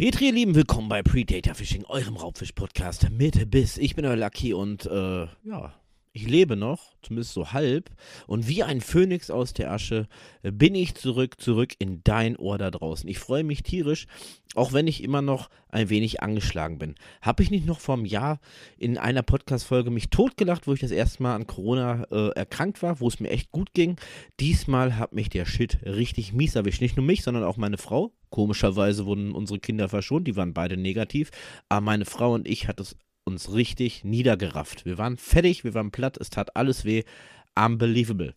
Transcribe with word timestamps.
Petri, 0.00 0.28
ihr 0.28 0.32
Lieben, 0.32 0.54
willkommen 0.54 0.88
bei 0.88 1.02
Predator 1.02 1.54
Fishing, 1.54 1.84
eurem 1.84 2.16
Raubfisch-Podcast 2.16 3.10
mit 3.10 3.50
Biss. 3.50 3.76
Ich 3.76 3.96
bin 3.96 4.06
euer 4.06 4.16
Lucky 4.16 4.54
und 4.54 4.86
äh, 4.86 5.26
ja, 5.44 5.74
ich 6.12 6.26
lebe 6.26 6.56
noch, 6.56 6.92
zumindest 7.02 7.34
so 7.34 7.52
halb. 7.52 7.90
Und 8.26 8.48
wie 8.48 8.64
ein 8.64 8.80
Phönix 8.80 9.30
aus 9.30 9.52
der 9.52 9.70
Asche 9.70 10.08
äh, 10.42 10.50
bin 10.50 10.74
ich 10.74 10.94
zurück, 10.94 11.40
zurück 11.40 11.74
in 11.78 12.02
dein 12.02 12.36
Ohr 12.36 12.58
da 12.58 12.70
draußen. 12.70 13.08
Ich 13.08 13.18
freue 13.18 13.44
mich 13.44 13.62
tierisch, 13.62 14.06
auch 14.56 14.72
wenn 14.72 14.88
ich 14.88 15.04
immer 15.04 15.22
noch 15.22 15.50
ein 15.68 15.88
wenig 15.88 16.20
angeschlagen 16.20 16.78
bin. 16.78 16.96
Habe 17.22 17.44
ich 17.44 17.52
nicht 17.52 17.64
noch 17.64 17.78
vor 17.78 17.94
einem 17.94 18.06
Jahr 18.06 18.40
in 18.76 18.98
einer 18.98 19.22
Podcast-Folge 19.22 19.90
mich 19.90 20.10
totgelacht, 20.10 20.66
wo 20.66 20.72
ich 20.72 20.80
das 20.80 20.90
erste 20.90 21.22
Mal 21.22 21.36
an 21.36 21.46
Corona 21.46 22.04
äh, 22.10 22.30
erkrankt 22.30 22.82
war, 22.82 22.98
wo 22.98 23.06
es 23.06 23.20
mir 23.20 23.30
echt 23.30 23.52
gut 23.52 23.72
ging? 23.72 23.96
Diesmal 24.40 24.98
hat 24.98 25.12
mich 25.12 25.28
der 25.28 25.46
Shit 25.46 25.78
richtig 25.84 26.32
mies 26.32 26.56
erwischt. 26.56 26.80
Nicht 26.80 26.96
nur 26.96 27.06
mich, 27.06 27.22
sondern 27.22 27.44
auch 27.44 27.56
meine 27.56 27.78
Frau. 27.78 28.12
Komischerweise 28.30 29.06
wurden 29.06 29.32
unsere 29.32 29.60
Kinder 29.60 29.88
verschont, 29.88 30.26
die 30.26 30.36
waren 30.36 30.54
beide 30.54 30.76
negativ. 30.76 31.30
Aber 31.68 31.80
meine 31.82 32.04
Frau 32.04 32.34
und 32.34 32.48
ich 32.48 32.66
hat 32.66 32.80
es 32.80 32.96
uns 33.30 33.52
richtig 33.52 34.04
niedergerafft. 34.04 34.84
Wir 34.84 34.98
waren 34.98 35.16
fertig, 35.16 35.64
wir 35.64 35.74
waren 35.74 35.90
platt, 35.90 36.18
es 36.18 36.30
tat 36.30 36.56
alles 36.56 36.84
weh. 36.84 37.04
Unbelievable. 37.54 38.34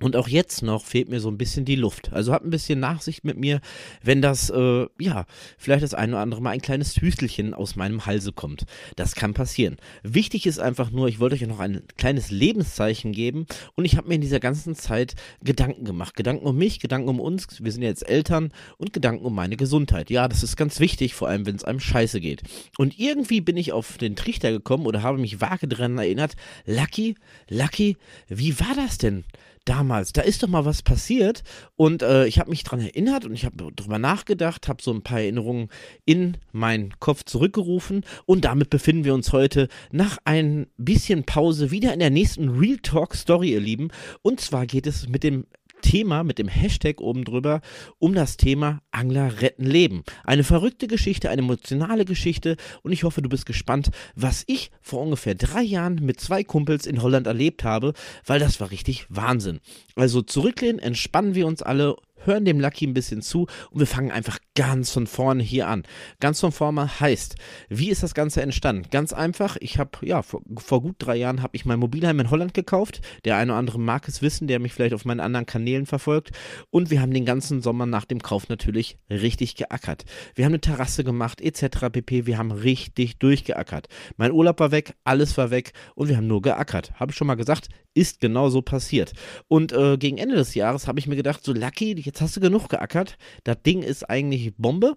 Und 0.00 0.14
auch 0.16 0.28
jetzt 0.28 0.62
noch 0.62 0.84
fehlt 0.84 1.08
mir 1.08 1.20
so 1.20 1.28
ein 1.28 1.38
bisschen 1.38 1.64
die 1.64 1.74
Luft. 1.74 2.12
Also 2.12 2.32
habt 2.32 2.44
ein 2.44 2.50
bisschen 2.50 2.78
Nachsicht 2.78 3.24
mit 3.24 3.36
mir, 3.36 3.60
wenn 4.02 4.22
das, 4.22 4.48
äh, 4.50 4.86
ja, 4.98 5.26
vielleicht 5.58 5.82
das 5.82 5.94
eine 5.94 6.12
oder 6.12 6.22
andere 6.22 6.40
Mal 6.40 6.50
ein 6.50 6.60
kleines 6.60 6.96
Hüstelchen 6.96 7.52
aus 7.52 7.74
meinem 7.74 8.06
Halse 8.06 8.32
kommt. 8.32 8.64
Das 8.96 9.14
kann 9.14 9.34
passieren. 9.34 9.76
Wichtig 10.02 10.46
ist 10.46 10.60
einfach 10.60 10.90
nur, 10.90 11.08
ich 11.08 11.18
wollte 11.18 11.34
euch 11.34 11.46
noch 11.46 11.58
ein 11.58 11.82
kleines 11.96 12.30
Lebenszeichen 12.30 13.12
geben 13.12 13.46
und 13.74 13.84
ich 13.84 13.96
habe 13.96 14.08
mir 14.08 14.14
in 14.14 14.20
dieser 14.20 14.40
ganzen 14.40 14.76
Zeit 14.76 15.14
Gedanken 15.42 15.84
gemacht. 15.84 16.14
Gedanken 16.14 16.46
um 16.46 16.56
mich, 16.56 16.78
Gedanken 16.78 17.08
um 17.08 17.20
uns, 17.20 17.46
wir 17.62 17.72
sind 17.72 17.82
jetzt 17.82 18.08
Eltern 18.08 18.52
und 18.76 18.92
Gedanken 18.92 19.24
um 19.24 19.34
meine 19.34 19.56
Gesundheit. 19.56 20.10
Ja, 20.10 20.28
das 20.28 20.42
ist 20.42 20.56
ganz 20.56 20.78
wichtig, 20.78 21.14
vor 21.14 21.28
allem 21.28 21.44
wenn 21.46 21.56
es 21.56 21.64
einem 21.64 21.80
scheiße 21.80 22.20
geht. 22.20 22.42
Und 22.78 22.98
irgendwie 22.98 23.40
bin 23.40 23.56
ich 23.56 23.72
auf 23.72 23.98
den 23.98 24.14
Trichter 24.14 24.52
gekommen 24.52 24.86
oder 24.86 25.02
habe 25.02 25.18
mich 25.18 25.40
vage 25.40 25.66
dran 25.66 25.98
erinnert, 25.98 26.36
Lucky, 26.66 27.16
Lucky, 27.48 27.96
wie 28.28 28.58
war 28.60 28.74
das 28.76 28.98
denn? 28.98 29.24
Damals, 29.68 30.12
da 30.12 30.22
ist 30.22 30.42
doch 30.42 30.48
mal 30.48 30.64
was 30.64 30.82
passiert 30.82 31.42
und 31.76 32.02
äh, 32.02 32.26
ich 32.26 32.38
habe 32.38 32.50
mich 32.50 32.64
daran 32.64 32.80
erinnert 32.80 33.24
und 33.24 33.34
ich 33.34 33.44
habe 33.44 33.72
darüber 33.74 33.98
nachgedacht, 33.98 34.68
habe 34.68 34.82
so 34.82 34.92
ein 34.92 35.02
paar 35.02 35.20
Erinnerungen 35.20 35.68
in 36.04 36.36
meinen 36.52 36.98
Kopf 37.00 37.24
zurückgerufen 37.24 38.04
und 38.26 38.44
damit 38.44 38.70
befinden 38.70 39.04
wir 39.04 39.14
uns 39.14 39.32
heute 39.32 39.68
nach 39.92 40.18
ein 40.24 40.66
bisschen 40.76 41.24
Pause 41.24 41.70
wieder 41.70 41.92
in 41.92 42.00
der 42.00 42.10
nächsten 42.10 42.48
Real 42.48 42.78
Talk 42.78 43.14
Story, 43.14 43.52
ihr 43.52 43.60
Lieben. 43.60 43.88
Und 44.22 44.40
zwar 44.40 44.66
geht 44.66 44.86
es 44.86 45.08
mit 45.08 45.22
dem 45.22 45.46
Thema 45.82 46.24
mit 46.24 46.38
dem 46.38 46.48
Hashtag 46.48 47.00
oben 47.00 47.24
drüber 47.24 47.60
um 47.98 48.14
das 48.14 48.36
Thema 48.36 48.82
Angler 48.90 49.40
retten 49.40 49.64
Leben. 49.64 50.02
Eine 50.24 50.44
verrückte 50.44 50.86
Geschichte, 50.86 51.30
eine 51.30 51.42
emotionale 51.42 52.04
Geschichte 52.04 52.56
und 52.82 52.92
ich 52.92 53.04
hoffe, 53.04 53.22
du 53.22 53.28
bist 53.28 53.46
gespannt, 53.46 53.90
was 54.14 54.44
ich 54.46 54.70
vor 54.80 55.02
ungefähr 55.02 55.34
drei 55.34 55.62
Jahren 55.62 55.96
mit 55.96 56.20
zwei 56.20 56.44
Kumpels 56.44 56.86
in 56.86 57.02
Holland 57.02 57.26
erlebt 57.26 57.64
habe, 57.64 57.92
weil 58.26 58.40
das 58.40 58.60
war 58.60 58.70
richtig 58.70 59.06
Wahnsinn. 59.08 59.60
Also 59.96 60.22
zurücklehnen, 60.22 60.78
entspannen 60.78 61.34
wir 61.34 61.46
uns 61.46 61.62
alle 61.62 61.96
hören 62.24 62.44
dem 62.44 62.60
Lucky 62.60 62.86
ein 62.86 62.94
bisschen 62.94 63.22
zu 63.22 63.46
und 63.70 63.80
wir 63.80 63.86
fangen 63.86 64.10
einfach 64.10 64.38
ganz 64.54 64.90
von 64.90 65.06
vorne 65.06 65.42
hier 65.42 65.68
an. 65.68 65.84
Ganz 66.20 66.40
von 66.40 66.52
vorne 66.52 67.00
heißt, 67.00 67.36
wie 67.68 67.90
ist 67.90 68.02
das 68.02 68.14
Ganze 68.14 68.42
entstanden? 68.42 68.86
Ganz 68.90 69.12
einfach, 69.12 69.56
ich 69.60 69.78
habe, 69.78 69.90
ja, 70.02 70.22
vor, 70.22 70.42
vor, 70.56 70.82
gut 70.82 70.96
drei 70.98 71.16
Jahren 71.16 71.42
habe 71.42 71.56
ich 71.56 71.64
mein 71.64 71.78
Mobilheim 71.78 72.20
in 72.20 72.30
Holland 72.30 72.54
gekauft. 72.54 73.00
Der 73.24 73.36
eine 73.36 73.52
oder 73.52 73.58
andere 73.58 73.78
mag 73.78 74.08
es 74.08 74.22
wissen, 74.22 74.48
der 74.48 74.58
mich 74.58 74.72
vielleicht 74.72 74.94
auf 74.94 75.04
meinen 75.04 75.20
anderen 75.20 75.46
Kanälen 75.46 75.86
verfolgt. 75.86 76.32
Und 76.70 76.90
wir 76.90 77.00
haben 77.00 77.12
den 77.12 77.24
ganzen 77.24 77.62
Sommer 77.62 77.86
nach 77.86 78.04
dem 78.04 78.20
Kauf 78.20 78.48
natürlich 78.48 78.98
richtig 79.10 79.54
geackert. 79.54 80.04
Wir 80.34 80.44
haben 80.44 80.52
eine 80.52 80.60
Terrasse 80.60 81.04
gemacht, 81.04 81.40
etc. 81.40 81.90
pp. 81.92 82.26
Wir 82.26 82.38
haben 82.38 82.50
richtig 82.50 83.18
durchgeackert. 83.18 83.88
Mein 84.16 84.32
Urlaub 84.32 84.60
war 84.60 84.72
weg, 84.72 84.94
alles 85.04 85.36
war 85.36 85.50
weg 85.50 85.72
und 85.94 86.08
wir 86.08 86.16
haben 86.16 86.26
nur 86.26 86.42
geackert. 86.42 86.92
Habe 86.94 87.12
ich 87.12 87.16
schon 87.16 87.26
mal 87.26 87.36
gesagt, 87.36 87.68
ist 87.94 88.20
genau 88.20 88.48
so 88.50 88.62
passiert. 88.62 89.12
Und 89.48 89.72
äh, 89.72 89.96
gegen 89.98 90.18
Ende 90.18 90.36
des 90.36 90.54
Jahres 90.54 90.86
habe 90.86 90.98
ich 90.98 91.06
mir 91.06 91.16
gedacht, 91.16 91.44
so 91.44 91.52
Lucky, 91.52 91.98
jetzt 91.98 92.20
hast 92.20 92.36
du 92.36 92.40
genug 92.40 92.68
geackert. 92.68 93.18
Das 93.44 93.62
Ding 93.62 93.82
ist 93.82 94.08
eigentlich 94.08 94.54
Bombe. 94.56 94.96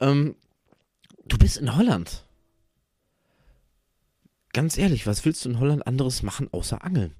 Ähm, 0.00 0.36
du 1.24 1.38
bist 1.38 1.56
in 1.56 1.76
Holland. 1.76 2.26
Ganz 4.52 4.76
ehrlich, 4.76 5.06
was 5.06 5.24
willst 5.24 5.44
du 5.44 5.48
in 5.48 5.60
Holland 5.60 5.86
anderes 5.86 6.22
machen 6.22 6.48
außer 6.52 6.84
Angeln? 6.84 7.14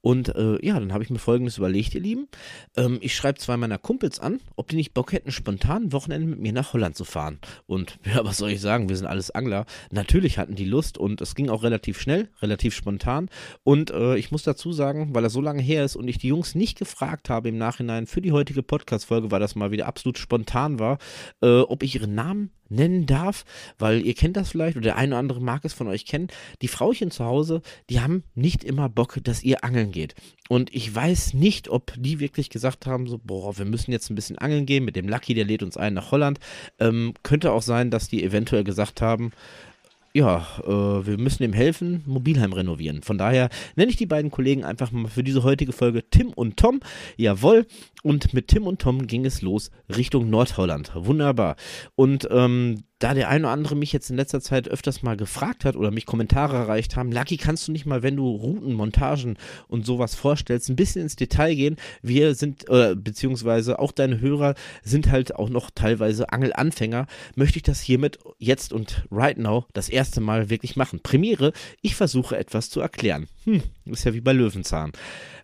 Und 0.00 0.34
äh, 0.34 0.64
ja, 0.64 0.78
dann 0.78 0.92
habe 0.92 1.02
ich 1.02 1.10
mir 1.10 1.18
folgendes 1.18 1.58
überlegt, 1.58 1.94
ihr 1.94 2.00
Lieben. 2.00 2.28
Ähm, 2.76 2.98
ich 3.00 3.14
schreibe 3.14 3.38
zwei 3.38 3.56
meiner 3.56 3.78
Kumpels 3.78 4.20
an, 4.20 4.40
ob 4.56 4.68
die 4.68 4.76
nicht 4.76 4.94
Bock 4.94 5.12
hätten, 5.12 5.32
spontan 5.32 5.84
ein 5.84 5.92
Wochenende 5.92 6.28
mit 6.28 6.38
mir 6.38 6.52
nach 6.52 6.72
Holland 6.72 6.96
zu 6.96 7.04
fahren. 7.04 7.38
Und 7.66 7.98
ja, 8.04 8.24
was 8.24 8.38
soll 8.38 8.50
ich 8.50 8.60
sagen? 8.60 8.88
Wir 8.88 8.96
sind 8.96 9.06
alles 9.06 9.30
Angler. 9.30 9.66
Natürlich 9.90 10.38
hatten 10.38 10.54
die 10.54 10.64
Lust 10.64 10.98
und 10.98 11.20
es 11.20 11.34
ging 11.34 11.48
auch 11.48 11.62
relativ 11.62 12.00
schnell, 12.00 12.28
relativ 12.40 12.74
spontan. 12.74 13.28
Und 13.64 13.90
äh, 13.90 14.16
ich 14.16 14.30
muss 14.30 14.44
dazu 14.44 14.72
sagen, 14.72 15.14
weil 15.14 15.22
das 15.22 15.32
so 15.32 15.40
lange 15.40 15.62
her 15.62 15.84
ist 15.84 15.96
und 15.96 16.06
ich 16.08 16.18
die 16.18 16.28
Jungs 16.28 16.54
nicht 16.54 16.78
gefragt 16.78 17.28
habe 17.28 17.48
im 17.48 17.58
Nachhinein 17.58 18.06
für 18.06 18.20
die 18.20 18.32
heutige 18.32 18.62
Podcast-Folge, 18.62 19.30
weil 19.30 19.40
das 19.40 19.56
mal 19.56 19.70
wieder 19.70 19.86
absolut 19.86 20.18
spontan 20.18 20.78
war, 20.78 20.98
äh, 21.42 21.60
ob 21.60 21.82
ich 21.82 21.96
ihren 21.96 22.14
Namen 22.14 22.50
nennen 22.68 23.06
darf, 23.06 23.44
weil 23.78 24.04
ihr 24.04 24.14
kennt 24.14 24.36
das 24.36 24.50
vielleicht 24.50 24.76
oder 24.76 24.84
der 24.84 24.96
eine 24.96 25.14
oder 25.14 25.18
andere 25.18 25.40
mag 25.40 25.64
es 25.64 25.72
von 25.72 25.88
euch 25.88 26.06
kennen. 26.06 26.28
Die 26.62 26.68
Frauchen 26.68 27.10
zu 27.10 27.24
Hause, 27.24 27.62
die 27.90 28.00
haben 28.00 28.24
nicht 28.34 28.64
immer 28.64 28.88
Bock, 28.88 29.18
dass 29.22 29.42
ihr 29.42 29.64
angeln 29.64 29.92
geht. 29.92 30.14
Und 30.48 30.74
ich 30.74 30.94
weiß 30.94 31.34
nicht, 31.34 31.68
ob 31.68 31.92
die 31.96 32.20
wirklich 32.20 32.48
gesagt 32.48 32.86
haben, 32.86 33.06
so, 33.06 33.18
boah, 33.18 33.58
wir 33.58 33.66
müssen 33.66 33.92
jetzt 33.92 34.10
ein 34.10 34.14
bisschen 34.14 34.38
angeln 34.38 34.66
gehen 34.66 34.84
mit 34.84 34.96
dem 34.96 35.08
Lucky, 35.08 35.34
der 35.34 35.44
lädt 35.44 35.62
uns 35.62 35.76
ein 35.76 35.94
nach 35.94 36.10
Holland. 36.10 36.40
Ähm, 36.78 37.14
könnte 37.22 37.52
auch 37.52 37.62
sein, 37.62 37.90
dass 37.90 38.08
die 38.08 38.24
eventuell 38.24 38.64
gesagt 38.64 39.02
haben, 39.02 39.32
ja, 40.14 40.46
äh, 40.64 41.06
wir 41.06 41.18
müssen 41.18 41.42
ihm 41.42 41.52
helfen, 41.52 42.02
Mobilheim 42.06 42.52
renovieren. 42.52 43.02
Von 43.02 43.18
daher 43.18 43.48
nenne 43.76 43.90
ich 43.90 43.96
die 43.96 44.06
beiden 44.06 44.30
Kollegen 44.30 44.64
einfach 44.64 44.90
mal 44.90 45.08
für 45.08 45.22
diese 45.22 45.42
heutige 45.42 45.72
Folge 45.72 46.08
Tim 46.08 46.30
und 46.30 46.56
Tom. 46.56 46.80
Jawohl. 47.16 47.66
Und 48.02 48.32
mit 48.32 48.48
Tim 48.48 48.66
und 48.66 48.80
Tom 48.80 49.06
ging 49.06 49.24
es 49.24 49.42
los 49.42 49.70
Richtung 49.94 50.30
Nordholland. 50.30 50.92
Wunderbar. 50.94 51.56
Und 51.94 52.28
ähm, 52.30 52.84
da 52.98 53.14
der 53.14 53.28
eine 53.28 53.44
oder 53.44 53.52
andere 53.52 53.76
mich 53.76 53.92
jetzt 53.92 54.10
in 54.10 54.16
letzter 54.16 54.40
Zeit 54.40 54.68
öfters 54.68 55.02
mal 55.02 55.16
gefragt 55.16 55.64
hat 55.64 55.76
oder 55.76 55.90
mich 55.90 56.06
Kommentare 56.06 56.56
erreicht 56.56 56.96
haben, 56.96 57.12
Lucky, 57.12 57.36
kannst 57.36 57.68
du 57.68 57.72
nicht 57.72 57.86
mal, 57.86 58.02
wenn 58.02 58.16
du 58.16 58.28
Routen, 58.28 58.72
Montagen 58.74 59.36
und 59.68 59.86
sowas 59.86 60.14
vorstellst, 60.14 60.68
ein 60.68 60.76
bisschen 60.76 61.02
ins 61.02 61.16
Detail 61.16 61.54
gehen? 61.54 61.76
Wir 62.02 62.34
sind, 62.34 62.68
äh, 62.68 62.94
beziehungsweise 62.96 63.78
auch 63.78 63.92
deine 63.92 64.20
Hörer 64.20 64.54
sind 64.82 65.10
halt 65.10 65.36
auch 65.36 65.48
noch 65.48 65.70
teilweise 65.70 66.30
Angelanfänger. 66.30 67.06
Möchte 67.36 67.58
ich 67.58 67.62
das 67.62 67.80
hiermit 67.80 68.18
jetzt 68.38 68.72
und 68.72 69.04
right 69.10 69.38
now 69.38 69.66
das 69.72 69.88
erste 69.88 70.20
Mal 70.20 70.50
wirklich 70.50 70.76
machen? 70.76 71.00
Premiere, 71.00 71.52
ich 71.82 71.94
versuche 71.94 72.36
etwas 72.36 72.70
zu 72.70 72.80
erklären. 72.80 73.28
Hm, 73.44 73.62
ist 73.92 74.04
ja 74.04 74.14
wie 74.14 74.20
bei 74.20 74.32
Löwenzahn. 74.32 74.92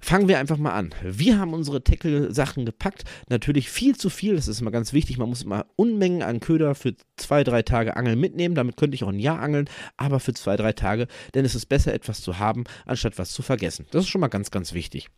Fangen 0.00 0.28
wir 0.28 0.38
einfach 0.38 0.58
mal 0.58 0.72
an. 0.72 0.94
Wir 1.02 1.38
haben 1.38 1.54
unsere 1.54 1.82
Tackle-Sachen 1.82 2.66
gepackt. 2.66 3.04
Natürlich 3.28 3.70
viel 3.70 3.96
zu 3.96 4.10
viel, 4.10 4.36
das 4.36 4.48
ist 4.48 4.60
immer 4.60 4.70
ganz 4.70 4.92
wichtig. 4.92 5.18
Man 5.18 5.28
muss 5.28 5.42
immer 5.42 5.66
Unmengen 5.76 6.22
an 6.22 6.40
Köder 6.40 6.74
für 6.74 6.94
zwei, 7.16 7.44
drei 7.44 7.62
Tage 7.62 7.96
Angeln 7.96 8.20
mitnehmen. 8.20 8.54
Damit 8.54 8.76
könnte 8.76 8.94
ich 8.94 9.04
auch 9.04 9.08
ein 9.08 9.18
Jahr 9.18 9.40
angeln, 9.40 9.68
aber 9.96 10.20
für 10.20 10.34
zwei, 10.34 10.56
drei 10.56 10.72
Tage. 10.72 11.06
Denn 11.34 11.44
es 11.44 11.54
ist 11.54 11.66
besser, 11.66 11.94
etwas 11.94 12.20
zu 12.20 12.38
haben, 12.38 12.64
anstatt 12.86 13.18
was 13.18 13.32
zu 13.32 13.42
vergessen. 13.42 13.86
Das 13.90 14.04
ist 14.04 14.10
schon 14.10 14.20
mal 14.20 14.28
ganz, 14.28 14.50
ganz 14.50 14.74
wichtig 14.74 15.08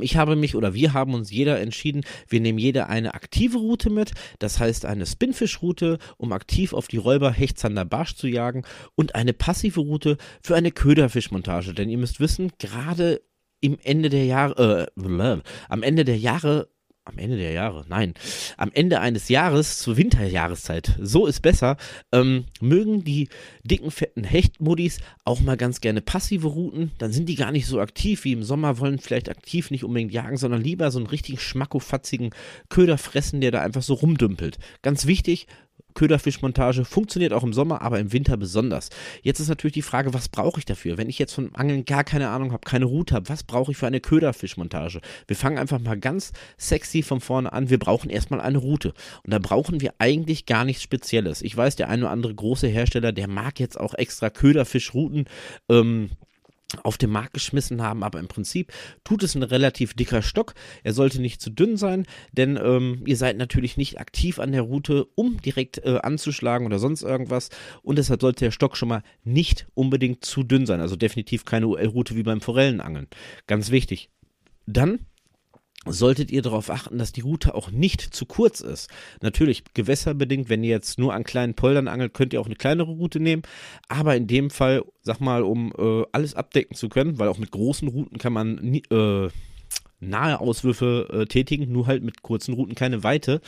ich 0.00 0.16
habe 0.16 0.34
mich 0.34 0.56
oder 0.56 0.72
wir 0.72 0.94
haben 0.94 1.14
uns 1.14 1.30
jeder 1.30 1.60
entschieden, 1.60 2.04
wir 2.26 2.40
nehmen 2.40 2.58
jeder 2.58 2.88
eine 2.88 3.14
aktive 3.14 3.58
Route 3.58 3.90
mit, 3.90 4.12
das 4.38 4.58
heißt 4.58 4.86
eine 4.86 5.04
Spinfish-Route, 5.04 5.98
um 6.16 6.32
aktiv 6.32 6.72
auf 6.72 6.88
die 6.88 6.96
Räuber 6.96 7.30
Hechtzander 7.30 7.84
Barsch 7.84 8.14
zu 8.14 8.26
jagen 8.28 8.64
und 8.94 9.14
eine 9.14 9.34
passive 9.34 9.80
Route 9.80 10.16
für 10.42 10.56
eine 10.56 10.70
Köderfischmontage. 10.70 11.74
Denn 11.74 11.90
ihr 11.90 11.98
müsst 11.98 12.18
wissen, 12.18 12.52
gerade 12.58 13.20
im 13.60 13.78
Ende 13.82 14.08
der 14.08 14.24
Jahre, 14.24 14.88
äh, 14.96 15.40
am 15.68 15.82
Ende 15.82 16.04
der 16.04 16.18
Jahre 16.18 16.68
am 17.08 17.18
Ende 17.18 17.38
der 17.38 17.52
Jahre, 17.52 17.84
nein, 17.88 18.14
am 18.56 18.70
Ende 18.72 19.00
eines 19.00 19.28
Jahres 19.28 19.78
zur 19.78 19.96
Winterjahreszeit, 19.96 20.94
so 21.00 21.26
ist 21.26 21.40
besser, 21.40 21.76
ähm, 22.12 22.44
mögen 22.60 23.02
die 23.02 23.28
dicken, 23.64 23.90
fetten 23.90 24.24
Hechtmodis 24.24 24.98
auch 25.24 25.40
mal 25.40 25.56
ganz 25.56 25.80
gerne 25.80 26.02
passive 26.02 26.48
Routen, 26.48 26.92
dann 26.98 27.12
sind 27.12 27.28
die 27.28 27.34
gar 27.34 27.50
nicht 27.50 27.66
so 27.66 27.80
aktiv 27.80 28.24
wie 28.24 28.32
im 28.32 28.42
Sommer, 28.42 28.78
wollen 28.78 28.98
vielleicht 28.98 29.30
aktiv 29.30 29.70
nicht 29.70 29.84
unbedingt 29.84 30.12
jagen, 30.12 30.36
sondern 30.36 30.60
lieber 30.60 30.90
so 30.90 30.98
einen 30.98 31.06
richtig 31.06 31.40
schmackofatzigen 31.40 32.30
Köder 32.68 32.98
fressen, 32.98 33.40
der 33.40 33.52
da 33.52 33.62
einfach 33.62 33.82
so 33.82 33.94
rumdümpelt. 33.94 34.58
Ganz 34.82 35.06
wichtig, 35.06 35.46
Köderfischmontage 35.98 36.84
funktioniert 36.84 37.32
auch 37.32 37.42
im 37.42 37.52
Sommer, 37.52 37.82
aber 37.82 37.98
im 37.98 38.12
Winter 38.12 38.36
besonders. 38.36 38.88
Jetzt 39.22 39.40
ist 39.40 39.48
natürlich 39.48 39.74
die 39.74 39.82
Frage, 39.82 40.14
was 40.14 40.28
brauche 40.28 40.60
ich 40.60 40.64
dafür? 40.64 40.96
Wenn 40.96 41.08
ich 41.08 41.18
jetzt 41.18 41.32
von 41.32 41.52
Angeln 41.56 41.84
gar 41.84 42.04
keine 42.04 42.28
Ahnung 42.28 42.52
habe, 42.52 42.60
keine 42.64 42.84
Route 42.84 43.16
habe, 43.16 43.28
was 43.28 43.42
brauche 43.42 43.72
ich 43.72 43.78
für 43.78 43.88
eine 43.88 43.98
Köderfischmontage? 43.98 45.00
Wir 45.26 45.34
fangen 45.34 45.58
einfach 45.58 45.80
mal 45.80 45.98
ganz 45.98 46.32
sexy 46.56 47.02
von 47.02 47.20
vorne 47.20 47.52
an. 47.52 47.68
Wir 47.68 47.80
brauchen 47.80 48.10
erstmal 48.10 48.40
eine 48.40 48.58
Route. 48.58 48.94
Und 49.24 49.32
da 49.32 49.40
brauchen 49.40 49.80
wir 49.80 49.92
eigentlich 49.98 50.46
gar 50.46 50.64
nichts 50.64 50.84
Spezielles. 50.84 51.42
Ich 51.42 51.56
weiß, 51.56 51.74
der 51.74 51.88
eine 51.88 52.02
oder 52.02 52.12
andere 52.12 52.32
große 52.32 52.68
Hersteller, 52.68 53.10
der 53.10 53.26
mag 53.26 53.58
jetzt 53.58 53.80
auch 53.80 53.94
extra 53.94 54.30
Köderfischrouten. 54.30 55.24
Ähm, 55.68 56.10
auf 56.82 56.98
den 56.98 57.10
Markt 57.10 57.32
geschmissen 57.32 57.80
haben, 57.82 58.02
aber 58.02 58.18
im 58.18 58.28
Prinzip 58.28 58.72
tut 59.02 59.22
es 59.22 59.34
ein 59.34 59.42
relativ 59.42 59.94
dicker 59.94 60.20
Stock. 60.20 60.54
Er 60.84 60.92
sollte 60.92 61.20
nicht 61.20 61.40
zu 61.40 61.50
dünn 61.50 61.76
sein, 61.76 62.06
denn 62.32 62.58
ähm, 62.62 63.02
ihr 63.06 63.16
seid 63.16 63.38
natürlich 63.38 63.76
nicht 63.76 63.98
aktiv 63.98 64.38
an 64.38 64.52
der 64.52 64.62
Route, 64.62 65.06
um 65.14 65.40
direkt 65.40 65.78
äh, 65.78 65.98
anzuschlagen 66.02 66.66
oder 66.66 66.78
sonst 66.78 67.02
irgendwas. 67.02 67.48
Und 67.82 67.96
deshalb 67.96 68.20
sollte 68.20 68.44
der 68.44 68.50
Stock 68.50 68.76
schon 68.76 68.90
mal 68.90 69.02
nicht 69.24 69.66
unbedingt 69.74 70.24
zu 70.24 70.42
dünn 70.42 70.66
sein. 70.66 70.80
Also 70.80 70.96
definitiv 70.96 71.46
keine 71.46 71.68
UL-Route 71.68 72.16
wie 72.16 72.22
beim 72.22 72.42
Forellenangeln. 72.42 73.08
Ganz 73.46 73.70
wichtig. 73.70 74.10
Dann 74.66 75.00
solltet 75.86 76.30
ihr 76.30 76.42
darauf 76.42 76.70
achten, 76.70 76.98
dass 76.98 77.12
die 77.12 77.20
Route 77.20 77.54
auch 77.54 77.70
nicht 77.70 78.00
zu 78.02 78.26
kurz 78.26 78.60
ist. 78.60 78.90
Natürlich 79.20 79.64
gewässerbedingt, 79.74 80.48
wenn 80.48 80.64
ihr 80.64 80.70
jetzt 80.70 80.98
nur 80.98 81.14
an 81.14 81.24
kleinen 81.24 81.54
Poldern 81.54 81.88
angelt, 81.88 82.14
könnt 82.14 82.32
ihr 82.32 82.40
auch 82.40 82.46
eine 82.46 82.56
kleinere 82.56 82.90
Route 82.90 83.20
nehmen. 83.20 83.42
Aber 83.88 84.16
in 84.16 84.26
dem 84.26 84.50
Fall, 84.50 84.84
sag 85.02 85.20
mal, 85.20 85.42
um 85.42 85.72
äh, 85.78 86.04
alles 86.12 86.34
abdecken 86.34 86.76
zu 86.76 86.88
können, 86.88 87.18
weil 87.18 87.28
auch 87.28 87.38
mit 87.38 87.50
großen 87.50 87.88
Routen 87.88 88.18
kann 88.18 88.32
man 88.32 88.56
nie, 88.56 88.82
äh, 88.90 89.28
nahe 90.00 90.40
Auswürfe 90.40 91.08
äh, 91.12 91.26
tätigen, 91.26 91.72
nur 91.72 91.86
halt 91.86 92.02
mit 92.02 92.22
kurzen 92.22 92.54
Routen 92.54 92.74
keine 92.74 93.02
Weite, 93.02 93.40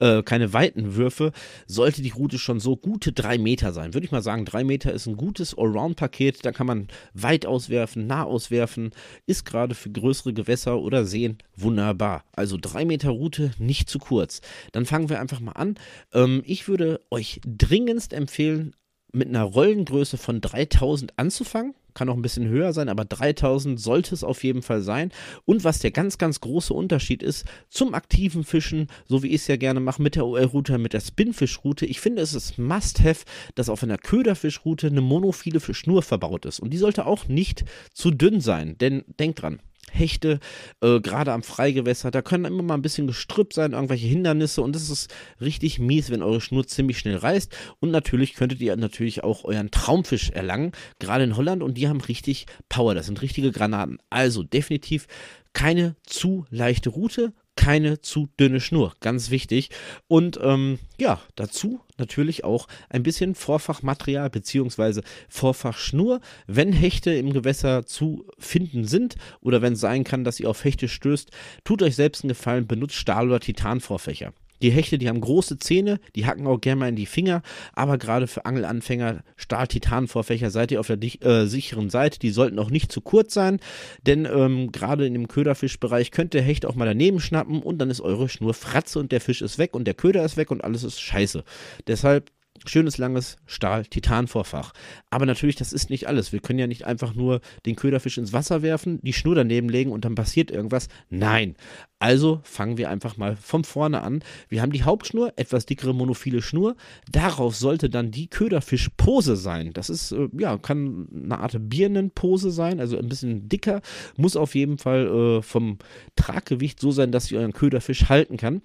äh, 0.00 0.22
keine 0.22 0.52
weiten 0.52 0.96
Würfe, 0.96 1.32
sollte 1.66 2.02
die 2.02 2.10
Route 2.10 2.38
schon 2.38 2.60
so 2.60 2.76
gute 2.76 3.12
drei 3.12 3.38
Meter 3.38 3.72
sein. 3.72 3.94
Würde 3.94 4.04
ich 4.04 4.12
mal 4.12 4.22
sagen, 4.22 4.44
drei 4.44 4.64
Meter 4.64 4.92
ist 4.92 5.06
ein 5.06 5.16
gutes 5.16 5.56
Allround-Paket, 5.56 6.44
da 6.44 6.52
kann 6.52 6.66
man 6.66 6.88
weit 7.12 7.46
auswerfen, 7.46 8.06
nah 8.06 8.24
auswerfen, 8.24 8.90
ist 9.26 9.44
gerade 9.44 9.74
für 9.74 9.90
größere 9.90 10.32
Gewässer 10.32 10.80
oder 10.80 11.04
Seen 11.04 11.38
wunderbar. 11.56 12.24
Also 12.32 12.58
drei 12.60 12.84
Meter 12.84 13.10
Route, 13.10 13.52
nicht 13.58 13.88
zu 13.88 13.98
kurz. 13.98 14.40
Dann 14.72 14.86
fangen 14.86 15.08
wir 15.08 15.20
einfach 15.20 15.40
mal 15.40 15.52
an. 15.52 15.76
Ähm, 16.12 16.42
ich 16.44 16.68
würde 16.68 17.00
euch 17.10 17.40
dringendst 17.44 18.12
empfehlen, 18.12 18.74
mit 19.12 19.28
einer 19.28 19.44
Rollengröße 19.44 20.18
von 20.18 20.40
3000 20.40 21.18
anzufangen 21.18 21.74
kann 21.94 22.08
auch 22.08 22.16
ein 22.16 22.22
bisschen 22.22 22.48
höher 22.48 22.72
sein, 22.72 22.88
aber 22.88 23.04
3000 23.04 23.80
sollte 23.80 24.14
es 24.14 24.24
auf 24.24 24.44
jeden 24.44 24.62
Fall 24.62 24.82
sein. 24.82 25.10
Und 25.44 25.64
was 25.64 25.78
der 25.78 25.90
ganz, 25.90 26.18
ganz 26.18 26.40
große 26.40 26.74
Unterschied 26.74 27.22
ist 27.22 27.44
zum 27.70 27.94
aktiven 27.94 28.44
Fischen, 28.44 28.88
so 29.06 29.22
wie 29.22 29.28
ich 29.28 29.42
es 29.42 29.46
ja 29.46 29.56
gerne 29.56 29.80
mache 29.80 30.02
mit 30.02 30.16
der 30.16 30.26
OL-Route, 30.26 30.78
mit 30.78 30.92
der 30.92 31.00
Spinfish-Route, 31.00 31.86
ich 31.86 32.00
finde, 32.00 32.22
es 32.22 32.34
ist 32.34 32.58
Must-Have, 32.58 33.24
dass 33.54 33.68
auf 33.68 33.82
einer 33.82 33.98
Köderfisch-Route 33.98 34.88
eine 34.88 35.00
monophile 35.00 35.60
Fischnur 35.60 36.02
verbaut 36.02 36.44
ist. 36.46 36.60
Und 36.60 36.70
die 36.70 36.78
sollte 36.78 37.06
auch 37.06 37.28
nicht 37.28 37.64
zu 37.92 38.10
dünn 38.10 38.40
sein, 38.40 38.76
denn 38.78 39.04
denkt 39.18 39.42
dran, 39.42 39.60
Hechte, 39.94 40.40
äh, 40.80 41.00
gerade 41.00 41.32
am 41.32 41.42
Freigewässer, 41.42 42.10
da 42.10 42.22
können 42.22 42.44
immer 42.44 42.62
mal 42.62 42.74
ein 42.74 42.82
bisschen 42.82 43.06
Gestrüpp 43.06 43.52
sein, 43.52 43.72
irgendwelche 43.72 44.06
Hindernisse. 44.06 44.62
Und 44.62 44.74
das 44.74 44.90
ist 44.90 45.14
richtig 45.40 45.78
mies, 45.78 46.10
wenn 46.10 46.22
eure 46.22 46.40
Schnur 46.40 46.66
ziemlich 46.66 46.98
schnell 46.98 47.16
reißt. 47.16 47.54
Und 47.80 47.90
natürlich 47.90 48.34
könntet 48.34 48.60
ihr 48.60 48.76
natürlich 48.76 49.24
auch 49.24 49.44
euren 49.44 49.70
Traumfisch 49.70 50.30
erlangen, 50.30 50.72
gerade 50.98 51.24
in 51.24 51.36
Holland. 51.36 51.62
Und 51.62 51.78
die 51.78 51.88
haben 51.88 52.00
richtig 52.00 52.46
Power, 52.68 52.94
das 52.94 53.06
sind 53.06 53.22
richtige 53.22 53.52
Granaten. 53.52 53.98
Also 54.10 54.42
definitiv 54.42 55.06
keine 55.52 55.94
zu 56.04 56.44
leichte 56.50 56.90
Route, 56.90 57.32
keine 57.56 58.00
zu 58.00 58.28
dünne 58.38 58.60
Schnur, 58.60 58.94
ganz 59.00 59.30
wichtig. 59.30 59.70
Und 60.08 60.38
ähm, 60.42 60.78
ja, 60.98 61.20
dazu 61.36 61.80
natürlich 61.98 62.44
auch 62.44 62.66
ein 62.88 63.02
bisschen 63.02 63.34
Vorfachmaterial 63.34 64.30
bzw. 64.30 65.02
Vorfachschnur, 65.28 66.20
wenn 66.46 66.72
Hechte 66.72 67.14
im 67.14 67.32
Gewässer 67.32 67.86
zu 67.86 68.26
finden 68.38 68.84
sind 68.84 69.16
oder 69.40 69.62
wenn 69.62 69.74
es 69.74 69.80
sein 69.80 70.04
kann, 70.04 70.24
dass 70.24 70.40
ihr 70.40 70.50
auf 70.50 70.64
Hechte 70.64 70.88
stößt, 70.88 71.30
tut 71.64 71.82
euch 71.82 71.96
selbst 71.96 72.24
einen 72.24 72.30
Gefallen, 72.30 72.66
benutzt 72.66 72.96
Stahl- 72.96 73.28
oder 73.28 73.40
Titanvorfächer. 73.40 74.32
Die 74.62 74.70
Hechte, 74.70 74.98
die 74.98 75.08
haben 75.08 75.20
große 75.20 75.58
Zähne, 75.58 76.00
die 76.14 76.26
hacken 76.26 76.46
auch 76.46 76.60
gerne 76.60 76.80
mal 76.80 76.88
in 76.88 76.96
die 76.96 77.06
Finger, 77.06 77.42
aber 77.74 77.98
gerade 77.98 78.26
für 78.26 78.44
Angelanfänger, 78.44 79.22
Stahl-Titan-Vorfächer, 79.36 80.50
seid 80.50 80.72
ihr 80.72 80.80
auf 80.80 80.86
der 80.86 81.02
äh, 81.02 81.46
sicheren 81.46 81.90
Seite. 81.90 82.18
Die 82.18 82.30
sollten 82.30 82.58
auch 82.58 82.70
nicht 82.70 82.92
zu 82.92 83.00
kurz 83.00 83.34
sein, 83.34 83.60
denn 84.06 84.26
ähm, 84.26 84.72
gerade 84.72 85.06
in 85.06 85.14
dem 85.14 85.28
Köderfischbereich 85.28 86.10
könnt 86.10 86.34
der 86.34 86.42
Hecht 86.42 86.66
auch 86.66 86.74
mal 86.74 86.86
daneben 86.86 87.20
schnappen 87.20 87.62
und 87.62 87.78
dann 87.78 87.90
ist 87.90 88.00
eure 88.00 88.28
Schnur 88.28 88.54
fratze 88.54 88.98
und 88.98 89.12
der 89.12 89.20
Fisch 89.20 89.42
ist 89.42 89.58
weg 89.58 89.74
und 89.74 89.84
der 89.84 89.94
Köder 89.94 90.24
ist 90.24 90.36
weg 90.36 90.50
und 90.50 90.64
alles 90.64 90.84
ist 90.84 91.00
scheiße. 91.00 91.44
Deshalb 91.86 92.30
schönes 92.66 92.98
langes 92.98 93.36
Stahl-Titan-Vorfach. 93.46 94.72
Aber 95.10 95.26
natürlich, 95.26 95.56
das 95.56 95.72
ist 95.72 95.90
nicht 95.90 96.08
alles. 96.08 96.32
Wir 96.32 96.40
können 96.40 96.58
ja 96.58 96.66
nicht 96.66 96.84
einfach 96.84 97.14
nur 97.14 97.40
den 97.66 97.76
Köderfisch 97.76 98.18
ins 98.18 98.32
Wasser 98.32 98.62
werfen, 98.62 99.00
die 99.02 99.12
Schnur 99.12 99.34
daneben 99.34 99.68
legen 99.68 99.92
und 99.92 100.04
dann 100.04 100.14
passiert 100.14 100.50
irgendwas. 100.50 100.88
Nein. 101.10 101.56
Also 101.98 102.40
fangen 102.42 102.76
wir 102.76 102.90
einfach 102.90 103.16
mal 103.16 103.36
von 103.36 103.64
vorne 103.64 104.02
an. 104.02 104.22
Wir 104.48 104.60
haben 104.60 104.72
die 104.72 104.82
Hauptschnur, 104.82 105.32
etwas 105.36 105.66
dickere 105.66 105.94
monophile 105.94 106.42
Schnur. 106.42 106.76
Darauf 107.10 107.56
sollte 107.56 107.88
dann 107.88 108.10
die 108.10 108.28
Köderfischpose 108.28 109.36
sein. 109.36 109.72
Das 109.72 109.88
ist, 109.88 110.12
äh, 110.12 110.28
ja, 110.38 110.58
kann 110.58 111.08
eine 111.14 111.38
Art 111.38 111.56
Birnenpose 111.58 112.50
sein, 112.50 112.80
also 112.80 112.98
ein 112.98 113.08
bisschen 113.08 113.48
dicker. 113.48 113.80
Muss 114.16 114.36
auf 114.36 114.54
jeden 114.54 114.78
Fall 114.78 115.06
äh, 115.06 115.42
vom 115.42 115.78
Traggewicht 116.16 116.78
so 116.80 116.90
sein, 116.90 117.10
dass 117.10 117.26
sie 117.26 117.36
euren 117.36 117.52
Köderfisch 117.52 118.08
halten 118.08 118.36
kann. 118.36 118.62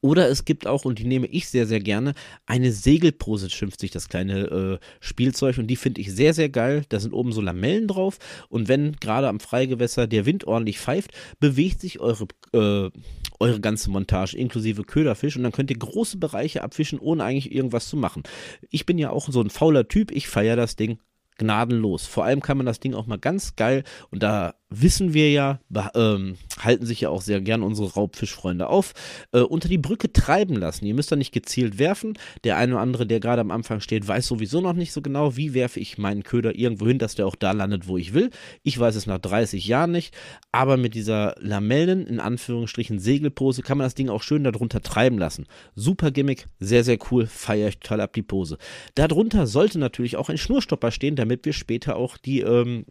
Oder 0.00 0.28
es 0.28 0.44
gibt 0.44 0.66
auch, 0.66 0.84
und 0.84 0.98
die 0.98 1.04
nehme 1.04 1.26
ich 1.26 1.48
sehr, 1.48 1.66
sehr 1.66 1.80
gerne, 1.80 2.14
eine 2.46 2.72
Segelpose, 2.72 3.50
schimpft 3.50 3.80
sich 3.80 3.90
das 3.90 4.08
kleine 4.08 4.40
äh, 4.46 4.78
Spielzeug. 5.00 5.58
Und 5.58 5.66
die 5.66 5.76
finde 5.76 6.00
ich 6.00 6.12
sehr, 6.12 6.34
sehr 6.34 6.48
geil. 6.48 6.84
Da 6.88 7.00
sind 7.00 7.12
oben 7.12 7.32
so 7.32 7.40
Lamellen 7.40 7.88
drauf. 7.88 8.18
Und 8.48 8.68
wenn 8.68 8.96
gerade 8.96 9.28
am 9.28 9.40
Freigewässer 9.40 10.06
der 10.06 10.26
Wind 10.26 10.44
ordentlich 10.44 10.78
pfeift, 10.78 11.12
bewegt 11.40 11.80
sich 11.80 12.00
eure, 12.00 12.26
äh, 12.52 12.90
eure 13.40 13.60
ganze 13.60 13.90
Montage 13.90 14.36
inklusive 14.36 14.84
Köderfisch. 14.84 15.36
Und 15.36 15.42
dann 15.42 15.52
könnt 15.52 15.70
ihr 15.70 15.78
große 15.78 16.18
Bereiche 16.18 16.62
abfischen, 16.62 16.98
ohne 16.98 17.24
eigentlich 17.24 17.52
irgendwas 17.52 17.88
zu 17.88 17.96
machen. 17.96 18.22
Ich 18.70 18.86
bin 18.86 18.98
ja 18.98 19.10
auch 19.10 19.28
so 19.28 19.40
ein 19.40 19.50
fauler 19.50 19.88
Typ. 19.88 20.10
Ich 20.10 20.28
feiere 20.28 20.56
das 20.56 20.76
Ding 20.76 20.98
gnadenlos. 21.38 22.06
Vor 22.06 22.24
allem 22.24 22.40
kann 22.40 22.56
man 22.56 22.66
das 22.66 22.80
Ding 22.80 22.94
auch 22.94 23.06
mal 23.06 23.18
ganz 23.18 23.56
geil, 23.56 23.84
und 24.10 24.22
da 24.22 24.54
wissen 24.80 25.14
wir 25.14 25.30
ja, 25.30 25.60
ähm, 25.94 26.36
halten 26.58 26.86
sich 26.86 27.00
ja 27.00 27.10
auch 27.10 27.22
sehr 27.22 27.40
gern 27.40 27.62
unsere 27.62 27.92
Raubfischfreunde 27.92 28.68
auf, 28.68 28.92
äh, 29.32 29.40
unter 29.40 29.68
die 29.68 29.78
Brücke 29.78 30.12
treiben 30.12 30.56
lassen. 30.56 30.86
Ihr 30.86 30.94
müsst 30.94 31.12
da 31.12 31.16
nicht 31.16 31.32
gezielt 31.32 31.78
werfen. 31.78 32.14
Der 32.44 32.56
eine 32.56 32.74
oder 32.74 32.82
andere, 32.82 33.06
der 33.06 33.20
gerade 33.20 33.40
am 33.40 33.50
Anfang 33.50 33.80
steht, 33.80 34.06
weiß 34.06 34.26
sowieso 34.26 34.60
noch 34.60 34.72
nicht 34.72 34.92
so 34.92 35.02
genau, 35.02 35.36
wie 35.36 35.54
werfe 35.54 35.80
ich 35.80 35.98
meinen 35.98 36.22
Köder 36.22 36.54
irgendwo 36.56 36.86
hin, 36.86 36.98
dass 36.98 37.14
der 37.14 37.26
auch 37.26 37.36
da 37.36 37.52
landet, 37.52 37.88
wo 37.88 37.96
ich 37.96 38.14
will. 38.14 38.30
Ich 38.62 38.78
weiß 38.78 38.96
es 38.96 39.06
nach 39.06 39.18
30 39.18 39.66
Jahren 39.66 39.92
nicht, 39.92 40.14
aber 40.52 40.76
mit 40.76 40.94
dieser 40.94 41.34
Lamellen, 41.38 42.06
in 42.06 42.20
Anführungsstrichen 42.20 42.98
Segelpose, 42.98 43.62
kann 43.62 43.78
man 43.78 43.86
das 43.86 43.94
Ding 43.94 44.08
auch 44.08 44.22
schön 44.22 44.44
darunter 44.44 44.80
treiben 44.80 45.18
lassen. 45.18 45.46
Super 45.74 46.10
Gimmick, 46.10 46.46
sehr, 46.60 46.84
sehr 46.84 46.98
cool, 47.10 47.26
feiere 47.26 47.68
ich 47.68 47.78
total 47.78 48.00
ab 48.00 48.12
die 48.12 48.22
Pose. 48.22 48.58
Darunter 48.94 49.46
sollte 49.46 49.78
natürlich 49.78 50.16
auch 50.16 50.28
ein 50.28 50.38
Schnurstopper 50.38 50.90
stehen, 50.90 51.16
damit 51.16 51.44
wir 51.44 51.52
später 51.52 51.96
auch 51.96 52.16
die 52.16 52.40
ähm, 52.40 52.84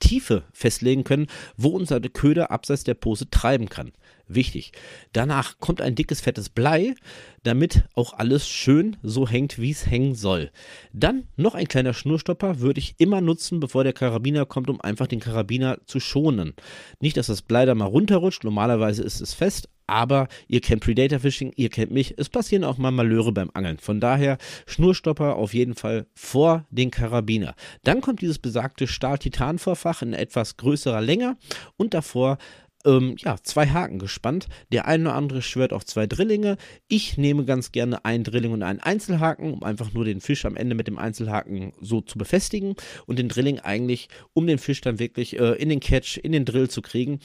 Tiefe 0.00 0.44
festlegen 0.52 1.04
können, 1.04 1.26
wo 1.56 1.68
unser 1.68 2.00
Köder 2.00 2.50
abseits 2.50 2.84
der 2.84 2.94
Pose 2.94 3.30
treiben 3.30 3.68
kann. 3.68 3.92
Wichtig. 4.34 4.72
Danach 5.12 5.58
kommt 5.58 5.80
ein 5.80 5.94
dickes, 5.94 6.20
fettes 6.20 6.48
Blei, 6.48 6.94
damit 7.42 7.84
auch 7.94 8.14
alles 8.14 8.48
schön 8.48 8.96
so 9.02 9.28
hängt, 9.28 9.58
wie 9.60 9.70
es 9.70 9.86
hängen 9.86 10.14
soll. 10.14 10.50
Dann 10.92 11.28
noch 11.36 11.54
ein 11.54 11.68
kleiner 11.68 11.94
Schnurstopper 11.94 12.60
würde 12.60 12.80
ich 12.80 12.94
immer 12.98 13.20
nutzen, 13.20 13.60
bevor 13.60 13.84
der 13.84 13.92
Karabiner 13.92 14.46
kommt, 14.46 14.70
um 14.70 14.80
einfach 14.80 15.06
den 15.06 15.20
Karabiner 15.20 15.78
zu 15.86 16.00
schonen. 16.00 16.54
Nicht, 17.00 17.16
dass 17.16 17.26
das 17.26 17.42
Blei 17.42 17.66
da 17.66 17.74
mal 17.74 17.86
runterrutscht, 17.86 18.44
normalerweise 18.44 19.02
ist 19.02 19.20
es 19.20 19.34
fest, 19.34 19.68
aber 19.86 20.28
ihr 20.48 20.60
kennt 20.60 20.82
Predator 20.82 21.18
Fishing, 21.18 21.52
ihr 21.56 21.68
kennt 21.68 21.90
mich, 21.90 22.14
es 22.16 22.28
passieren 22.28 22.64
auch 22.64 22.78
mal 22.78 22.90
Malöre 22.90 23.32
beim 23.32 23.50
Angeln. 23.52 23.78
Von 23.78 24.00
daher 24.00 24.38
Schnurstopper 24.66 25.36
auf 25.36 25.54
jeden 25.54 25.74
Fall 25.74 26.06
vor 26.14 26.66
den 26.70 26.90
Karabiner. 26.90 27.54
Dann 27.84 28.00
kommt 28.00 28.22
dieses 28.22 28.38
besagte 28.38 28.86
Stahl-Titan-Vorfach 28.86 30.02
in 30.02 30.14
etwas 30.14 30.56
größerer 30.56 31.00
Länge 31.00 31.36
und 31.76 31.94
davor 31.94 32.38
ähm, 32.84 33.16
ja, 33.18 33.36
zwei 33.42 33.68
Haken 33.68 33.98
gespannt. 33.98 34.48
Der 34.72 34.86
eine 34.86 35.08
oder 35.08 35.14
andere 35.14 35.42
schwört 35.42 35.72
auf 35.72 35.84
zwei 35.84 36.06
Drillinge. 36.06 36.56
Ich 36.88 37.16
nehme 37.16 37.44
ganz 37.44 37.72
gerne 37.72 38.04
einen 38.04 38.24
Drilling 38.24 38.52
und 38.52 38.62
einen 38.62 38.80
Einzelhaken, 38.80 39.52
um 39.52 39.62
einfach 39.62 39.92
nur 39.92 40.04
den 40.04 40.20
Fisch 40.20 40.44
am 40.44 40.56
Ende 40.56 40.74
mit 40.74 40.86
dem 40.86 40.98
Einzelhaken 40.98 41.72
so 41.80 42.00
zu 42.00 42.18
befestigen 42.18 42.74
und 43.06 43.18
den 43.18 43.28
Drilling 43.28 43.60
eigentlich, 43.60 44.08
um 44.32 44.46
den 44.46 44.58
Fisch 44.58 44.80
dann 44.80 44.98
wirklich 44.98 45.38
äh, 45.38 45.52
in 45.54 45.68
den 45.68 45.80
Catch, 45.80 46.18
in 46.18 46.32
den 46.32 46.44
Drill 46.44 46.68
zu 46.68 46.82
kriegen 46.82 47.20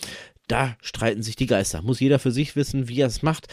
da 0.47 0.77
streiten 0.81 1.23
sich 1.23 1.35
die 1.35 1.45
Geister. 1.45 1.81
Muss 1.81 1.99
jeder 1.99 2.19
für 2.19 2.31
sich 2.31 2.55
wissen, 2.55 2.87
wie 2.87 3.01
er 3.01 3.07
es 3.07 3.21
macht. 3.21 3.47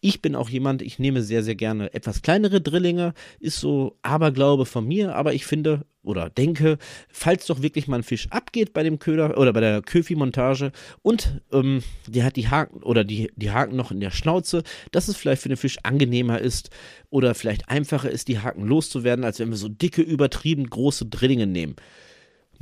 Ich 0.00 0.22
bin 0.22 0.34
auch 0.34 0.48
jemand, 0.48 0.82
ich 0.82 0.98
nehme 0.98 1.22
sehr, 1.22 1.42
sehr 1.42 1.54
gerne 1.54 1.92
etwas 1.94 2.22
kleinere 2.22 2.60
Drillinge, 2.60 3.12
ist 3.38 3.60
so 3.60 3.98
Aberglaube 4.02 4.66
von 4.66 4.86
mir, 4.86 5.14
aber 5.14 5.34
ich 5.34 5.46
finde 5.46 5.86
oder 6.02 6.30
denke, 6.30 6.78
falls 7.08 7.46
doch 7.46 7.62
wirklich 7.62 7.88
mal 7.88 7.96
ein 7.96 8.02
Fisch 8.02 8.28
abgeht 8.30 8.72
bei 8.72 8.82
dem 8.82 8.98
Köder 8.98 9.36
oder 9.38 9.52
bei 9.52 9.60
der 9.60 9.82
Köfi-Montage 9.82 10.72
und 11.02 11.42
ähm, 11.52 11.82
der 12.06 12.24
hat 12.24 12.36
die 12.36 12.48
Haken 12.48 12.82
oder 12.82 13.04
die, 13.04 13.30
die 13.36 13.50
Haken 13.50 13.76
noch 13.76 13.90
in 13.90 14.00
der 14.00 14.10
Schnauze, 14.10 14.62
dass 14.92 15.08
es 15.08 15.16
vielleicht 15.16 15.42
für 15.42 15.48
den 15.48 15.58
Fisch 15.58 15.78
angenehmer 15.82 16.40
ist 16.40 16.70
oder 17.10 17.34
vielleicht 17.34 17.68
einfacher 17.68 18.10
ist, 18.10 18.28
die 18.28 18.38
Haken 18.38 18.66
loszuwerden, 18.66 19.24
als 19.24 19.38
wenn 19.38 19.50
wir 19.50 19.56
so 19.56 19.68
dicke, 19.68 20.02
übertrieben 20.02 20.68
große 20.68 21.06
Drillinge 21.06 21.46
nehmen 21.46 21.76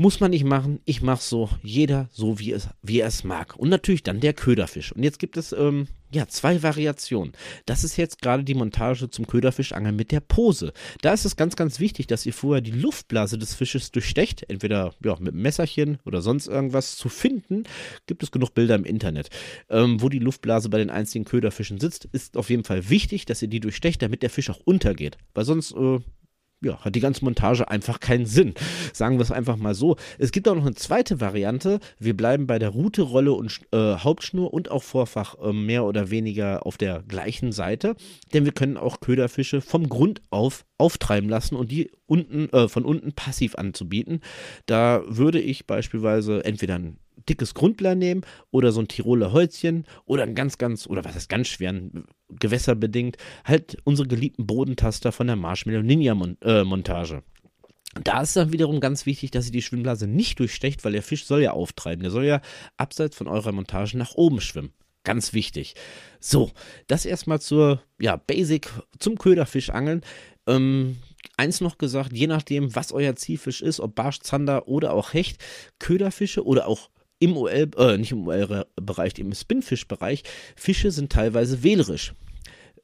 Muss 0.00 0.20
man 0.20 0.30
nicht 0.30 0.44
machen, 0.44 0.78
ich 0.84 1.02
mache 1.02 1.20
so, 1.20 1.50
jeder 1.60 2.08
so 2.12 2.38
wie 2.38 2.52
es, 2.52 2.68
wie 2.82 3.00
er 3.00 3.08
es 3.08 3.24
mag. 3.24 3.56
Und 3.56 3.68
natürlich 3.68 4.04
dann 4.04 4.20
der 4.20 4.32
Köderfisch. 4.32 4.92
Und 4.92 5.02
jetzt 5.02 5.18
gibt 5.18 5.36
es 5.36 5.52
ähm, 5.52 5.88
ja 6.12 6.28
zwei 6.28 6.62
Variationen. 6.62 7.32
Das 7.66 7.82
ist 7.82 7.96
jetzt 7.96 8.22
gerade 8.22 8.44
die 8.44 8.54
Montage 8.54 9.10
zum 9.10 9.26
Köderfischangeln 9.26 9.96
mit 9.96 10.12
der 10.12 10.20
Pose. 10.20 10.72
Da 11.02 11.12
ist 11.12 11.24
es 11.24 11.34
ganz, 11.34 11.56
ganz 11.56 11.80
wichtig, 11.80 12.06
dass 12.06 12.24
ihr 12.26 12.32
vorher 12.32 12.60
die 12.60 12.70
Luftblase 12.70 13.38
des 13.38 13.54
Fisches 13.54 13.90
durchstecht, 13.90 14.48
entweder 14.48 14.94
ja, 15.02 15.16
mit 15.18 15.34
einem 15.34 15.42
Messerchen 15.42 15.98
oder 16.04 16.22
sonst 16.22 16.46
irgendwas 16.46 16.96
zu 16.96 17.08
finden. 17.08 17.64
Gibt 18.06 18.22
es 18.22 18.30
genug 18.30 18.54
Bilder 18.54 18.76
im 18.76 18.84
Internet. 18.84 19.30
Ähm, 19.68 20.00
wo 20.00 20.08
die 20.08 20.20
Luftblase 20.20 20.68
bei 20.68 20.78
den 20.78 20.90
einzigen 20.90 21.24
Köderfischen 21.24 21.80
sitzt, 21.80 22.04
ist 22.12 22.36
auf 22.36 22.50
jeden 22.50 22.62
Fall 22.62 22.88
wichtig, 22.88 23.26
dass 23.26 23.42
ihr 23.42 23.48
die 23.48 23.58
durchstecht, 23.58 24.00
damit 24.00 24.22
der 24.22 24.30
Fisch 24.30 24.48
auch 24.48 24.60
untergeht. 24.64 25.18
Weil 25.34 25.44
sonst 25.44 25.72
äh, 25.72 25.98
ja, 26.60 26.84
hat 26.84 26.94
die 26.94 27.00
ganze 27.00 27.24
Montage 27.24 27.68
einfach 27.68 28.00
keinen 28.00 28.26
Sinn. 28.26 28.54
Sagen 28.92 29.18
wir 29.18 29.22
es 29.22 29.30
einfach 29.30 29.56
mal 29.56 29.74
so. 29.74 29.96
Es 30.18 30.32
gibt 30.32 30.48
auch 30.48 30.54
noch 30.54 30.66
eine 30.66 30.74
zweite 30.74 31.20
Variante. 31.20 31.78
Wir 31.98 32.16
bleiben 32.16 32.46
bei 32.46 32.58
der 32.58 32.70
Rute, 32.70 33.02
Rolle 33.02 33.32
und 33.32 33.60
äh, 33.72 33.94
Hauptschnur 33.96 34.52
und 34.52 34.70
auch 34.70 34.82
Vorfach 34.82 35.36
äh, 35.40 35.52
mehr 35.52 35.84
oder 35.84 36.10
weniger 36.10 36.66
auf 36.66 36.76
der 36.76 37.02
gleichen 37.06 37.52
Seite. 37.52 37.94
Denn 38.34 38.44
wir 38.44 38.52
können 38.52 38.76
auch 38.76 39.00
Köderfische 39.00 39.60
vom 39.60 39.88
Grund 39.88 40.20
auf 40.30 40.64
auftreiben 40.78 41.28
lassen 41.28 41.56
und 41.56 41.72
die 41.72 41.90
unten, 42.06 42.48
äh, 42.50 42.68
von 42.68 42.84
unten 42.84 43.12
passiv 43.12 43.56
anzubieten. 43.56 44.20
Da 44.66 45.02
würde 45.06 45.40
ich 45.40 45.66
beispielsweise 45.66 46.44
entweder 46.44 46.76
ein 46.76 46.98
dickes 47.28 47.54
Grundblei 47.54 47.94
nehmen 47.94 48.22
oder 48.50 48.72
so 48.72 48.80
ein 48.80 48.88
Tiroler 48.88 49.32
Holzchen 49.32 49.84
oder 50.04 50.24
ein 50.24 50.34
ganz, 50.34 50.58
ganz, 50.58 50.86
oder 50.86 51.04
was 51.04 51.14
heißt 51.14 51.28
ganz 51.28 51.48
schweren, 51.48 52.04
gewässerbedingt, 52.28 53.16
halt 53.44 53.78
unsere 53.84 54.08
geliebten 54.08 54.46
Bodentaster 54.46 55.12
von 55.12 55.26
der 55.26 55.36
Marshmallow 55.36 55.82
Ninja 55.82 56.16
äh, 56.42 56.64
Montage. 56.64 57.22
Da 58.04 58.22
ist 58.22 58.36
dann 58.36 58.52
wiederum 58.52 58.80
ganz 58.80 59.06
wichtig, 59.06 59.30
dass 59.30 59.46
ihr 59.46 59.52
die 59.52 59.62
Schwimmblase 59.62 60.06
nicht 60.06 60.38
durchstecht, 60.38 60.84
weil 60.84 60.92
der 60.92 61.02
Fisch 61.02 61.24
soll 61.24 61.42
ja 61.42 61.52
auftreiben. 61.52 62.02
Der 62.02 62.10
soll 62.10 62.26
ja 62.26 62.40
abseits 62.76 63.16
von 63.16 63.28
eurer 63.28 63.52
Montage 63.52 63.96
nach 63.96 64.14
oben 64.14 64.40
schwimmen. 64.40 64.72
Ganz 65.04 65.32
wichtig. 65.32 65.74
So, 66.20 66.50
das 66.86 67.06
erstmal 67.06 67.40
zur 67.40 67.82
ja, 67.98 68.16
Basic 68.16 68.70
zum 68.98 69.16
Köderfischangeln. 69.16 70.02
Ähm, 70.46 70.98
eins 71.36 71.60
noch 71.60 71.78
gesagt, 71.78 72.12
je 72.12 72.26
nachdem, 72.26 72.74
was 72.74 72.92
euer 72.92 73.16
Zielfisch 73.16 73.62
ist, 73.62 73.80
ob 73.80 73.94
Barsch, 73.94 74.20
Zander 74.20 74.68
oder 74.68 74.92
auch 74.92 75.14
Hecht, 75.14 75.42
Köderfische 75.78 76.44
oder 76.44 76.68
auch 76.68 76.90
im 77.18 77.36
OL, 77.36 77.70
äh, 77.76 77.98
nicht 77.98 78.12
im 78.12 78.26
OL-Bereich, 78.26 79.18
im 79.18 79.32
Spinfish-Bereich, 79.32 80.22
Fische 80.56 80.90
sind 80.90 81.12
teilweise 81.12 81.62
wählerisch. 81.62 82.14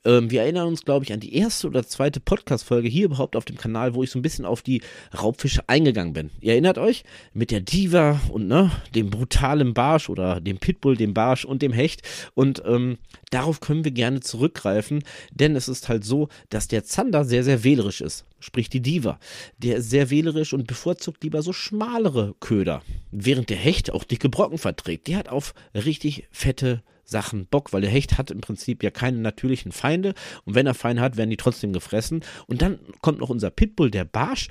Ähm, 0.05 0.31
wir 0.31 0.43
erinnern 0.43 0.69
uns, 0.69 0.85
glaube 0.85 1.05
ich, 1.05 1.13
an 1.13 1.21
die 1.21 1.35
erste 1.35 1.67
oder 1.67 1.87
zweite 1.87 2.21
Podcast-Folge 2.21 2.89
hier 2.89 3.07
überhaupt 3.07 3.37
auf 3.37 3.45
dem 3.45 3.57
Kanal, 3.57 3.95
wo 3.95 4.03
ich 4.03 4.11
so 4.11 4.19
ein 4.19 4.23
bisschen 4.23 4.45
auf 4.45 4.63
die 4.63 4.83
Raubfische 5.17 5.69
eingegangen 5.69 6.13
bin. 6.13 6.31
Ihr 6.41 6.53
erinnert 6.53 6.79
euch? 6.79 7.05
Mit 7.33 7.51
der 7.51 7.61
Diva 7.61 8.21
und 8.31 8.47
ne, 8.47 8.71
dem 8.95 9.11
brutalen 9.11 9.75
Barsch 9.75 10.11
oder 10.11 10.41
dem 10.41 10.59
Pitbull, 10.59 10.97
dem 10.97 11.15
Barsch 11.15 11.45
und 11.45 11.63
dem 11.63 11.73
Hecht. 11.73 12.03
Und 12.35 12.63
ähm, 12.67 12.99
darauf 13.31 13.61
können 13.61 13.85
wir 13.85 13.93
gerne 13.93 14.21
zurückgreifen, 14.21 15.03
denn 15.33 15.57
es 15.57 15.69
ist 15.69 15.89
halt 15.89 16.05
so, 16.05 16.29
dass 16.51 16.69
der 16.69 16.85
Zander 16.85 17.25
sehr, 17.25 17.45
sehr 17.45 17.65
wählerisch 17.65 18.01
ist. 18.01 18.25
Sprich 18.41 18.69
die 18.69 18.83
Diva. 18.83 19.19
Der 19.59 19.77
ist 19.77 19.89
sehr 19.89 20.11
wählerisch 20.11 20.53
und 20.53 20.67
bevorzugt 20.67 21.25
lieber 21.25 21.41
so 21.41 21.55
schmalere 21.55 22.35
Köder. 22.41 22.83
Während 23.11 23.49
der 23.49 23.57
Hecht 23.57 23.91
auch 23.91 24.05
dicke 24.05 24.29
Brocken 24.29 24.59
verträgt. 24.59 25.09
Der 25.09 25.17
hat 25.17 25.31
auf 25.31 25.55
richtig 25.75 26.29
fette 26.31 26.83
Sachen 27.05 27.47
Bock, 27.47 27.73
weil 27.73 27.83
der 27.83 27.91
Hecht 27.91 28.19
hat 28.19 28.31
im 28.31 28.41
Prinzip 28.41 28.83
ja 28.83 28.91
keine 28.91 29.19
natürlichen 29.19 29.73
Feinde 29.73 30.15
und 30.45 30.55
wenn 30.55 30.67
er 30.67 30.75
Feinde 30.75 31.03
hat, 31.03 31.17
werden 31.17 31.31
die 31.31 31.37
trotzdem 31.37 31.73
gefressen. 31.73 32.25
Und 32.47 32.63
dann 32.63 32.79
kommt 33.01 33.21
noch 33.21 33.31
unser 33.31 33.51
Pitbull, 33.51 33.91
der 33.91 34.05
Barsch. 34.05 34.49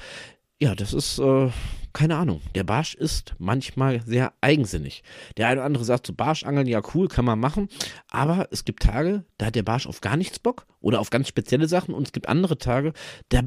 Ja, 0.59 0.75
das 0.75 0.93
ist, 0.93 1.19
äh, 1.19 1.49
keine 1.93 2.15
Ahnung. 2.15 2.41
Der 2.55 2.63
Barsch 2.63 2.95
ist 2.95 3.35
manchmal 3.37 4.01
sehr 4.05 4.33
eigensinnig. 4.39 5.03
Der 5.37 5.47
eine 5.47 5.59
oder 5.59 5.65
andere 5.65 5.83
sagt 5.83 6.07
so, 6.07 6.13
Barschangeln, 6.13 6.67
ja 6.67 6.81
cool, 6.93 7.07
kann 7.07 7.25
man 7.25 7.39
machen. 7.39 7.67
Aber 8.09 8.47
es 8.51 8.63
gibt 8.63 8.83
Tage, 8.83 9.25
da 9.37 9.47
hat 9.47 9.55
der 9.55 9.63
Barsch 9.63 9.87
auf 9.87 10.01
gar 10.01 10.15
nichts 10.15 10.39
Bock 10.39 10.65
oder 10.79 10.99
auf 10.99 11.09
ganz 11.09 11.27
spezielle 11.27 11.67
Sachen. 11.67 11.93
Und 11.93 12.07
es 12.07 12.13
gibt 12.13 12.29
andere 12.29 12.57
Tage, 12.57 12.93
da 13.29 13.41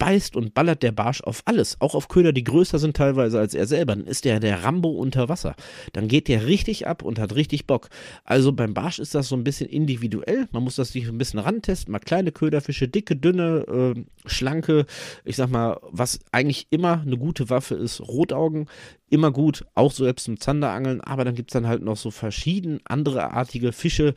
beißt 0.00 0.34
und 0.34 0.54
ballert 0.54 0.82
der 0.82 0.90
Barsch 0.90 1.20
auf 1.20 1.42
alles, 1.44 1.76
auch 1.80 1.94
auf 1.94 2.08
Köder, 2.08 2.32
die 2.32 2.42
größer 2.42 2.80
sind 2.80 2.96
teilweise 2.96 3.38
als 3.38 3.54
er 3.54 3.66
selber. 3.66 3.94
Dann 3.94 4.06
ist 4.06 4.24
der 4.24 4.40
der 4.40 4.64
Rambo 4.64 4.88
unter 4.88 5.28
Wasser. 5.28 5.54
Dann 5.92 6.08
geht 6.08 6.26
der 6.26 6.46
richtig 6.46 6.86
ab 6.86 7.02
und 7.02 7.20
hat 7.20 7.36
richtig 7.36 7.66
Bock. 7.66 7.90
Also 8.24 8.52
beim 8.52 8.74
Barsch 8.74 8.98
ist 8.98 9.14
das 9.14 9.28
so 9.28 9.36
ein 9.36 9.44
bisschen 9.44 9.68
individuell. 9.68 10.48
Man 10.52 10.64
muss 10.64 10.76
das 10.76 10.92
sich 10.92 11.06
ein 11.06 11.18
bisschen 11.18 11.38
rantesten. 11.38 11.92
Mal 11.92 11.98
kleine 12.00 12.32
Köderfische, 12.32 12.88
dicke, 12.88 13.14
dünne, 13.14 13.94
äh, 13.96 14.04
schlanke. 14.26 14.86
Ich 15.24 15.36
sag 15.36 15.50
mal, 15.50 15.78
was 15.90 16.18
eigentlich 16.32 16.66
immer 16.70 17.02
eine 17.02 17.18
gute 17.18 17.50
Waffe 17.50 17.74
ist, 17.74 18.00
Rotaugen 18.00 18.66
immer 19.10 19.30
gut, 19.30 19.64
auch 19.74 19.92
selbst 19.92 20.24
zum 20.24 20.40
Zanderangeln, 20.40 21.00
aber 21.00 21.24
dann 21.24 21.34
gibt 21.34 21.50
es 21.50 21.52
dann 21.52 21.66
halt 21.66 21.82
noch 21.82 21.96
so 21.96 22.10
verschieden 22.10 22.80
andere 22.84 23.32
artige 23.32 23.72
Fische, 23.72 24.14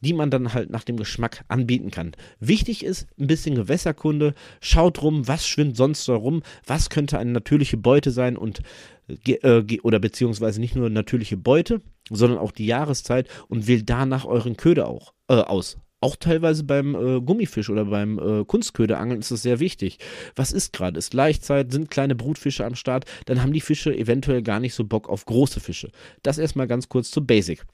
die 0.00 0.12
man 0.12 0.30
dann 0.30 0.54
halt 0.54 0.70
nach 0.70 0.84
dem 0.84 0.96
Geschmack 0.96 1.44
anbieten 1.48 1.90
kann. 1.90 2.12
Wichtig 2.40 2.84
ist 2.84 3.08
ein 3.18 3.26
bisschen 3.26 3.54
Gewässerkunde, 3.54 4.34
schaut 4.60 5.02
rum, 5.02 5.28
was 5.28 5.46
schwimmt 5.46 5.76
sonst 5.76 6.04
so 6.04 6.16
rum, 6.16 6.42
was 6.64 6.90
könnte 6.90 7.18
eine 7.18 7.32
natürliche 7.32 7.76
Beute 7.76 8.10
sein 8.10 8.36
und 8.36 8.62
äh, 9.08 9.80
oder 9.82 9.98
beziehungsweise 9.98 10.60
nicht 10.60 10.76
nur 10.76 10.90
natürliche 10.90 11.36
Beute, 11.36 11.82
sondern 12.10 12.38
auch 12.38 12.52
die 12.52 12.66
Jahreszeit 12.66 13.28
und 13.48 13.66
wählt 13.66 13.88
danach 13.90 14.24
euren 14.24 14.56
Köder 14.56 14.88
auch 14.88 15.12
äh, 15.28 15.34
aus. 15.34 15.78
Auch 16.06 16.14
teilweise 16.14 16.62
beim 16.62 16.94
äh, 16.94 17.20
Gummifisch 17.20 17.68
oder 17.68 17.86
beim 17.86 18.20
äh, 18.20 18.44
Kunstköderangeln 18.44 19.18
ist 19.18 19.32
es 19.32 19.42
sehr 19.42 19.58
wichtig. 19.58 19.98
Was 20.36 20.52
ist 20.52 20.72
gerade? 20.72 21.00
Ist 21.00 21.14
Laichzeit? 21.14 21.72
Sind 21.72 21.90
kleine 21.90 22.14
Brutfische 22.14 22.64
am 22.64 22.76
Start? 22.76 23.06
Dann 23.24 23.42
haben 23.42 23.52
die 23.52 23.60
Fische 23.60 23.92
eventuell 23.92 24.40
gar 24.42 24.60
nicht 24.60 24.74
so 24.74 24.84
Bock 24.84 25.08
auf 25.08 25.24
große 25.24 25.58
Fische. 25.58 25.90
Das 26.22 26.38
erstmal 26.38 26.68
ganz 26.68 26.88
kurz 26.88 27.10
zu 27.10 27.26
Basic. 27.26 27.64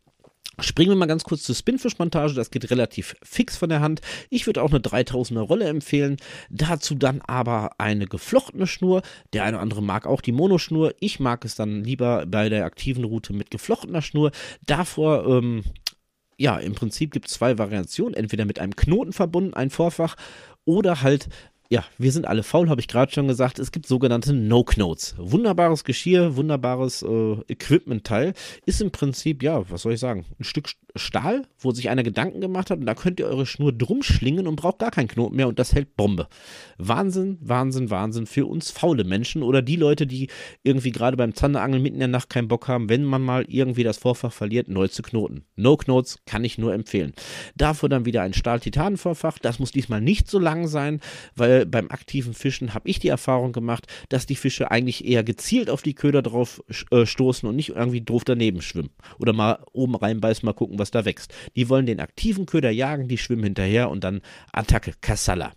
Springen 0.61 0.91
wir 0.91 0.97
mal 0.97 1.05
ganz 1.05 1.25
kurz 1.25 1.43
zur 1.43 1.55
Spinfish-Montage, 1.55 2.33
das 2.33 2.51
geht 2.51 2.71
relativ 2.71 3.17
fix 3.23 3.59
von 3.59 3.69
der 3.69 3.81
Hand. 3.81 4.01
Ich 4.31 4.47
würde 4.47 4.63
auch 4.63 4.71
eine 4.71 4.81
3000er 4.81 5.41
Rolle 5.41 5.67
empfehlen. 5.67 6.17
Dazu 6.49 6.95
dann 6.95 7.21
aber 7.21 7.73
eine 7.77 8.07
geflochtene 8.07 8.67
Schnur. 8.67 9.03
Der 9.35 9.45
eine 9.45 9.57
oder 9.57 9.63
andere 9.63 9.83
mag 9.83 10.07
auch 10.07 10.23
die 10.23 10.33
Monoschnur. 10.33 10.95
Ich 11.01 11.21
mag 11.21 11.45
es 11.45 11.55
dann 11.55 11.85
lieber 11.85 12.25
bei 12.27 12.49
der 12.49 12.65
aktiven 12.65 13.05
Route 13.05 13.35
mit 13.35 13.51
geflochtener 13.51 14.01
Schnur. 14.01 14.31
Davor 14.65 15.27
ähm, 15.27 15.65
ja, 16.43 16.59
im 16.59 16.75
Prinzip 16.75 17.13
gibt 17.13 17.29
es 17.29 17.35
zwei 17.35 17.57
Variationen. 17.57 18.15
Entweder 18.15 18.45
mit 18.45 18.59
einem 18.59 18.75
Knoten 18.75 19.13
verbunden, 19.13 19.55
ein 19.55 19.71
Vorfach, 19.71 20.17
oder 20.65 21.03
halt 21.03 21.29
ja, 21.71 21.85
wir 21.97 22.13
sind 22.13 22.27
alle 22.27 22.43
faul, 22.43 22.69
habe 22.69 22.83
ich 22.83 22.89
gerade 22.89 23.11
schon 23.11 23.29
gesagt. 23.29 23.59
Es 23.59 23.73
gibt 23.73 23.87
sogenannte 23.87 24.35
No-Knotes. 24.35 25.15
Wunderbares 25.17 25.85
Geschirr, 25.85 26.37
wunderbares 26.37 27.01
äh, 27.01 27.37
Equipment-Teil. 27.49 28.35
Ist 28.67 28.83
im 28.83 28.91
Prinzip, 28.91 29.43
ja, 29.43 29.71
was 29.71 29.81
soll 29.81 29.95
ich 29.95 30.01
sagen, 30.01 30.27
ein 30.39 30.45
Stück 30.45 30.69
Stahl, 30.97 31.47
wo 31.59 31.73
sich 31.73 31.89
einer 31.91 32.03
Gedanken 32.03 32.41
gemacht 32.41 32.71
hat 32.71 32.79
und 32.79 32.87
da 32.87 32.95
könnt 32.95 33.21
ihr 33.21 33.27
eure 33.27 33.47
Schnur 33.47 33.73
drum 33.73 34.03
schlingen 34.03 34.47
und 34.47 34.57
braucht 34.57 34.79
gar 34.79 34.91
keinen 34.91 35.09
Knoten 35.09 35.37
mehr 35.37 35.49
und 35.49 35.59
das 35.59 35.75
hält 35.75 35.97
Bombe. 35.97 36.29
Wahnsinn, 36.79 37.39
Wahnsinn, 37.41 37.91
Wahnsinn 37.91 38.27
für 38.27 38.47
uns 38.47 38.71
faule 38.71 39.05
Menschen 39.05 39.43
oder 39.43 39.63
die 39.63 39.77
Leute, 39.77 40.07
die 40.07 40.29
irgendwie 40.63 40.93
gerade 40.93 41.17
beim 41.17 41.35
Zanderangeln 41.35 41.83
mitten 41.83 41.97
in 41.97 42.01
der 42.01 42.09
Nacht 42.09 42.31
keinen 42.31 42.49
Bock 42.49 42.69
haben, 42.69 42.89
wenn 42.89 43.05
man 43.05 43.23
mal 43.23 43.45
irgendwie 43.49 43.85
das 43.85 43.99
Vorfach 43.99 44.33
verliert, 44.33 44.69
neu 44.69 44.89
zu 44.89 45.03
knoten. 45.03 45.45
No-Knotes 45.57 46.19
kann 46.27 46.45
ich 46.45 46.59
nur 46.59 46.75
empfehlen. 46.75 47.13
Dafür 47.57 47.89
dann 47.89 48.05
wieder 48.05 48.23
ein 48.23 48.35
Stahl-Titan-Vorfach. 48.35 49.39
Das 49.39 49.59
muss 49.59 49.71
diesmal 49.71 50.01
nicht 50.01 50.29
so 50.29 50.39
lang 50.39 50.67
sein, 50.67 51.01
weil 51.35 51.67
beim 51.67 51.91
aktiven 51.91 52.35
Fischen 52.35 52.75
habe 52.75 52.89
ich 52.89 52.99
die 52.99 53.09
Erfahrung 53.09 53.53
gemacht, 53.53 53.87
dass 54.09 54.27
die 54.27 54.37
Fische 54.37 54.71
eigentlich 54.71 55.05
eher 55.05 55.25
gezielt 55.25 55.71
auf 55.71 55.83
die 55.83 55.95
Köder 55.95 56.23
drauf 56.23 56.63
äh, 56.91 57.07
stoßen 57.07 57.49
und 57.49 57.57
nicht 57.57 57.71
irgendwie 57.71 58.01
doof 58.01 58.25
daneben 58.25 58.63
schwimmen. 58.63 58.91
Oder 59.19 59.33
mal 59.33 59.65
oben 59.73 59.95
reinbeißen, 59.95 60.45
mal 60.45 60.53
gucken, 60.53 60.79
was 60.83 60.91
da 60.91 61.05
wächst. 61.05 61.33
Die 61.57 61.69
wollen 61.69 61.87
den 61.87 62.01
aktiven 62.01 62.45
Köder 62.45 62.71
jagen, 62.71 63.09
die 63.09 63.19
schwimmen 63.19 63.45
hinterher 63.45 63.89
und 63.89 64.05
dann 64.05 64.21
Attacke, 64.53 64.93
Kassala. 65.01 65.53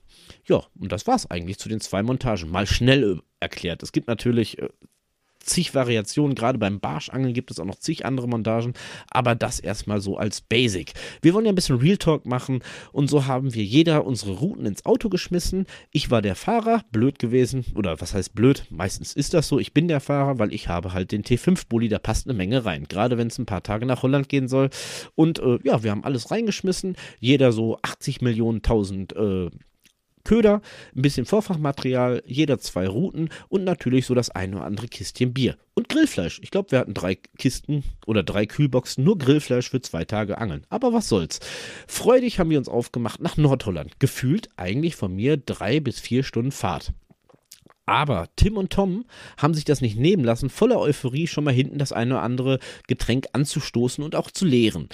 Ja, 0.47 0.63
und 0.79 0.91
das 0.91 1.07
war's 1.07 1.29
eigentlich 1.29 1.59
zu 1.59 1.67
den 1.67 1.81
zwei 1.81 2.03
Montagen. 2.03 2.49
Mal 2.49 2.67
schnell 2.67 3.03
äh, 3.03 3.21
erklärt. 3.39 3.83
Es 3.83 3.91
gibt 3.91 4.07
natürlich 4.07 4.59
äh, 4.59 4.69
zig 5.45 5.73
Variationen. 5.73 6.35
Gerade 6.35 6.57
beim 6.57 6.79
Barschangeln 6.79 7.33
gibt 7.33 7.51
es 7.51 7.59
auch 7.59 7.65
noch 7.65 7.79
zig 7.79 8.05
andere 8.05 8.27
Montagen, 8.27 8.73
aber 9.09 9.35
das 9.35 9.59
erstmal 9.59 10.01
so 10.01 10.17
als 10.17 10.41
Basic. 10.41 10.93
Wir 11.21 11.33
wollen 11.33 11.45
ja 11.45 11.51
ein 11.51 11.55
bisschen 11.55 11.77
Real 11.77 11.97
Talk 11.97 12.25
machen 12.25 12.61
und 12.91 13.09
so 13.09 13.25
haben 13.25 13.53
wir 13.53 13.63
jeder 13.63 14.05
unsere 14.05 14.33
Routen 14.33 14.65
ins 14.65 14.85
Auto 14.85 15.09
geschmissen. 15.09 15.65
Ich 15.91 16.11
war 16.11 16.21
der 16.21 16.35
Fahrer, 16.35 16.83
blöd 16.91 17.19
gewesen, 17.19 17.65
oder 17.75 17.99
was 18.01 18.13
heißt 18.13 18.35
blöd? 18.35 18.65
Meistens 18.69 19.13
ist 19.13 19.33
das 19.33 19.47
so. 19.47 19.59
Ich 19.59 19.73
bin 19.73 19.87
der 19.87 19.99
Fahrer, 19.99 20.39
weil 20.39 20.53
ich 20.53 20.67
habe 20.67 20.93
halt 20.93 21.11
den 21.11 21.23
T5-Bully, 21.23 21.89
da 21.89 21.99
passt 21.99 22.27
eine 22.27 22.37
Menge 22.37 22.65
rein. 22.65 22.85
Gerade 22.89 23.17
wenn 23.17 23.27
es 23.27 23.37
ein 23.37 23.45
paar 23.45 23.63
Tage 23.63 23.85
nach 23.85 24.03
Holland 24.03 24.29
gehen 24.29 24.47
soll. 24.47 24.69
Und 25.15 25.39
äh, 25.39 25.59
ja, 25.63 25.83
wir 25.83 25.91
haben 25.91 26.03
alles 26.03 26.31
reingeschmissen. 26.31 26.95
Jeder 27.19 27.51
so 27.51 27.77
80 27.81 28.21
Millionen, 28.21 28.57
1000 28.57 29.15
äh, 29.15 29.49
Köder, 30.25 30.61
ein 30.93 31.01
bisschen 31.01 31.25
Vorfachmaterial, 31.25 32.21
jeder 32.25 32.59
zwei 32.59 32.87
Routen 32.87 33.29
und 33.47 33.63
natürlich 33.63 34.05
so 34.05 34.13
das 34.13 34.29
eine 34.29 34.57
oder 34.57 34.65
andere 34.65 34.89
Kistchen 34.89 35.33
Bier. 35.33 35.57
Und 35.73 35.87
Grillfleisch. 35.87 36.39
Ich 36.43 36.51
glaube, 36.51 36.71
wir 36.71 36.79
hatten 36.79 36.93
drei 36.93 37.15
Kisten 37.37 37.83
oder 38.05 38.23
drei 38.23 38.45
Kühlboxen, 38.45 39.03
nur 39.03 39.17
Grillfleisch 39.17 39.69
für 39.69 39.81
zwei 39.81 40.03
Tage 40.03 40.37
Angeln. 40.37 40.65
Aber 40.69 40.91
was 40.91 41.07
soll's. 41.07 41.39
Freudig 41.87 42.39
haben 42.39 42.49
wir 42.49 42.57
uns 42.57 42.69
aufgemacht 42.69 43.21
nach 43.21 43.37
Nordholland. 43.37 43.99
Gefühlt 43.99 44.49
eigentlich 44.57 44.95
von 44.95 45.15
mir 45.15 45.37
drei 45.37 45.79
bis 45.79 45.99
vier 45.99 46.23
Stunden 46.23 46.51
Fahrt. 46.51 46.93
Aber 47.85 48.29
Tim 48.35 48.57
und 48.57 48.71
Tom 48.71 49.05
haben 49.37 49.53
sich 49.53 49.65
das 49.65 49.81
nicht 49.81 49.97
nehmen 49.97 50.23
lassen, 50.23 50.49
voller 50.49 50.79
Euphorie 50.79 51.27
schon 51.27 51.43
mal 51.43 51.53
hinten 51.53 51.77
das 51.77 51.91
eine 51.91 52.15
oder 52.15 52.23
andere 52.23 52.59
Getränk 52.87 53.27
anzustoßen 53.33 54.03
und 54.03 54.15
auch 54.15 54.31
zu 54.31 54.45
leeren. 54.45 54.89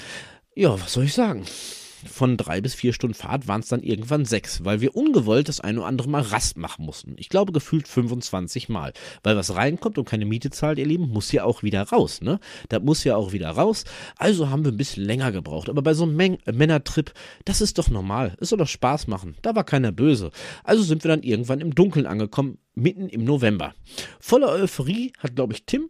Ja, 0.55 0.73
was 0.79 0.93
soll 0.93 1.05
ich 1.05 1.13
sagen? 1.13 1.45
Von 2.07 2.37
drei 2.37 2.61
bis 2.61 2.73
vier 2.73 2.93
Stunden 2.93 3.13
Fahrt 3.13 3.47
waren 3.47 3.61
es 3.61 3.67
dann 3.67 3.83
irgendwann 3.83 4.25
sechs, 4.25 4.63
weil 4.63 4.81
wir 4.81 4.95
ungewollt 4.95 5.49
das 5.49 5.59
eine 5.59 5.79
oder 5.79 5.87
andere 5.87 6.09
Mal 6.09 6.21
Rast 6.21 6.57
machen 6.57 6.85
mussten. 6.85 7.15
Ich 7.17 7.29
glaube 7.29 7.51
gefühlt 7.51 7.87
25 7.87 8.69
Mal. 8.69 8.93
Weil 9.23 9.35
was 9.35 9.55
reinkommt 9.55 9.97
und 9.97 10.05
keine 10.05 10.25
Miete 10.25 10.49
zahlt, 10.49 10.79
ihr 10.79 10.85
Lieben, 10.85 11.09
muss 11.09 11.31
ja 11.31 11.43
auch 11.43 11.63
wieder 11.63 11.83
raus, 11.83 12.21
ne? 12.21 12.39
Das 12.69 12.81
muss 12.81 13.03
ja 13.03 13.15
auch 13.15 13.31
wieder 13.31 13.49
raus. 13.49 13.83
Also 14.17 14.49
haben 14.49 14.65
wir 14.65 14.71
ein 14.71 14.77
bisschen 14.77 15.03
länger 15.03 15.31
gebraucht. 15.31 15.69
Aber 15.69 15.81
bei 15.81 15.93
so 15.93 16.03
einem 16.03 16.15
Men 16.15 16.37
Männertrip, 16.51 17.13
das 17.45 17.61
ist 17.61 17.77
doch 17.77 17.89
normal. 17.89 18.35
Es 18.39 18.49
soll 18.49 18.57
doch 18.57 18.67
Spaß 18.67 19.07
machen. 19.07 19.35
Da 19.41 19.55
war 19.55 19.63
keiner 19.63 19.91
böse. 19.91 20.31
Also 20.63 20.83
sind 20.83 21.03
wir 21.03 21.09
dann 21.09 21.23
irgendwann 21.23 21.61
im 21.61 21.75
Dunkeln 21.75 22.05
angekommen, 22.05 22.57
mitten 22.73 23.09
im 23.09 23.23
November. 23.23 23.73
Voller 24.19 24.49
Euphorie 24.49 25.13
hat, 25.19 25.35
glaube 25.35 25.53
ich, 25.53 25.65
Tim 25.65 25.89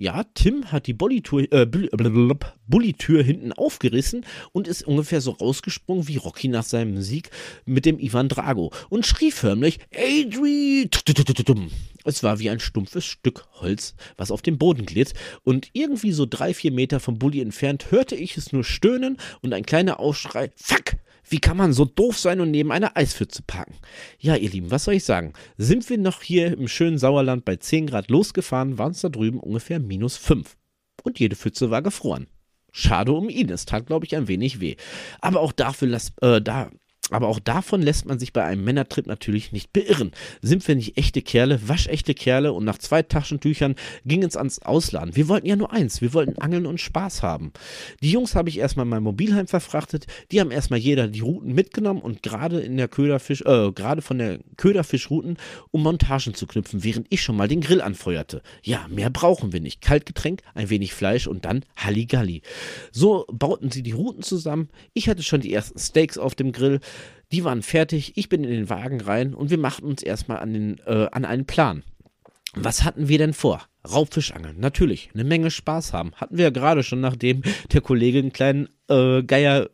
ja, 0.00 0.24
Tim 0.32 0.72
hat 0.72 0.86
die 0.86 0.94
Bullitür, 0.94 1.46
äh, 1.52 3.22
hinten 3.22 3.52
aufgerissen 3.52 4.24
und 4.52 4.66
ist 4.66 4.82
ungefähr 4.82 5.20
so 5.20 5.32
rausgesprungen 5.32 6.08
wie 6.08 6.16
Rocky 6.16 6.48
nach 6.48 6.64
seinem 6.64 7.02
Sieg 7.02 7.28
mit 7.66 7.84
dem 7.84 7.98
Ivan 7.98 8.30
Drago 8.30 8.72
und 8.88 9.04
schrie 9.04 9.30
förmlich 9.30 9.78
Adri! 9.94 10.88
Es 12.04 12.22
war 12.22 12.38
wie 12.38 12.48
ein 12.48 12.60
stumpfes 12.60 13.04
Stück 13.04 13.44
Holz, 13.60 13.94
was 14.16 14.30
auf 14.30 14.40
dem 14.40 14.56
Boden 14.56 14.86
glitt, 14.86 15.12
und 15.44 15.68
irgendwie 15.74 16.12
so 16.12 16.24
drei, 16.24 16.54
vier 16.54 16.72
Meter 16.72 16.98
vom 16.98 17.18
Bulli 17.18 17.42
entfernt 17.42 17.90
hörte 17.90 18.14
ich 18.14 18.38
es 18.38 18.54
nur 18.54 18.64
stöhnen 18.64 19.18
und 19.42 19.52
ein 19.52 19.66
kleiner 19.66 20.00
Aufschrei 20.00 20.50
Fuck! 20.56 20.94
Wie 21.30 21.38
kann 21.38 21.56
man 21.56 21.72
so 21.72 21.84
doof 21.84 22.18
sein 22.18 22.40
und 22.40 22.50
neben 22.50 22.72
einer 22.72 22.96
Eispfütze 22.96 23.42
parken? 23.42 23.76
Ja, 24.18 24.34
ihr 24.34 24.50
Lieben, 24.50 24.72
was 24.72 24.84
soll 24.84 24.94
ich 24.94 25.04
sagen? 25.04 25.32
Sind 25.56 25.88
wir 25.88 25.96
noch 25.96 26.22
hier 26.22 26.58
im 26.58 26.66
schönen 26.66 26.98
Sauerland 26.98 27.44
bei 27.44 27.54
10 27.54 27.86
Grad 27.86 28.10
losgefahren, 28.10 28.78
waren 28.78 28.90
es 28.90 29.00
da 29.00 29.08
drüben 29.08 29.38
ungefähr 29.38 29.78
minus 29.78 30.16
5. 30.16 30.56
Und 31.04 31.20
jede 31.20 31.36
Pfütze 31.36 31.70
war 31.70 31.82
gefroren. 31.82 32.26
Schade 32.72 33.12
um 33.12 33.28
ihn, 33.28 33.48
es 33.48 33.64
tat, 33.64 33.86
glaube 33.86 34.06
ich, 34.06 34.16
ein 34.16 34.26
wenig 34.26 34.60
weh. 34.60 34.74
Aber 35.20 35.40
auch 35.40 35.52
dafür, 35.52 35.86
las, 35.86 36.12
äh, 36.20 36.42
da, 36.42 36.70
aber 37.10 37.28
auch 37.28 37.38
davon 37.38 37.82
lässt 37.82 38.06
man 38.06 38.18
sich 38.18 38.32
bei 38.32 38.44
einem 38.44 38.64
Männertrip 38.64 39.06
natürlich 39.06 39.52
nicht 39.52 39.72
beirren. 39.72 40.12
Sind 40.42 40.66
wir 40.66 40.76
nicht 40.76 40.96
echte 40.96 41.22
Kerle, 41.22 41.68
waschechte 41.68 42.14
Kerle 42.14 42.52
und 42.52 42.64
nach 42.64 42.78
zwei 42.78 43.02
Taschentüchern 43.02 43.74
ging 44.04 44.22
es 44.22 44.36
ans 44.36 44.60
Ausland. 44.60 45.16
Wir 45.16 45.28
wollten 45.28 45.46
ja 45.46 45.56
nur 45.56 45.72
eins, 45.72 46.00
wir 46.00 46.14
wollten 46.14 46.38
angeln 46.40 46.66
und 46.66 46.80
Spaß 46.80 47.22
haben. 47.22 47.52
Die 48.02 48.10
Jungs 48.10 48.34
habe 48.34 48.48
ich 48.48 48.58
erstmal 48.58 48.86
in 48.86 48.90
mein 48.90 49.02
Mobilheim 49.02 49.46
verfrachtet, 49.46 50.06
die 50.30 50.40
haben 50.40 50.50
erstmal 50.50 50.78
jeder 50.78 51.08
die 51.08 51.20
Routen 51.20 51.54
mitgenommen 51.54 52.00
und 52.00 52.22
gerade 52.22 52.60
in 52.60 52.76
der 52.76 52.88
Köderfisch, 52.88 53.42
äh, 53.42 53.72
gerade 53.72 54.02
von 54.02 54.18
der 54.18 54.40
Köderfischrouten, 54.56 55.36
um 55.70 55.82
Montagen 55.82 56.34
zu 56.34 56.46
knüpfen, 56.46 56.84
während 56.84 57.06
ich 57.10 57.22
schon 57.22 57.36
mal 57.36 57.48
den 57.48 57.60
Grill 57.60 57.80
anfeuerte. 57.80 58.42
Ja, 58.62 58.86
mehr 58.88 59.10
brauchen 59.10 59.52
wir 59.52 59.60
nicht. 59.60 59.80
Kaltgetränk, 59.80 60.42
ein 60.54 60.70
wenig 60.70 60.92
Fleisch 60.92 61.26
und 61.26 61.44
dann 61.44 61.64
Halligalli. 61.76 62.42
So 62.92 63.26
bauten 63.32 63.70
sie 63.70 63.82
die 63.82 63.92
Routen 63.92 64.22
zusammen. 64.22 64.68
Ich 64.94 65.08
hatte 65.08 65.22
schon 65.22 65.40
die 65.40 65.52
ersten 65.52 65.78
Steaks 65.78 66.18
auf 66.18 66.34
dem 66.34 66.52
Grill. 66.52 66.80
Die 67.32 67.44
waren 67.44 67.62
fertig, 67.62 68.16
ich 68.16 68.28
bin 68.28 68.42
in 68.44 68.50
den 68.50 68.68
Wagen 68.68 69.00
rein 69.00 69.34
und 69.34 69.50
wir 69.50 69.58
machten 69.58 69.86
uns 69.86 70.02
erstmal 70.02 70.38
an, 70.38 70.52
den, 70.52 70.78
äh, 70.86 71.08
an 71.12 71.24
einen 71.24 71.46
Plan. 71.46 71.84
Was 72.54 72.82
hatten 72.82 73.08
wir 73.08 73.18
denn 73.18 73.32
vor? 73.32 73.62
Raubfischangeln, 73.88 74.58
natürlich, 74.58 75.10
eine 75.14 75.24
Menge 75.24 75.50
Spaß 75.50 75.92
haben. 75.92 76.12
Hatten 76.16 76.36
wir 76.36 76.44
ja 76.44 76.50
gerade 76.50 76.82
schon, 76.82 77.00
nachdem 77.00 77.42
der 77.72 77.80
Kollege 77.80 78.18
einen 78.18 78.32
kleinen 78.32 78.68
äh, 78.88 79.22
Geier 79.22 79.68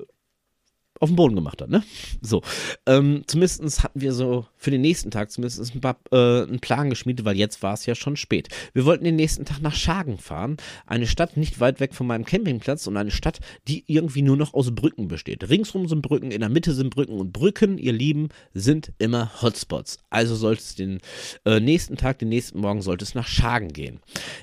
auf 1.01 1.09
den 1.09 1.17
Boden 1.17 1.35
gemacht 1.35 1.63
hat, 1.63 1.71
ne? 1.71 1.83
So. 2.21 2.43
Ähm, 2.87 3.23
zumindest 3.27 3.83
hatten 3.83 4.01
wir 4.01 4.13
so 4.13 4.47
für 4.57 4.71
den 4.71 4.81
nächsten 4.81 5.11
Tag 5.11 5.31
zumindest 5.31 5.75
ein 5.75 5.81
paar, 5.81 5.99
äh, 6.11 6.43
einen 6.43 6.61
Plan 6.61 6.91
geschmiedet, 6.91 7.25
weil 7.25 7.37
jetzt 7.37 7.63
war 7.63 7.75
es 7.75 7.87
ja 7.87 7.95
schon 7.95 8.17
spät. 8.17 8.49
Wir 8.73 8.85
wollten 8.85 9.05
den 9.05 9.17
nächsten 9.17 9.45
Tag 9.45 9.61
nach 9.61 9.75
Schagen 9.75 10.19
fahren, 10.19 10.57
eine 10.87 11.07
Stadt 11.07 11.37
nicht 11.37 11.61
weit 11.61 11.81
weg 11.81 11.95
von 11.95 12.07
meinem 12.07 12.25
Campingplatz 12.25 12.87
und 12.87 12.97
eine 12.97 13.11
Stadt, 13.11 13.41
die 13.69 13.85
irgendwie 13.87 14.23
nur 14.23 14.37
noch 14.37 14.55
aus 14.55 14.75
Brücken 14.75 15.09
besteht. 15.09 15.49
Ringsrum 15.49 15.89
sind 15.89 16.03
Brücken, 16.03 16.31
in 16.31 16.41
der 16.41 16.49
Mitte 16.49 16.75
sind 16.75 16.91
Brücken 16.91 17.19
und 17.19 17.33
Brücken, 17.33 17.79
ihr 17.79 17.93
Lieben, 17.93 18.29
sind 18.55 18.93
immer 18.99 19.43
Hotspots. 19.43 19.99
Also 20.11 20.35
sollte 20.35 20.61
es 20.63 20.75
den 20.75 21.01
äh, 21.45 21.61
nächsten 21.61 21.97
Tag, 21.97 22.19
den 22.19 22.29
nächsten 22.29 22.61
Morgen 22.61 22.83
sollte 22.83 23.05
es 23.05 23.15
nach 23.15 23.27
Schagen 23.27 23.73
gehen. 23.73 24.01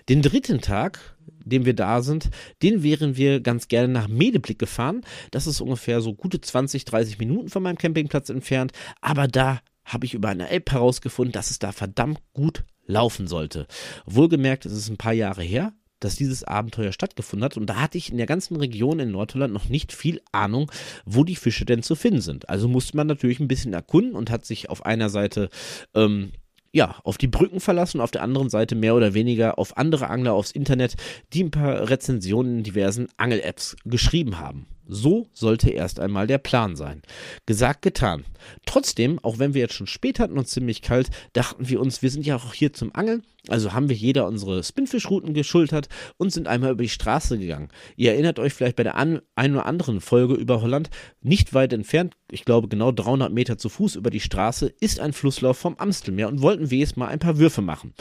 Den 0.09 0.21
dritten 0.21 0.61
Tag 0.61 0.99
dem 1.43 1.65
wir 1.65 1.73
da 1.73 2.01
sind, 2.01 2.29
den 2.61 2.83
wären 2.83 3.17
wir 3.17 3.41
ganz 3.41 3.67
gerne 3.67 3.87
nach 3.87 4.07
Medeblick 4.07 4.59
gefahren. 4.59 5.01
Das 5.31 5.47
ist 5.47 5.61
ungefähr 5.61 6.01
so 6.01 6.13
gute 6.13 6.41
20, 6.41 6.85
30 6.85 7.19
Minuten 7.19 7.49
von 7.49 7.63
meinem 7.63 7.77
Campingplatz 7.77 8.29
entfernt. 8.29 8.71
Aber 9.01 9.27
da 9.27 9.61
habe 9.85 10.05
ich 10.05 10.13
über 10.13 10.29
eine 10.29 10.49
App 10.49 10.71
herausgefunden, 10.71 11.33
dass 11.33 11.51
es 11.51 11.59
da 11.59 11.71
verdammt 11.71 12.19
gut 12.33 12.63
laufen 12.85 13.27
sollte. 13.27 13.67
Wohlgemerkt, 14.05 14.65
es 14.65 14.73
ist 14.73 14.89
ein 14.89 14.97
paar 14.97 15.13
Jahre 15.13 15.43
her, 15.43 15.73
dass 15.99 16.15
dieses 16.15 16.43
Abenteuer 16.43 16.91
stattgefunden 16.91 17.45
hat. 17.45 17.57
Und 17.57 17.67
da 17.67 17.77
hatte 17.77 17.97
ich 17.97 18.11
in 18.11 18.17
der 18.17 18.25
ganzen 18.25 18.55
Region 18.57 18.99
in 18.99 19.11
Nordholland 19.11 19.53
noch 19.53 19.69
nicht 19.69 19.93
viel 19.93 20.21
Ahnung, 20.31 20.71
wo 21.05 21.23
die 21.23 21.35
Fische 21.35 21.65
denn 21.65 21.83
zu 21.83 21.95
finden 21.95 22.21
sind. 22.21 22.49
Also 22.49 22.67
musste 22.67 22.97
man 22.97 23.07
natürlich 23.07 23.39
ein 23.39 23.47
bisschen 23.47 23.73
erkunden 23.73 24.15
und 24.15 24.29
hat 24.29 24.45
sich 24.45 24.69
auf 24.69 24.85
einer 24.85 25.09
Seite 25.09 25.49
ähm, 25.93 26.31
ja, 26.73 26.95
auf 27.03 27.17
die 27.17 27.27
Brücken 27.27 27.59
verlassen, 27.59 28.01
auf 28.01 28.11
der 28.11 28.23
anderen 28.23 28.49
Seite 28.49 28.75
mehr 28.75 28.95
oder 28.95 29.13
weniger 29.13 29.59
auf 29.59 29.77
andere 29.77 30.09
Angler 30.09 30.33
aufs 30.33 30.51
Internet, 30.51 30.95
die 31.31 31.43
ein 31.43 31.51
paar 31.51 31.89
Rezensionen 31.89 32.57
in 32.57 32.63
diversen 32.63 33.07
Angel-Apps 33.15 33.77
geschrieben 33.85 34.39
haben. 34.39 34.65
So 34.85 35.29
sollte 35.33 35.69
erst 35.69 35.99
einmal 35.99 36.27
der 36.27 36.37
Plan 36.37 36.75
sein. 36.75 37.01
Gesagt, 37.45 37.81
getan. 37.81 38.25
Trotzdem, 38.65 39.17
auch 39.19 39.39
wenn 39.39 39.53
wir 39.53 39.61
jetzt 39.61 39.75
schon 39.75 39.87
spät 39.87 40.19
hatten 40.19 40.37
und 40.37 40.47
ziemlich 40.47 40.81
kalt, 40.81 41.09
dachten 41.31 41.69
wir 41.69 41.79
uns, 41.79 42.01
wir 42.01 42.09
sind 42.09 42.25
ja 42.25 42.35
auch 42.35 42.53
hier 42.53 42.73
zum 42.73 42.93
Angeln, 42.93 43.23
also 43.47 43.73
haben 43.73 43.87
wir 43.87 43.95
jeder 43.95 44.27
unsere 44.27 44.63
Spinfish-Routen 44.63 45.33
geschultert 45.33 45.87
und 46.17 46.31
sind 46.31 46.47
einmal 46.47 46.71
über 46.71 46.83
die 46.83 46.89
Straße 46.89 47.37
gegangen. 47.37 47.69
Ihr 47.95 48.11
erinnert 48.11 48.39
euch 48.39 48.53
vielleicht 48.53 48.75
bei 48.75 48.83
der 48.83 48.95
an, 48.95 49.21
einen 49.35 49.55
oder 49.55 49.65
anderen 49.65 50.01
Folge 50.01 50.33
über 50.33 50.61
Holland, 50.61 50.89
nicht 51.21 51.53
weit 51.53 51.71
entfernt, 51.71 52.15
ich 52.29 52.43
glaube 52.43 52.67
genau 52.67 52.91
300 52.91 53.31
Meter 53.31 53.57
zu 53.57 53.69
Fuß 53.69 53.95
über 53.95 54.09
die 54.09 54.19
Straße, 54.19 54.73
ist 54.79 54.99
ein 54.99 55.13
Flusslauf 55.13 55.57
vom 55.57 55.77
Amstelmeer 55.77 56.27
und 56.27 56.41
wollten 56.41 56.71
wir 56.71 56.79
jetzt 56.79 56.97
mal 56.97 57.07
ein 57.07 57.19
paar 57.19 57.37
Würfe 57.37 57.61
machen 57.61 57.93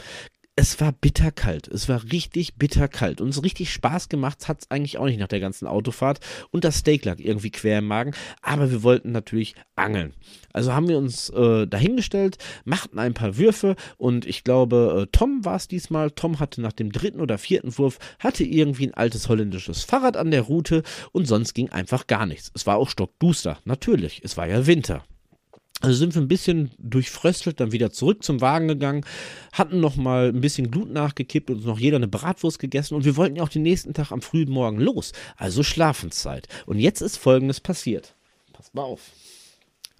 es 0.55 0.79
war 0.79 0.91
bitterkalt. 0.91 1.67
Es 1.67 1.89
war 1.89 2.03
richtig 2.11 2.55
bitterkalt. 2.55 3.21
Und 3.21 3.31
so 3.31 3.41
richtig 3.41 3.73
Spaß 3.73 4.07
gemacht 4.07 4.47
hat 4.47 4.61
es 4.61 4.71
eigentlich 4.71 4.99
auch 4.99 5.05
nicht 5.05 5.19
nach 5.19 5.27
der 5.27 5.39
ganzen 5.39 5.67
Autofahrt. 5.67 6.19
Und 6.51 6.63
das 6.63 6.77
Steak 6.77 7.05
lag 7.05 7.17
irgendwie 7.17 7.49
quer 7.49 7.79
im 7.79 7.87
Magen. 7.87 8.13
Aber 8.41 8.69
wir 8.69 8.83
wollten 8.83 9.11
natürlich 9.11 9.55
angeln. 9.75 10.13
Also 10.51 10.73
haben 10.73 10.87
wir 10.87 10.99
uns 10.99 11.29
äh, 11.29 11.65
dahingestellt, 11.65 12.37
machten 12.65 12.99
ein 12.99 13.15
paar 13.15 13.37
Würfe. 13.37 13.75
Und 13.97 14.27
ich 14.27 14.43
glaube, 14.43 15.03
äh, 15.03 15.09
Tom 15.11 15.43
war 15.43 15.55
es 15.55 15.67
diesmal. 15.67 16.11
Tom 16.11 16.39
hatte 16.39 16.61
nach 16.61 16.73
dem 16.73 16.91
dritten 16.91 17.19
oder 17.19 17.39
vierten 17.39 17.75
Wurf, 17.79 17.97
hatte 18.19 18.43
irgendwie 18.43 18.87
ein 18.87 18.93
altes 18.93 19.29
holländisches 19.29 19.83
Fahrrad 19.83 20.17
an 20.17 20.29
der 20.29 20.41
Route. 20.41 20.83
Und 21.11 21.27
sonst 21.27 21.55
ging 21.55 21.69
einfach 21.69 22.05
gar 22.05 22.27
nichts. 22.27 22.51
Es 22.53 22.67
war 22.67 22.77
auch 22.77 22.89
stockduster. 22.89 23.57
Natürlich, 23.65 24.21
es 24.23 24.37
war 24.37 24.47
ja 24.47 24.67
Winter. 24.67 25.03
Also 25.81 25.97
sind 25.97 26.15
wir 26.15 26.21
ein 26.21 26.29
bisschen 26.29 26.71
durchfröstelt, 26.77 27.59
dann 27.59 27.73
wieder 27.73 27.91
zurück 27.91 28.23
zum 28.23 28.39
Wagen 28.39 28.69
gegangen, 28.69 29.05
hatten 29.51 29.81
noch 29.81 29.97
mal 29.97 30.29
ein 30.29 30.39
bisschen 30.39 30.71
Glut 30.71 30.89
nachgekippt 30.89 31.49
und 31.49 31.65
noch 31.65 31.77
jeder 31.77 31.97
eine 31.97 32.07
Bratwurst 32.07 32.57
gegessen 32.59 32.95
und 32.95 33.03
wir 33.03 33.17
wollten 33.17 33.35
ja 33.35 33.43
auch 33.43 33.49
den 33.49 33.63
nächsten 33.63 33.93
Tag 33.93 34.11
am 34.11 34.21
frühen 34.21 34.49
Morgen 34.49 34.79
los, 34.79 35.11
also 35.35 35.61
Schlafenszeit. 35.61 36.47
Und 36.65 36.79
jetzt 36.79 37.01
ist 37.01 37.17
Folgendes 37.17 37.59
passiert. 37.59 38.15
Passt 38.53 38.73
mal 38.73 38.83
auf. 38.83 39.11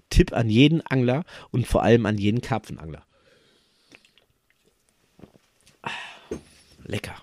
Tipp 0.10 0.32
an 0.32 0.50
jeden 0.50 0.82
Angler 0.86 1.26
und 1.52 1.68
vor 1.68 1.84
allem 1.84 2.06
an 2.06 2.18
jeden 2.18 2.42
Karpfenangler. 2.42 3.04
Lecker. 6.86 7.16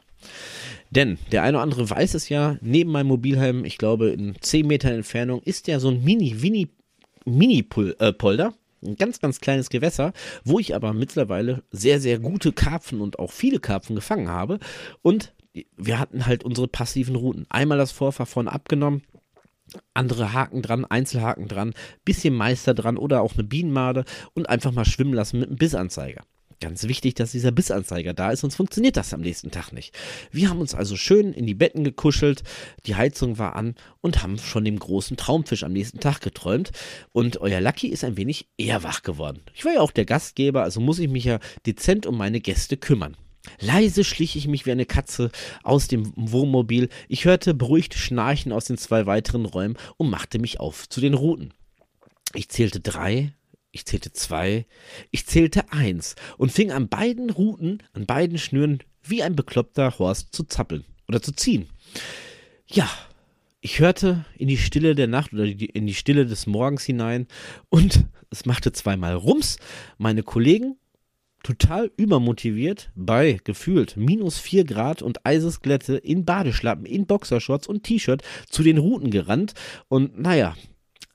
Denn 0.91 1.19
der 1.31 1.45
eine 1.45 1.57
oder 1.57 1.63
andere 1.63 1.89
weiß 1.89 2.15
es 2.15 2.29
ja, 2.29 2.59
neben 2.61 2.91
meinem 2.91 3.07
Mobilheim, 3.07 3.65
ich 3.65 3.79
glaube 3.79 4.11
in 4.11 4.35
10 4.41 4.67
Meter 4.67 4.91
Entfernung, 4.91 5.41
ist 5.43 5.69
ja 5.69 5.79
so 5.79 5.89
ein 5.89 6.03
Mini-Winnie 6.03 6.69
Mini-Polder. 7.37 8.55
Ein 8.83 8.97
ganz, 8.97 9.21
ganz 9.21 9.41
kleines 9.41 9.69
Gewässer, 9.69 10.13
wo 10.43 10.59
ich 10.59 10.75
aber 10.75 10.95
mittlerweile 10.95 11.63
sehr, 11.71 12.01
sehr 12.01 12.19
gute 12.19 12.53
Karpfen 12.53 13.03
und 13.03 13.19
auch 13.19 13.31
viele 13.31 13.61
Karpfen 13.61 13.95
gefangen 13.95 14.29
habe. 14.29 14.59
Und 15.03 15.35
wir 15.77 15.99
hatten 15.99 16.27
halt 16.27 16.45
unsere 16.45 16.69
passiven 16.69 17.17
Routen. 17.17 17.47
Einmal 17.51 17.79
das 17.79 17.93
Vorfahr 17.93 18.27
vorne 18.27 18.53
abgenommen, 18.53 19.03
andere 19.95 20.33
Haken 20.33 20.63
dran, 20.63 20.85
Einzelhaken 20.85 21.49
dran, 21.49 21.75
bisschen 22.05 22.35
Meister 22.35 22.75
dran 22.75 22.97
oder 22.97 23.21
auch 23.23 23.35
eine 23.35 23.45
Bienenmade 23.45 24.05
und 24.35 24.49
einfach 24.49 24.73
mal 24.73 24.85
schwimmen 24.85 25.15
lassen 25.15 25.41
mit 25.41 25.49
einem 25.49 25.59
Bissanzeiger. 25.59 26.23
Ganz 26.61 26.87
wichtig, 26.87 27.15
dass 27.15 27.33
dieser 27.33 27.53
Bissanzeiger 27.53 28.13
da 28.13 28.31
ist, 28.31 28.41
sonst 28.41 28.57
funktioniert 28.57 28.99
das 28.99 29.15
am 29.15 29.23
nächsten 29.23 29.51
Tag 29.51 29.73
nicht. 29.73 29.97
Wir 30.31 30.51
haben 30.51 30.61
uns 30.61 30.75
also 30.75 30.95
schön 30.95 31.33
in 31.33 31.47
die 31.47 31.55
Betten 31.55 31.85
gekuschelt, 31.85 32.43
die 32.85 32.97
Heizung 32.97 33.39
war 33.39 33.57
an 33.57 33.77
und 34.03 34.23
haben 34.23 34.37
von 34.37 34.63
dem 34.63 34.79
großen 34.79 35.17
Traumfisch 35.17 35.65
am 35.65 35.73
nächsten 35.73 36.01
Tag 36.01 36.21
geträumt. 36.21 36.71
Und 37.13 37.41
euer 37.41 37.63
Lucky 37.63 37.89
ist 37.89 38.05
ein 38.05 38.19
wenig 38.19 38.47
eher 38.59 38.83
wach 38.83 39.03
geworden. 39.03 39.41
Ich 39.55 39.65
war 39.65 39.73
ja 39.73 39.81
auch 39.81 39.91
der 39.91 40.05
Gastgeber, 40.05 40.63
also 40.63 40.81
muss 40.81 40.99
ich 40.99 41.09
mich 41.09 41.25
ja 41.25 41.41
dezent 41.65 42.05
um 42.05 42.19
meine 42.19 42.41
Gäste 42.41 42.77
kümmern. 42.77 43.17
Leise 43.59 44.05
schlich 44.05 44.37
ich 44.37 44.47
mich 44.47 44.67
wie 44.67 44.73
eine 44.73 44.85
Katze 44.85 45.31
aus 45.63 45.89
dem 45.89 46.13
Wohnmobil. 46.15 46.91
Ich 47.09 47.25
hörte 47.25 47.55
beruhigt 47.55 47.95
Schnarchen 47.95 48.53
aus 48.53 48.67
den 48.67 48.77
zwei 48.77 49.07
weiteren 49.07 49.47
Räumen 49.47 49.79
und 49.97 50.11
machte 50.11 50.39
mich 50.39 50.61
auf 50.61 50.91
zu 50.91 51.01
den 51.01 51.15
Routen. 51.15 51.55
Ich 52.35 52.51
zählte 52.51 52.81
drei, 52.81 53.33
Ich 53.73 53.87
zählte 53.87 54.13
zwei, 54.13 54.67
ich 55.11 55.27
zählte 55.27 55.73
eins 55.73 56.17
und 56.39 56.51
fing 56.51 56.73
an 56.73 56.89
beiden 56.89 57.31
Routen, 57.31 57.83
an 57.93 58.07
beiden 58.07 58.39
Schnüren 58.39 58.83
wie 59.03 59.23
ein 59.23 59.37
bekloppter 59.37 59.99
Horst 59.99 60.35
zu 60.35 60.45
zappeln 60.45 60.85
oder 61.09 61.23
zu 61.23 61.33
ziehen. 61.33 61.69
Ja, 62.67 62.91
ich 63.61 63.79
hörte 63.79 64.25
in 64.37 64.49
die 64.49 64.57
Stille 64.57 64.95
der 64.95 65.07
Nacht 65.07 65.33
oder 65.33 65.45
in 65.45 65.87
die 65.87 65.95
Stille 65.95 66.27
des 66.27 66.47
Morgens 66.47 66.85
hinein 66.85 67.27
und 67.69 68.07
es 68.31 68.47
machte 68.47 68.73
zweimal 68.73 69.15
Rums. 69.15 69.59
Meine 69.99 70.23
Kollegen, 70.23 70.77
total 71.43 71.91
übermotiviert, 71.97 72.91
bei 72.95 73.41
gefühlt 73.45 73.97
minus 73.97 74.39
vier 74.39 74.65
Grad 74.65 75.03
und 75.03 75.27
Eisesglätte 75.27 75.97
in 75.97 76.25
Badeschlappen, 76.25 76.87
in 76.87 77.07
Boxershorts 77.07 77.67
und 77.67 77.85
T-Shirt 77.85 78.23
zu 78.49 78.63
den 78.63 78.79
Routen 78.79 79.11
gerannt. 79.11 79.55
Und 79.89 80.19
naja, 80.19 80.57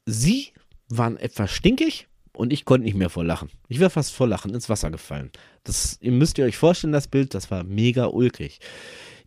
sie 0.06 0.50
waren 0.88 1.18
etwas 1.18 1.52
stinkig 1.52 2.08
und 2.36 2.54
ich 2.54 2.66
konnte 2.66 2.86
nicht 2.86 2.96
mehr 2.96 3.10
vor 3.10 3.24
Lachen. 3.24 3.50
Ich 3.68 3.80
wäre 3.80 3.90
fast 3.90 4.14
vor 4.14 4.28
Lachen 4.28 4.54
ins 4.54 4.70
Wasser 4.70 4.92
gefallen. 4.92 5.32
Das, 5.64 5.98
ihr 6.02 6.12
müsst 6.12 6.38
ihr 6.38 6.46
euch 6.46 6.58
vorstellen, 6.58 6.94
das 6.94 7.08
Bild, 7.08 7.34
das 7.34 7.52
war 7.52 7.64
mega 7.64 8.06
ulkig. 8.06 8.60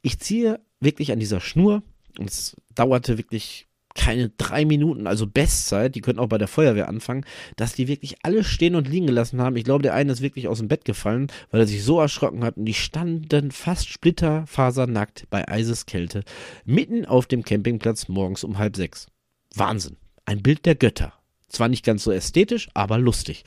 Ich 0.03 0.19
ziehe 0.19 0.61
wirklich 0.81 1.13
an 1.13 1.19
dieser 1.19 1.41
Schnur 1.41 1.83
und 2.19 2.31
es 2.31 2.57
dauerte 2.75 3.19
wirklich 3.19 3.69
keine 3.99 4.29
drei 4.31 4.65
Minuten, 4.65 5.07
also 5.09 5.27
Bestzeit, 5.27 5.95
die 5.95 6.01
könnten 6.01 6.21
auch 6.21 6.29
bei 6.29 6.39
der 6.39 6.47
Feuerwehr 6.47 6.89
anfangen, 6.89 7.25
dass 7.57 7.75
die 7.75 7.89
wirklich 7.89 8.17
alle 8.23 8.45
stehen 8.45 8.77
und 8.77 8.89
liegen 8.89 9.07
gelassen 9.07 9.41
haben. 9.41 9.57
Ich 9.57 9.65
glaube, 9.65 9.83
der 9.83 9.95
eine 9.95 10.13
ist 10.13 10.21
wirklich 10.21 10.47
aus 10.47 10.59
dem 10.59 10.69
Bett 10.69 10.85
gefallen, 10.85 11.27
weil 11.51 11.61
er 11.61 11.67
sich 11.67 11.83
so 11.83 12.01
erschrocken 12.01 12.45
hat 12.45 12.57
und 12.57 12.65
die 12.65 12.75
standen 12.75 13.51
fast 13.51 13.89
splitterfasernackt 13.89 15.29
bei 15.31 15.49
Eiseskälte 15.49 16.23
mitten 16.65 17.07
auf 17.07 17.27
dem 17.27 17.43
Campingplatz 17.43 18.09
morgens 18.09 18.45
um 18.45 18.59
halb 18.59 18.77
sechs. 18.77 19.09
Wahnsinn. 19.55 19.97
Ein 20.25 20.43
Bild 20.43 20.65
der 20.65 20.77
Götter. 20.77 21.18
Zwar 21.49 21.69
nicht 21.69 21.85
ganz 21.85 22.05
so 22.05 22.13
ästhetisch, 22.13 22.69
aber 22.75 22.99
lustig. 22.99 23.45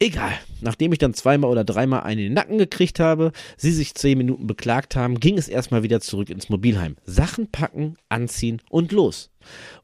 Egal. 0.00 0.32
Nachdem 0.60 0.92
ich 0.92 0.98
dann 0.98 1.14
zweimal 1.14 1.50
oder 1.50 1.64
dreimal 1.64 2.02
einen 2.02 2.20
in 2.20 2.26
den 2.26 2.34
Nacken 2.34 2.58
gekriegt 2.58 3.00
habe, 3.00 3.32
sie 3.56 3.72
sich 3.72 3.94
zehn 3.94 4.18
Minuten 4.18 4.46
beklagt 4.46 4.94
haben, 4.94 5.18
ging 5.18 5.38
es 5.38 5.48
erstmal 5.48 5.82
wieder 5.82 6.00
zurück 6.00 6.30
ins 6.30 6.48
Mobilheim. 6.48 6.96
Sachen 7.04 7.50
packen, 7.50 7.96
anziehen 8.08 8.62
und 8.70 8.92
los. 8.92 9.30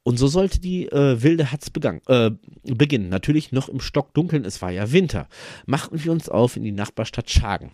Und 0.05 0.18
so 0.18 0.29
sollte 0.29 0.61
die 0.61 0.87
äh, 0.87 1.23
wilde 1.23 1.51
Hatz 1.51 1.70
begangen, 1.70 2.01
äh, 2.07 2.31
beginnen. 2.62 3.09
Natürlich 3.09 3.51
noch 3.51 3.68
im 3.68 3.81
Stockdunkeln, 3.81 4.44
es 4.44 4.62
war 4.62 4.70
ja 4.70 4.92
Winter. 4.92 5.29
Machten 5.66 6.03
wir 6.03 6.12
uns 6.12 6.29
auf 6.29 6.57
in 6.57 6.62
die 6.62 6.73
Nachbarstadt 6.73 7.31
Schagen. 7.31 7.73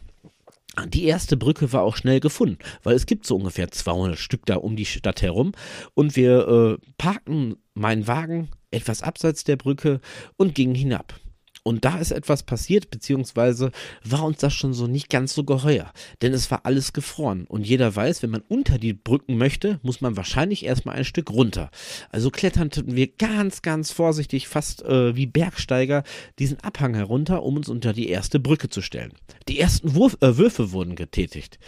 Die 0.88 1.04
erste 1.04 1.36
Brücke 1.36 1.72
war 1.72 1.82
auch 1.82 1.96
schnell 1.96 2.20
gefunden, 2.20 2.58
weil 2.84 2.94
es 2.94 3.06
gibt 3.06 3.26
so 3.26 3.36
ungefähr 3.36 3.70
200 3.70 4.18
Stück 4.18 4.46
da 4.46 4.56
um 4.56 4.76
die 4.76 4.86
Stadt 4.86 5.20
herum. 5.20 5.52
Und 5.94 6.16
wir 6.16 6.78
äh, 6.80 6.86
parkten 6.96 7.56
meinen 7.74 8.06
Wagen 8.06 8.48
etwas 8.70 9.02
abseits 9.02 9.44
der 9.44 9.56
Brücke 9.56 10.00
und 10.36 10.54
gingen 10.54 10.74
hinab. 10.74 11.14
Und 11.62 11.84
da 11.84 11.98
ist 11.98 12.10
etwas 12.10 12.42
passiert, 12.42 12.90
beziehungsweise 12.90 13.70
war 14.02 14.24
uns 14.24 14.38
das 14.38 14.54
schon 14.54 14.72
so 14.72 14.86
nicht 14.86 15.10
ganz 15.10 15.34
so 15.34 15.44
geheuer. 15.44 15.92
Denn 16.22 16.32
es 16.32 16.50
war 16.50 16.64
alles 16.64 16.92
gefroren. 16.92 17.44
Und 17.46 17.66
jeder 17.66 17.94
weiß, 17.94 18.22
wenn 18.22 18.30
man 18.30 18.42
unter 18.48 18.78
die 18.78 18.94
Brücken 18.94 19.36
möchte, 19.36 19.78
muss 19.82 20.00
man 20.00 20.16
wahrscheinlich 20.16 20.64
erstmal 20.64 20.96
ein 20.96 21.04
Stück 21.04 21.30
runter. 21.30 21.70
Also 22.10 22.30
kletterten 22.30 22.96
wir 22.96 23.08
ganz, 23.08 23.60
ganz 23.60 23.90
vorsichtig, 23.90 24.48
fast 24.48 24.82
äh, 24.82 25.14
wie 25.16 25.26
Bergsteiger, 25.26 26.02
diesen 26.38 26.60
Abhang 26.60 26.94
herunter, 26.94 27.42
um 27.42 27.56
uns 27.56 27.68
unter 27.68 27.92
die 27.92 28.08
erste 28.08 28.40
Brücke 28.40 28.70
zu 28.70 28.80
stellen. 28.80 29.12
Die 29.48 29.60
ersten 29.60 29.94
Wurf, 29.94 30.16
äh, 30.22 30.38
Würfe 30.38 30.72
wurden 30.72 30.96
getätigt. 30.96 31.58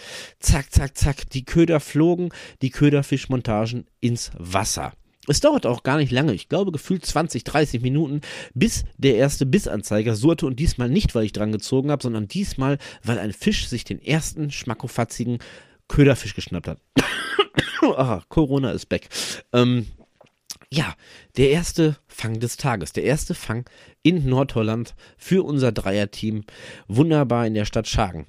Zack, 0.41 0.73
zack, 0.73 0.97
zack. 0.97 1.29
Die 1.31 1.45
Köder 1.45 1.81
flogen, 1.81 2.31
die 2.63 2.71
Köderfischmontagen 2.71 3.85
ins 4.01 4.31
Wasser. 4.39 4.95
Es 5.29 5.39
dauert 5.39 5.67
auch 5.67 5.85
gar 5.85 5.99
nicht 5.99 6.11
lange, 6.11 6.35
ich 6.35 6.49
glaube 6.49 6.73
gefühlt 6.73 7.07
20, 7.07 7.45
30 7.45 7.81
Minuten, 7.81 8.23
bis 8.55 8.85
der 8.99 9.17
erste 9.17 9.47
Bissanzeiger 9.47 10.17
surrte 10.17 10.47
und 10.47 10.59
diesmal 10.59 10.89
nicht, 10.89 11.15
weil 11.15 11.25
ich 11.25 11.33
dran 11.33 11.53
gezogen 11.53 11.93
habe, 11.93 12.03
sondern 12.03 12.27
diesmal, 12.27 12.79
weil 13.05 13.21
ein 13.21 13.33
Fisch 13.33 13.69
sich 13.69 13.85
den 13.85 14.03
ersten 14.03 14.51
schmackofatzigen 14.51 15.39
Köderfisch 15.87 16.35
geschnappt 16.35 16.69
hat. 16.69 16.79
Aha, 17.83 18.25
Corona 18.29 18.73
ist 18.73 18.89
back. 18.89 19.09
Ähm, 19.53 19.87
ja, 20.73 20.95
der 21.37 21.51
erste 21.51 21.97
Fang 22.09 22.41
des 22.41 22.57
Tages, 22.57 22.93
der 22.93 23.05
erste 23.05 23.35
Fang 23.35 23.65
in 24.03 24.27
Nordholland 24.29 24.95
für 25.19 25.45
unser 25.45 25.71
Dreierteam. 25.71 26.45
Wunderbar 26.89 27.47
in 27.47 27.55
der 27.55 27.67
Stadt 27.67 27.87
Schagen. 27.87 28.27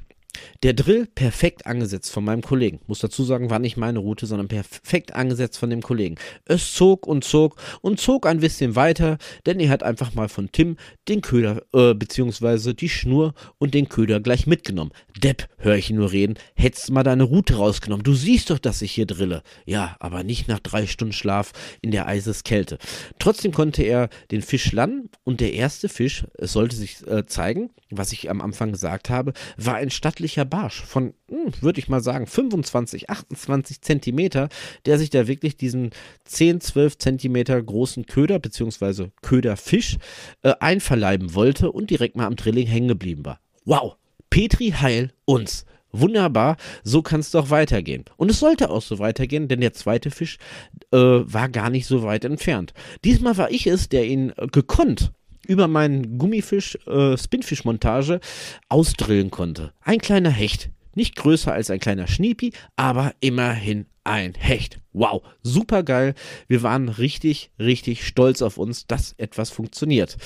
Der 0.63 0.73
Drill 0.73 1.07
perfekt 1.13 1.65
angesetzt 1.65 2.11
von 2.11 2.23
meinem 2.23 2.41
Kollegen. 2.41 2.79
Muss 2.87 2.99
dazu 2.99 3.23
sagen, 3.23 3.49
war 3.49 3.59
nicht 3.59 3.75
meine 3.75 3.99
Route, 3.99 4.25
sondern 4.25 4.47
perfekt 4.47 5.13
angesetzt 5.13 5.57
von 5.57 5.69
dem 5.69 5.81
Kollegen. 5.81 6.15
Es 6.45 6.73
zog 6.73 7.05
und 7.05 7.23
zog 7.23 7.57
und 7.81 7.99
zog 7.99 8.25
ein 8.25 8.39
bisschen 8.39 8.75
weiter, 8.75 9.17
denn 9.45 9.59
er 9.59 9.69
hat 9.69 9.83
einfach 9.83 10.13
mal 10.13 10.29
von 10.29 10.51
Tim 10.51 10.77
den 11.09 11.21
Köder, 11.21 11.63
äh, 11.73 11.93
beziehungsweise 11.93 12.73
die 12.73 12.89
Schnur 12.89 13.33
und 13.57 13.73
den 13.73 13.89
Köder 13.89 14.21
gleich 14.21 14.47
mitgenommen. 14.47 14.91
Depp, 15.17 15.47
höre 15.57 15.75
ich 15.75 15.89
ihn 15.89 15.97
nur 15.97 16.11
reden, 16.11 16.35
hättest 16.55 16.91
mal 16.91 17.03
deine 17.03 17.23
Route 17.23 17.55
rausgenommen. 17.55 18.03
Du 18.03 18.13
siehst 18.13 18.49
doch, 18.49 18.59
dass 18.59 18.81
ich 18.81 18.93
hier 18.93 19.05
drille. 19.05 19.43
Ja, 19.65 19.97
aber 19.99 20.23
nicht 20.23 20.47
nach 20.47 20.59
drei 20.59 20.87
Stunden 20.87 21.13
Schlaf 21.13 21.51
in 21.81 21.91
der 21.91 22.07
Eiseskälte. 22.07 22.77
Trotzdem 23.19 23.51
konnte 23.51 23.83
er 23.83 24.09
den 24.31 24.41
Fisch 24.41 24.71
landen 24.71 25.09
und 25.23 25.41
der 25.41 25.53
erste 25.53 25.89
Fisch, 25.89 26.25
es 26.37 26.53
sollte 26.53 26.75
sich 26.75 27.05
äh, 27.07 27.25
zeigen, 27.25 27.69
was 27.89 28.11
ich 28.11 28.29
am 28.29 28.41
Anfang 28.41 28.71
gesagt 28.71 29.09
habe, 29.09 29.33
war 29.57 29.75
ein 29.75 29.89
stattlicher 29.89 30.22
Barsch 30.45 30.81
von, 30.83 31.13
hm, 31.29 31.53
würde 31.61 31.79
ich 31.79 31.89
mal 31.89 32.01
sagen, 32.01 32.27
25, 32.27 33.09
28 33.09 33.81
Zentimeter, 33.81 34.49
der 34.85 34.97
sich 34.97 35.09
da 35.09 35.27
wirklich 35.27 35.57
diesen 35.57 35.91
10, 36.25 36.61
12 36.61 36.97
Zentimeter 36.97 37.61
großen 37.61 38.05
Köder 38.05 38.39
bzw. 38.39 39.09
Köderfisch 39.21 39.97
äh, 40.41 40.53
einverleiben 40.59 41.33
wollte 41.35 41.71
und 41.71 41.89
direkt 41.89 42.15
mal 42.15 42.25
am 42.25 42.35
Drilling 42.35 42.67
hängen 42.67 42.87
geblieben 42.87 43.25
war. 43.25 43.39
Wow, 43.65 43.95
Petri 44.29 44.71
Heil 44.71 45.11
uns. 45.25 45.65
Wunderbar, 45.95 46.57
so 46.83 47.03
kann 47.03 47.19
es 47.19 47.29
doch 47.29 47.51
weitergehen. 47.51 48.05
Und 48.17 48.31
es 48.31 48.39
sollte 48.39 48.71
auch 48.71 48.81
so 48.81 48.97
weitergehen, 48.97 49.47
denn 49.47 49.61
der 49.61 49.73
zweite 49.73 50.09
Fisch 50.09 50.39
äh, 50.91 50.97
war 50.97 51.49
gar 51.49 51.69
nicht 51.69 51.85
so 51.85 52.01
weit 52.01 52.25
entfernt. 52.25 52.73
Diesmal 53.03 53.37
war 53.37 53.51
ich 53.51 53.67
es, 53.67 53.89
der 53.89 54.07
ihn 54.07 54.33
äh, 54.37 54.47
gekonnt 54.47 55.11
über 55.47 55.67
meinen 55.67 56.17
Gummifisch, 56.17 56.77
äh, 56.87 57.17
Spinfish-Montage 57.17 58.19
ausdrillen 58.69 59.31
konnte. 59.31 59.73
Ein 59.81 59.99
kleiner 59.99 60.31
Hecht. 60.31 60.69
Nicht 60.95 61.15
größer 61.15 61.51
als 61.51 61.71
ein 61.71 61.79
kleiner 61.79 62.07
Schniepi, 62.07 62.53
aber 62.75 63.13
immerhin 63.19 63.87
ein 64.03 64.33
Hecht. 64.33 64.79
Wow, 64.91 65.23
super 65.41 65.81
geil. 65.81 66.13
Wir 66.47 66.61
waren 66.61 66.89
richtig, 66.89 67.51
richtig 67.57 68.05
stolz 68.05 68.41
auf 68.41 68.57
uns, 68.57 68.85
dass 68.85 69.13
etwas 69.17 69.49
funktioniert. 69.49 70.17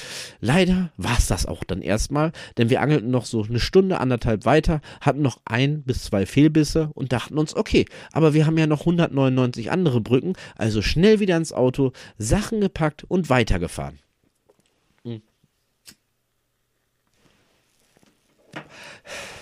Leider 0.42 0.92
war 0.98 1.18
es 1.18 1.28
das 1.28 1.46
auch 1.46 1.64
dann 1.64 1.82
erstmal, 1.82 2.32
denn 2.58 2.70
wir 2.70 2.82
angelten 2.82 3.12
noch 3.12 3.26
so 3.26 3.44
eine 3.44 3.60
Stunde, 3.60 4.00
anderthalb 4.00 4.46
weiter, 4.46 4.82
hatten 5.00 5.22
noch 5.22 5.40
ein 5.46 5.84
bis 5.84 6.04
zwei 6.04 6.26
Fehlbisse 6.26 6.90
und 6.96 7.14
dachten 7.14 7.38
uns, 7.38 7.56
okay, 7.56 7.86
aber 8.12 8.34
wir 8.34 8.46
haben 8.46 8.58
ja 8.58 8.68
noch 8.68 8.82
199 8.82 9.72
andere 9.72 10.02
Brücken, 10.02 10.34
also 10.56 10.82
schnell 10.82 11.20
wieder 11.20 11.38
ins 11.38 11.54
Auto, 11.54 11.94
Sachen 12.18 12.60
gepackt 12.60 13.04
und 13.08 13.30
weitergefahren. 13.30 14.00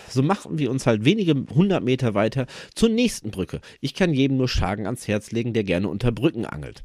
So 0.09 0.23
machten 0.23 0.57
wir 0.57 0.71
uns 0.71 0.87
halt 0.87 1.03
wenige 1.03 1.33
hundert 1.53 1.83
Meter 1.83 2.13
weiter 2.13 2.45
zur 2.73 2.89
nächsten 2.89 3.31
Brücke. 3.31 3.59
Ich 3.81 3.93
kann 3.93 4.13
jedem 4.13 4.37
nur 4.37 4.47
Schagen 4.47 4.85
ans 4.85 5.07
Herz 5.07 5.31
legen, 5.31 5.53
der 5.53 5.65
gerne 5.65 5.89
unter 5.89 6.13
Brücken 6.13 6.45
angelt. 6.45 6.83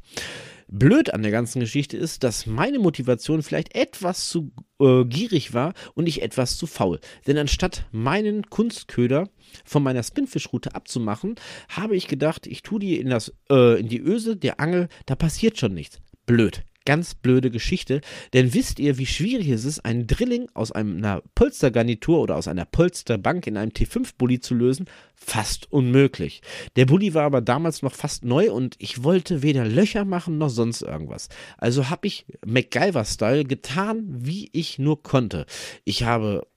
Blöd 0.67 1.13
an 1.13 1.21
der 1.21 1.31
ganzen 1.31 1.59
Geschichte 1.59 1.97
ist, 1.97 2.23
dass 2.23 2.45
meine 2.45 2.79
Motivation 2.79 3.43
vielleicht 3.43 3.75
etwas 3.75 4.29
zu 4.29 4.51
äh, 4.79 5.03
gierig 5.03 5.53
war 5.53 5.73
und 5.95 6.07
ich 6.07 6.21
etwas 6.21 6.57
zu 6.57 6.65
faul. 6.65 6.99
Denn 7.27 7.37
anstatt 7.37 7.85
meinen 7.91 8.49
Kunstköder 8.49 9.29
von 9.65 9.83
meiner 9.83 10.03
Spinfish-Route 10.03 10.73
abzumachen, 10.73 11.35
habe 11.67 11.97
ich 11.97 12.07
gedacht, 12.07 12.47
ich 12.47 12.63
tue 12.63 12.79
die 12.79 12.99
in, 12.99 13.09
das, 13.09 13.33
äh, 13.49 13.79
in 13.79 13.89
die 13.89 14.01
Öse 14.01 14.37
der 14.37 14.61
Angel, 14.61 14.87
da 15.05 15.15
passiert 15.15 15.57
schon 15.57 15.73
nichts. 15.73 15.99
Blöd 16.25 16.63
ganz 16.85 17.15
blöde 17.15 17.51
Geschichte. 17.51 18.01
Denn 18.33 18.53
wisst 18.53 18.79
ihr, 18.79 18.97
wie 18.97 19.05
schwierig 19.05 19.49
es 19.49 19.65
ist, 19.65 19.85
einen 19.85 20.07
Drilling 20.07 20.47
aus 20.53 20.71
einer 20.71 21.21
Polstergarnitur 21.35 22.19
oder 22.19 22.35
aus 22.35 22.47
einer 22.47 22.65
Polsterbank 22.65 23.47
in 23.47 23.57
einem 23.57 23.71
T5-Bully 23.71 24.39
zu 24.39 24.55
lösen? 24.55 24.85
Fast 25.15 25.71
unmöglich. 25.71 26.41
Der 26.75 26.85
Bully 26.85 27.13
war 27.13 27.23
aber 27.23 27.41
damals 27.41 27.81
noch 27.81 27.93
fast 27.93 28.25
neu 28.25 28.51
und 28.51 28.75
ich 28.79 29.03
wollte 29.03 29.43
weder 29.43 29.65
Löcher 29.65 30.05
machen 30.05 30.37
noch 30.37 30.49
sonst 30.49 30.81
irgendwas. 30.81 31.29
Also 31.57 31.89
habe 31.89 32.07
ich 32.07 32.25
MacGyver-Style 32.45 33.45
getan, 33.45 34.03
wie 34.07 34.49
ich 34.51 34.79
nur 34.79 35.03
konnte. 35.03 35.45
Ich 35.83 36.03
habe 36.03 36.47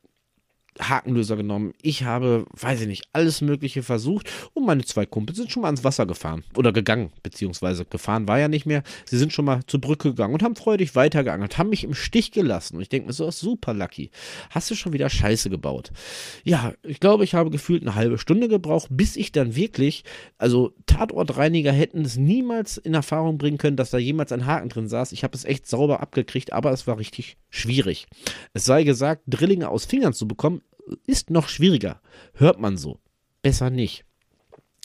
Hakenlöser 0.80 1.36
genommen. 1.36 1.72
Ich 1.82 2.04
habe, 2.04 2.46
weiß 2.52 2.82
ich 2.82 2.86
nicht, 2.86 3.04
alles 3.12 3.40
Mögliche 3.40 3.82
versucht 3.82 4.30
und 4.54 4.66
meine 4.66 4.84
zwei 4.84 5.06
Kumpels 5.06 5.38
sind 5.38 5.50
schon 5.50 5.62
mal 5.62 5.68
ans 5.68 5.84
Wasser 5.84 6.06
gefahren 6.06 6.44
oder 6.56 6.72
gegangen, 6.72 7.12
beziehungsweise 7.22 7.84
gefahren 7.84 8.26
war 8.28 8.38
ja 8.38 8.48
nicht 8.48 8.66
mehr. 8.66 8.82
Sie 9.04 9.18
sind 9.18 9.32
schon 9.32 9.44
mal 9.44 9.60
zur 9.66 9.80
Brücke 9.80 10.10
gegangen 10.10 10.34
und 10.34 10.42
haben 10.42 10.56
freudig 10.56 10.94
weitergeangelt, 10.94 11.58
haben 11.58 11.70
mich 11.70 11.84
im 11.84 11.94
Stich 11.94 12.32
gelassen. 12.32 12.76
Und 12.76 12.82
ich 12.82 12.88
denke 12.88 13.06
mir 13.06 13.12
so, 13.12 13.30
super 13.30 13.74
lucky. 13.74 14.10
Hast 14.50 14.70
du 14.70 14.74
schon 14.74 14.92
wieder 14.92 15.08
Scheiße 15.08 15.50
gebaut? 15.50 15.92
Ja, 16.42 16.72
ich 16.82 17.00
glaube, 17.00 17.24
ich 17.24 17.34
habe 17.34 17.50
gefühlt 17.50 17.82
eine 17.82 17.94
halbe 17.94 18.18
Stunde 18.18 18.48
gebraucht, 18.48 18.88
bis 18.90 19.16
ich 19.16 19.32
dann 19.32 19.54
wirklich, 19.54 20.04
also 20.38 20.72
Tatortreiniger 20.86 21.72
hätten 21.72 22.04
es 22.04 22.16
niemals 22.16 22.78
in 22.78 22.94
Erfahrung 22.94 23.38
bringen 23.38 23.58
können, 23.58 23.76
dass 23.76 23.90
da 23.90 23.98
jemals 23.98 24.32
ein 24.32 24.46
Haken 24.46 24.68
drin 24.68 24.88
saß. 24.88 25.12
Ich 25.12 25.22
habe 25.24 25.36
es 25.36 25.44
echt 25.44 25.66
sauber 25.66 26.00
abgekriegt, 26.00 26.52
aber 26.52 26.72
es 26.72 26.86
war 26.86 26.98
richtig 26.98 27.36
schwierig. 27.50 28.06
Es 28.52 28.64
sei 28.64 28.84
gesagt, 28.84 29.22
Drillinge 29.26 29.68
aus 29.68 29.84
Fingern 29.84 30.12
zu 30.12 30.26
bekommen, 30.26 30.62
ist 31.06 31.30
noch 31.30 31.48
schwieriger. 31.48 32.00
Hört 32.34 32.60
man 32.60 32.76
so. 32.76 32.98
Besser 33.42 33.70
nicht. 33.70 34.04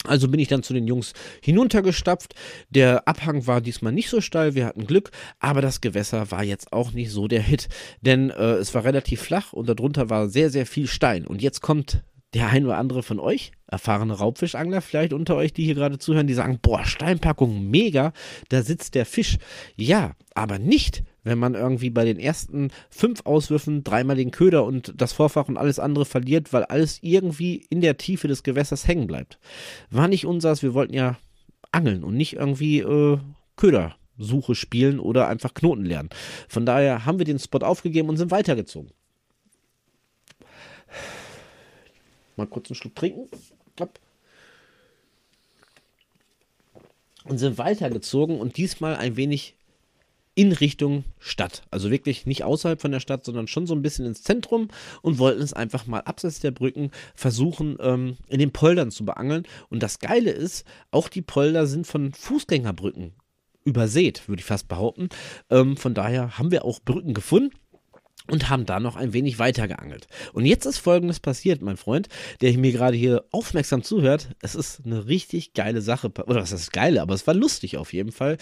Also 0.04 0.28
bin 0.28 0.40
ich 0.40 0.48
dann 0.48 0.62
zu 0.62 0.72
den 0.72 0.86
Jungs 0.86 1.12
hinuntergestapft. 1.42 2.34
Der 2.70 3.06
Abhang 3.06 3.46
war 3.46 3.60
diesmal 3.60 3.92
nicht 3.92 4.08
so 4.08 4.20
steil, 4.22 4.54
wir 4.54 4.64
hatten 4.64 4.86
Glück, 4.86 5.10
aber 5.40 5.60
das 5.60 5.82
Gewässer 5.82 6.30
war 6.30 6.42
jetzt 6.42 6.72
auch 6.72 6.92
nicht 6.92 7.10
so 7.10 7.28
der 7.28 7.42
Hit, 7.42 7.68
denn 8.00 8.30
äh, 8.30 8.54
es 8.54 8.74
war 8.74 8.84
relativ 8.84 9.20
flach 9.20 9.52
und 9.52 9.68
darunter 9.68 10.08
war 10.08 10.28
sehr, 10.30 10.48
sehr 10.48 10.64
viel 10.64 10.86
Stein. 10.86 11.26
Und 11.26 11.42
jetzt 11.42 11.60
kommt 11.60 12.02
der 12.32 12.48
ein 12.48 12.64
oder 12.64 12.78
andere 12.78 13.02
von 13.02 13.18
euch, 13.18 13.52
erfahrene 13.66 14.14
Raubfischangler 14.14 14.80
vielleicht 14.80 15.12
unter 15.12 15.36
euch, 15.36 15.52
die 15.52 15.64
hier 15.64 15.74
gerade 15.74 15.98
zuhören, 15.98 16.28
die 16.28 16.34
sagen, 16.34 16.60
boah, 16.62 16.84
Steinpackung, 16.84 17.68
mega, 17.68 18.12
da 18.48 18.62
sitzt 18.62 18.94
der 18.94 19.04
Fisch. 19.04 19.38
Ja, 19.76 20.14
aber 20.34 20.58
nicht, 20.58 21.02
wenn 21.22 21.38
man 21.38 21.54
irgendwie 21.54 21.90
bei 21.90 22.04
den 22.04 22.18
ersten 22.18 22.70
fünf 22.88 23.24
Auswürfen 23.24 23.84
dreimal 23.84 24.16
den 24.16 24.30
Köder 24.30 24.64
und 24.64 24.94
das 24.96 25.12
Vorfach 25.12 25.48
und 25.48 25.56
alles 25.56 25.78
andere 25.78 26.04
verliert, 26.04 26.52
weil 26.52 26.64
alles 26.64 26.98
irgendwie 27.02 27.66
in 27.68 27.80
der 27.80 27.96
Tiefe 27.98 28.28
des 28.28 28.42
Gewässers 28.42 28.86
hängen 28.86 29.06
bleibt. 29.06 29.38
War 29.90 30.08
nicht 30.08 30.26
unseres, 30.26 30.62
wir 30.62 30.74
wollten 30.74 30.94
ja 30.94 31.18
angeln 31.72 32.04
und 32.04 32.16
nicht 32.16 32.34
irgendwie 32.34 32.80
äh, 32.80 33.18
Ködersuche 33.56 34.54
spielen 34.54 34.98
oder 34.98 35.28
einfach 35.28 35.54
Knoten 35.54 35.84
lernen. 35.84 36.10
Von 36.48 36.66
daher 36.66 37.04
haben 37.04 37.18
wir 37.18 37.26
den 37.26 37.38
Spot 37.38 37.58
aufgegeben 37.58 38.08
und 38.08 38.16
sind 38.16 38.30
weitergezogen. 38.30 38.90
Mal 42.36 42.46
kurz 42.46 42.70
einen 42.70 42.76
Schluck 42.76 42.96
trinken. 42.96 43.28
Und 47.24 47.38
sind 47.38 47.58
weitergezogen 47.58 48.40
und 48.40 48.56
diesmal 48.56 48.96
ein 48.96 49.16
wenig 49.16 49.54
in 50.34 50.52
Richtung 50.52 51.04
Stadt. 51.18 51.62
Also 51.70 51.90
wirklich 51.90 52.26
nicht 52.26 52.44
außerhalb 52.44 52.80
von 52.80 52.92
der 52.92 53.00
Stadt, 53.00 53.24
sondern 53.24 53.46
schon 53.46 53.66
so 53.66 53.74
ein 53.74 53.82
bisschen 53.82 54.06
ins 54.06 54.22
Zentrum 54.22 54.68
und 55.02 55.18
wollten 55.18 55.42
es 55.42 55.52
einfach 55.52 55.86
mal 55.86 56.00
abseits 56.00 56.40
der 56.40 56.50
Brücken 56.50 56.90
versuchen, 57.14 57.76
ähm, 57.80 58.16
in 58.28 58.38
den 58.38 58.52
Poldern 58.52 58.90
zu 58.90 59.04
beangeln. 59.04 59.46
Und 59.68 59.82
das 59.82 59.98
Geile 59.98 60.30
ist, 60.30 60.64
auch 60.90 61.08
die 61.08 61.22
Polder 61.22 61.66
sind 61.66 61.86
von 61.86 62.12
Fußgängerbrücken 62.12 63.12
übersät, 63.64 64.28
würde 64.28 64.40
ich 64.40 64.46
fast 64.46 64.68
behaupten. 64.68 65.08
Ähm, 65.50 65.76
von 65.76 65.94
daher 65.94 66.38
haben 66.38 66.50
wir 66.50 66.64
auch 66.64 66.80
Brücken 66.80 67.12
gefunden 67.14 67.50
und 68.30 68.48
haben 68.48 68.66
da 68.66 68.80
noch 68.80 68.96
ein 68.96 69.12
wenig 69.12 69.38
weiter 69.38 69.68
geangelt. 69.68 70.06
Und 70.32 70.46
jetzt 70.46 70.66
ist 70.66 70.78
folgendes 70.78 71.20
passiert, 71.20 71.62
mein 71.62 71.76
Freund, 71.76 72.08
der 72.40 72.56
mir 72.56 72.72
gerade 72.72 72.96
hier 72.96 73.24
aufmerksam 73.30 73.82
zuhört. 73.82 74.28
Es 74.42 74.54
ist 74.54 74.82
eine 74.84 75.06
richtig 75.06 75.54
geile 75.54 75.82
Sache, 75.82 76.08
oder 76.26 76.42
was 76.42 76.52
ist 76.52 76.72
geile, 76.72 77.02
aber 77.02 77.14
es 77.14 77.26
war 77.26 77.34
lustig 77.34 77.76
auf 77.76 77.92
jeden 77.92 78.12
Fall. 78.12 78.38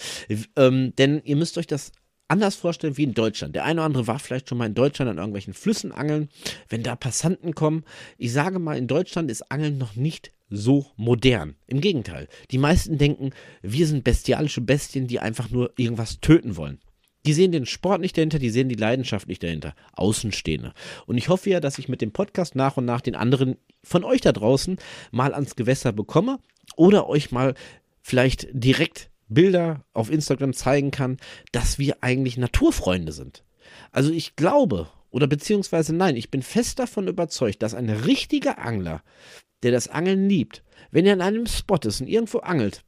Ähm, 0.55 0.93
denn 0.97 1.21
ihr 1.23 1.35
müsst 1.35 1.57
euch 1.57 1.67
das 1.67 1.91
anders 2.29 2.55
vorstellen 2.55 2.95
wie 2.95 3.03
in 3.03 3.13
Deutschland. 3.13 3.55
Der 3.55 3.65
eine 3.65 3.81
oder 3.81 3.85
andere 3.85 4.07
war 4.07 4.19
vielleicht 4.19 4.47
schon 4.47 4.57
mal 4.57 4.67
in 4.67 4.75
Deutschland 4.75 5.09
an 5.09 5.17
irgendwelchen 5.17 5.53
Flüssen 5.53 5.91
angeln. 5.91 6.29
Wenn 6.69 6.83
da 6.83 6.95
Passanten 6.95 7.55
kommen, 7.55 7.83
ich 8.17 8.31
sage 8.31 8.59
mal, 8.59 8.77
in 8.77 8.87
Deutschland 8.87 9.29
ist 9.29 9.51
Angeln 9.51 9.77
noch 9.77 9.95
nicht 9.95 10.31
so 10.49 10.87
modern. 10.95 11.55
Im 11.67 11.81
Gegenteil. 11.81 12.27
Die 12.51 12.57
meisten 12.57 12.97
denken, 12.97 13.31
wir 13.61 13.87
sind 13.87 14.03
bestialische 14.03 14.61
Bestien, 14.61 15.07
die 15.07 15.19
einfach 15.19 15.49
nur 15.49 15.73
irgendwas 15.77 16.21
töten 16.21 16.55
wollen. 16.55 16.79
Die 17.25 17.33
sehen 17.33 17.51
den 17.51 17.65
Sport 17.65 18.01
nicht 18.01 18.17
dahinter, 18.17 18.39
die 18.39 18.49
sehen 18.49 18.69
die 18.69 18.75
Leidenschaft 18.75 19.27
nicht 19.27 19.43
dahinter. 19.43 19.75
Außenstehende. 19.93 20.73
Und 21.05 21.17
ich 21.17 21.29
hoffe 21.29 21.49
ja, 21.49 21.59
dass 21.59 21.79
ich 21.79 21.89
mit 21.89 22.01
dem 22.01 22.11
Podcast 22.11 22.55
nach 22.55 22.77
und 22.77 22.85
nach 22.85 23.01
den 23.01 23.15
anderen 23.15 23.57
von 23.83 24.03
euch 24.03 24.21
da 24.21 24.31
draußen 24.31 24.77
mal 25.11 25.33
ans 25.33 25.55
Gewässer 25.55 25.91
bekomme 25.91 26.39
oder 26.75 27.09
euch 27.09 27.31
mal 27.31 27.55
vielleicht 28.01 28.47
direkt 28.51 29.09
Bilder 29.27 29.85
auf 29.93 30.11
Instagram 30.11 30.53
zeigen 30.53 30.91
kann, 30.91 31.17
dass 31.51 31.77
wir 31.77 31.97
eigentlich 32.01 32.37
Naturfreunde 32.37 33.11
sind. 33.11 33.43
Also 33.91 34.11
ich 34.11 34.35
glaube, 34.35 34.87
oder 35.11 35.27
beziehungsweise 35.27 35.93
nein, 35.93 36.15
ich 36.15 36.31
bin 36.31 36.41
fest 36.41 36.79
davon 36.79 37.07
überzeugt, 37.07 37.61
dass 37.61 37.73
ein 37.73 37.89
richtiger 37.89 38.59
Angler, 38.59 39.03
der 39.63 39.71
das 39.71 39.87
Angeln 39.87 40.27
liebt, 40.27 40.63
wenn 40.91 41.05
er 41.05 41.13
an 41.13 41.21
einem 41.21 41.45
Spot 41.45 41.79
ist 41.83 42.01
und 42.01 42.07
irgendwo 42.07 42.39
angelt, 42.39 42.83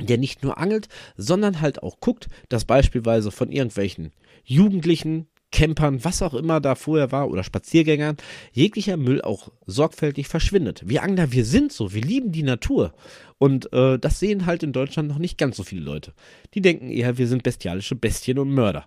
der 0.00 0.18
nicht 0.18 0.42
nur 0.42 0.58
angelt, 0.58 0.88
sondern 1.16 1.60
halt 1.60 1.82
auch 1.82 2.00
guckt, 2.00 2.28
dass 2.48 2.64
beispielsweise 2.64 3.30
von 3.30 3.50
irgendwelchen 3.50 4.12
Jugendlichen, 4.44 5.26
Campern, 5.52 6.04
was 6.04 6.22
auch 6.22 6.34
immer 6.34 6.60
da 6.60 6.74
vorher 6.74 7.12
war 7.12 7.30
oder 7.30 7.42
Spaziergängern, 7.44 8.16
jeglicher 8.52 8.96
Müll 8.96 9.22
auch 9.22 9.50
sorgfältig 9.66 10.28
verschwindet. 10.28 10.82
Wir 10.84 11.02
Angler, 11.02 11.32
wir 11.32 11.44
sind 11.44 11.72
so, 11.72 11.94
wir 11.94 12.02
lieben 12.02 12.32
die 12.32 12.42
Natur. 12.42 12.92
Und 13.38 13.72
äh, 13.72 13.98
das 13.98 14.18
sehen 14.18 14.44
halt 14.44 14.62
in 14.62 14.72
Deutschland 14.72 15.08
noch 15.08 15.18
nicht 15.18 15.38
ganz 15.38 15.56
so 15.56 15.62
viele 15.62 15.82
Leute. 15.82 16.12
Die 16.54 16.60
denken 16.60 16.90
eher, 16.90 17.16
wir 17.16 17.28
sind 17.28 17.42
bestialische 17.42 17.94
Bestien 17.94 18.38
und 18.38 18.50
Mörder. 18.50 18.86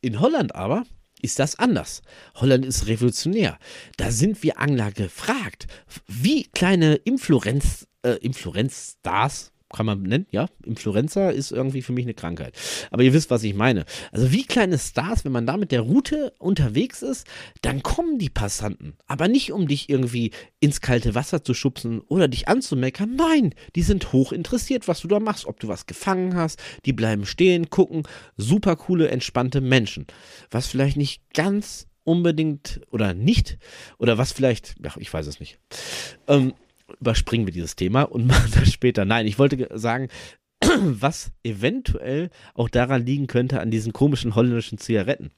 In 0.00 0.18
Holland 0.18 0.54
aber 0.54 0.84
ist 1.20 1.38
das 1.38 1.58
anders. 1.58 2.02
Holland 2.34 2.66
ist 2.66 2.88
revolutionär. 2.88 3.58
Da 3.96 4.10
sind 4.10 4.42
wir 4.42 4.58
Angler 4.58 4.90
gefragt. 4.90 5.68
Wie 6.08 6.44
kleine 6.44 6.96
Influenz, 6.96 7.86
äh, 8.02 8.16
Influenz-Stars, 8.16 9.51
kann 9.72 9.86
man 9.86 10.02
nennen, 10.02 10.26
ja. 10.30 10.48
Influenza 10.64 11.30
ist 11.30 11.52
irgendwie 11.52 11.82
für 11.82 11.92
mich 11.92 12.04
eine 12.04 12.14
Krankheit. 12.14 12.54
Aber 12.90 13.02
ihr 13.02 13.12
wisst, 13.12 13.30
was 13.30 13.42
ich 13.42 13.54
meine. 13.54 13.84
Also 14.10 14.32
wie 14.32 14.44
kleine 14.44 14.78
Stars, 14.78 15.24
wenn 15.24 15.32
man 15.32 15.46
da 15.46 15.56
mit 15.56 15.72
der 15.72 15.80
Route 15.80 16.32
unterwegs 16.38 17.02
ist, 17.02 17.26
dann 17.62 17.82
kommen 17.82 18.18
die 18.18 18.30
Passanten. 18.30 18.94
Aber 19.06 19.28
nicht, 19.28 19.52
um 19.52 19.66
dich 19.66 19.88
irgendwie 19.88 20.32
ins 20.60 20.80
kalte 20.80 21.14
Wasser 21.14 21.42
zu 21.42 21.54
schubsen 21.54 22.00
oder 22.00 22.28
dich 22.28 22.48
anzumeckern. 22.48 23.16
Nein, 23.16 23.54
die 23.74 23.82
sind 23.82 24.12
hoch 24.12 24.32
interessiert, 24.32 24.88
was 24.88 25.00
du 25.00 25.08
da 25.08 25.20
machst. 25.20 25.46
Ob 25.46 25.60
du 25.60 25.68
was 25.68 25.86
gefangen 25.86 26.36
hast, 26.36 26.60
die 26.84 26.92
bleiben 26.92 27.26
stehen, 27.26 27.70
gucken. 27.70 28.02
Super 28.36 28.76
coole, 28.76 29.08
entspannte 29.08 29.60
Menschen. 29.60 30.06
Was 30.50 30.66
vielleicht 30.66 30.96
nicht 30.96 31.22
ganz 31.34 31.86
unbedingt 32.04 32.80
oder 32.90 33.14
nicht, 33.14 33.58
oder 33.98 34.18
was 34.18 34.32
vielleicht, 34.32 34.74
ja, 34.82 34.92
ich 34.98 35.12
weiß 35.12 35.26
es 35.26 35.40
nicht. 35.40 35.58
Ähm, 36.26 36.54
überspringen 37.00 37.46
wir 37.46 37.52
dieses 37.52 37.76
Thema 37.76 38.02
und 38.02 38.26
machen 38.26 38.50
das 38.54 38.72
später. 38.72 39.04
Nein, 39.04 39.26
ich 39.26 39.38
wollte 39.38 39.68
sagen, 39.78 40.08
was 40.80 41.32
eventuell 41.42 42.30
auch 42.54 42.68
daran 42.68 43.04
liegen 43.04 43.26
könnte 43.26 43.60
an 43.60 43.70
diesen 43.70 43.92
komischen 43.92 44.34
holländischen 44.34 44.78
Zigaretten. 44.78 45.30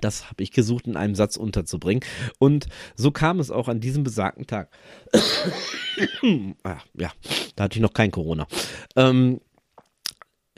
Das 0.00 0.28
habe 0.28 0.42
ich 0.42 0.52
gesucht, 0.52 0.86
in 0.86 0.96
einem 0.96 1.14
Satz 1.14 1.36
unterzubringen. 1.36 2.04
Und 2.38 2.66
so 2.94 3.10
kam 3.10 3.40
es 3.40 3.50
auch 3.50 3.68
an 3.68 3.80
diesem 3.80 4.04
besagten 4.04 4.46
Tag. 4.46 4.70
ah, 6.62 6.78
ja, 6.94 7.10
da 7.56 7.64
hatte 7.64 7.78
ich 7.78 7.82
noch 7.82 7.94
kein 7.94 8.10
Corona. 8.10 8.46
Ähm, 8.96 9.40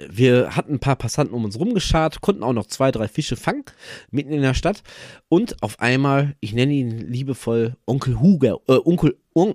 wir 0.09 0.57
hatten 0.57 0.75
ein 0.75 0.81
paar 0.81 0.97
Passanten 0.97 1.35
um 1.35 1.45
uns 1.45 1.59
rumgeschart, 1.59 2.21
konnten 2.21 2.43
auch 2.43 2.53
noch 2.53 2.67
zwei, 2.67 2.91
drei 2.91 3.09
Fische 3.09 3.37
fangen, 3.37 3.65
mitten 4.11 4.33
in 4.33 4.43
der 4.43 4.55
Stadt. 4.55 4.83
Und 5.29 5.63
auf 5.63 5.81
einmal, 5.81 6.37
ich 6.41 6.53
nenne 6.53 6.73
ihn 6.73 6.99
liebevoll 6.99 7.77
Onkel 7.87 8.21
Hugo, 8.21 8.63
äh, 8.69 8.79
Onkel, 8.85 9.17
on, 9.35 9.55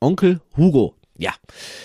Onkel 0.00 0.40
Hugo. 0.56 0.94
Ja, 1.18 1.34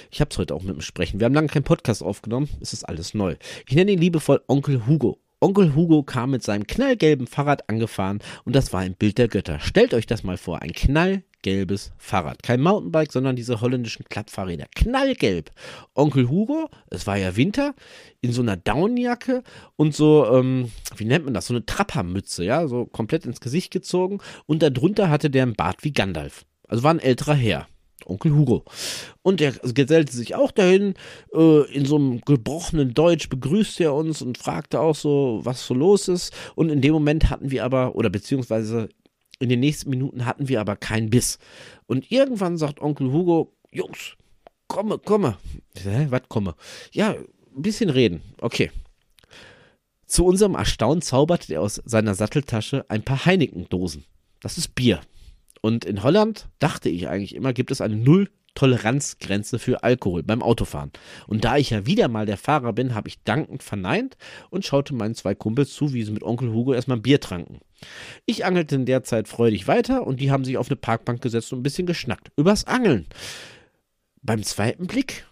ich 0.09 0.21
hab's 0.21 0.37
heute 0.37 0.55
auch 0.55 0.63
mit 0.63 0.75
dem 0.75 0.81
Sprechen. 0.81 1.19
Wir 1.19 1.25
haben 1.25 1.33
lange 1.33 1.49
keinen 1.49 1.63
Podcast 1.63 2.01
aufgenommen, 2.01 2.49
es 2.61 2.73
ist 2.73 2.83
alles 2.83 3.13
neu. 3.13 3.35
Ich 3.67 3.75
nenne 3.75 3.91
ihn 3.91 3.99
liebevoll 3.99 4.41
Onkel 4.47 4.87
Hugo. 4.87 5.19
Onkel 5.39 5.75
Hugo 5.75 6.01
kam 6.01 6.31
mit 6.31 6.41
seinem 6.41 6.65
knallgelben 6.65 7.27
Fahrrad 7.27 7.69
angefahren 7.69 8.19
und 8.43 8.55
das 8.55 8.73
war 8.73 8.79
ein 8.79 8.95
Bild 8.95 9.19
der 9.19 9.27
Götter. 9.27 9.59
Stellt 9.59 9.93
euch 9.93 10.07
das 10.07 10.23
mal 10.23 10.37
vor, 10.37 10.63
ein 10.63 10.73
knall 10.73 11.23
gelbes 11.43 11.91
Fahrrad. 11.99 12.41
Kein 12.41 12.59
Mountainbike, 12.59 13.11
sondern 13.11 13.35
diese 13.35 13.61
holländischen 13.61 14.05
Klappfahrräder. 14.09 14.65
Knallgelb. 14.75 15.51
Onkel 15.93 16.27
Hugo, 16.27 16.69
es 16.89 17.05
war 17.05 17.17
ja 17.17 17.35
Winter, 17.35 17.75
in 18.21 18.33
so 18.33 18.41
einer 18.41 18.57
Downjacke 18.57 19.43
und 19.75 19.95
so, 19.95 20.25
ähm, 20.33 20.71
wie 20.95 21.05
nennt 21.05 21.25
man 21.25 21.35
das, 21.35 21.45
so 21.45 21.53
eine 21.53 21.65
Trappermütze, 21.65 22.43
ja, 22.43 22.67
so 22.67 22.85
komplett 22.85 23.25
ins 23.27 23.39
Gesicht 23.39 23.71
gezogen. 23.71 24.19
Und 24.47 24.63
darunter 24.63 25.09
hatte 25.11 25.29
der 25.29 25.43
einen 25.43 25.55
Bart 25.55 25.83
wie 25.83 25.93
Gandalf. 25.93 26.45
Also 26.67 26.81
war 26.81 26.95
ein 26.95 26.99
älterer 26.99 27.35
Herr. 27.35 27.67
Onkel 28.05 28.33
Hugo. 28.33 28.63
Und 29.21 29.39
der 29.39 29.51
gesellte 29.51 30.13
sich 30.13 30.35
auch 30.35 30.51
dahin. 30.51 30.93
Äh, 31.33 31.71
in 31.73 31.85
so 31.85 31.95
einem 31.95 32.21
gebrochenen 32.21 32.93
Deutsch 32.93 33.29
begrüßte 33.29 33.85
er 33.85 33.93
uns 33.93 34.21
und 34.21 34.37
fragte 34.37 34.79
auch 34.79 34.95
so, 34.95 35.41
was 35.43 35.65
so 35.65 35.73
los 35.73 36.07
ist. 36.07 36.33
Und 36.55 36.69
in 36.69 36.81
dem 36.81 36.93
Moment 36.93 37.29
hatten 37.29 37.51
wir 37.51 37.65
aber, 37.65 37.95
oder 37.95 38.09
beziehungsweise 38.09 38.89
in 39.39 39.49
den 39.49 39.59
nächsten 39.59 39.89
Minuten 39.89 40.25
hatten 40.25 40.47
wir 40.47 40.61
aber 40.61 40.75
keinen 40.75 41.09
Biss. 41.09 41.37
Und 41.85 42.11
irgendwann 42.11 42.57
sagt 42.57 42.81
Onkel 42.81 43.11
Hugo, 43.11 43.53
Jungs, 43.71 44.15
komme, 44.67 44.97
komme. 44.99 45.37
Hä, 45.75 46.07
was 46.09 46.23
komme? 46.27 46.55
Ja, 46.91 47.11
ein 47.11 47.61
bisschen 47.61 47.89
reden. 47.89 48.21
Okay. 48.39 48.71
Zu 50.05 50.25
unserem 50.25 50.55
Erstaunen 50.55 51.01
zauberte 51.01 51.53
er 51.53 51.61
aus 51.61 51.81
seiner 51.85 52.15
Satteltasche 52.15 52.85
ein 52.87 53.03
paar 53.03 53.25
Heineken-Dosen. 53.25 54.05
Das 54.39 54.57
ist 54.57 54.73
Bier. 54.73 55.01
Und 55.67 55.83
in 55.83 56.01
Holland 56.01 56.47
dachte 56.59 56.87
ich 56.87 57.09
eigentlich 57.09 57.35
immer, 57.35 57.51
gibt 57.51 57.71
es 57.71 57.81
eine 57.81 57.97
Null 57.97 58.29
Toleranzgrenze 58.55 59.59
für 59.59 59.83
Alkohol 59.83 60.23
beim 60.23 60.41
Autofahren. 60.41 60.93
Und 61.27 61.43
da 61.43 61.57
ich 61.57 61.71
ja 61.71 61.85
wieder 61.85 62.07
mal 62.07 62.25
der 62.25 62.37
Fahrer 62.37 62.71
bin, 62.71 62.95
habe 62.95 63.09
ich 63.09 63.21
dankend 63.23 63.63
verneint 63.63 64.15
und 64.49 64.63
schaute 64.63 64.95
meinen 64.95 65.13
zwei 65.13 65.35
Kumpels 65.35 65.73
zu, 65.73 65.91
wie 65.91 66.03
sie 66.03 66.13
mit 66.13 66.23
Onkel 66.23 66.53
Hugo 66.53 66.73
erstmal 66.73 67.01
Bier 67.01 67.19
tranken. 67.19 67.59
Ich 68.25 68.45
angelte 68.45 68.75
in 68.75 68.85
der 68.85 69.03
Zeit 69.03 69.27
freudig 69.27 69.67
weiter 69.67 70.07
und 70.07 70.21
die 70.21 70.31
haben 70.31 70.45
sich 70.45 70.57
auf 70.57 70.69
eine 70.69 70.77
Parkbank 70.77 71.21
gesetzt 71.21 71.51
und 71.51 71.59
ein 71.59 71.63
bisschen 71.63 71.85
geschnackt. 71.85 72.31
Übers 72.37 72.63
Angeln. 72.63 73.05
Beim 74.21 74.43
zweiten 74.43 74.87
Blick 74.87 75.27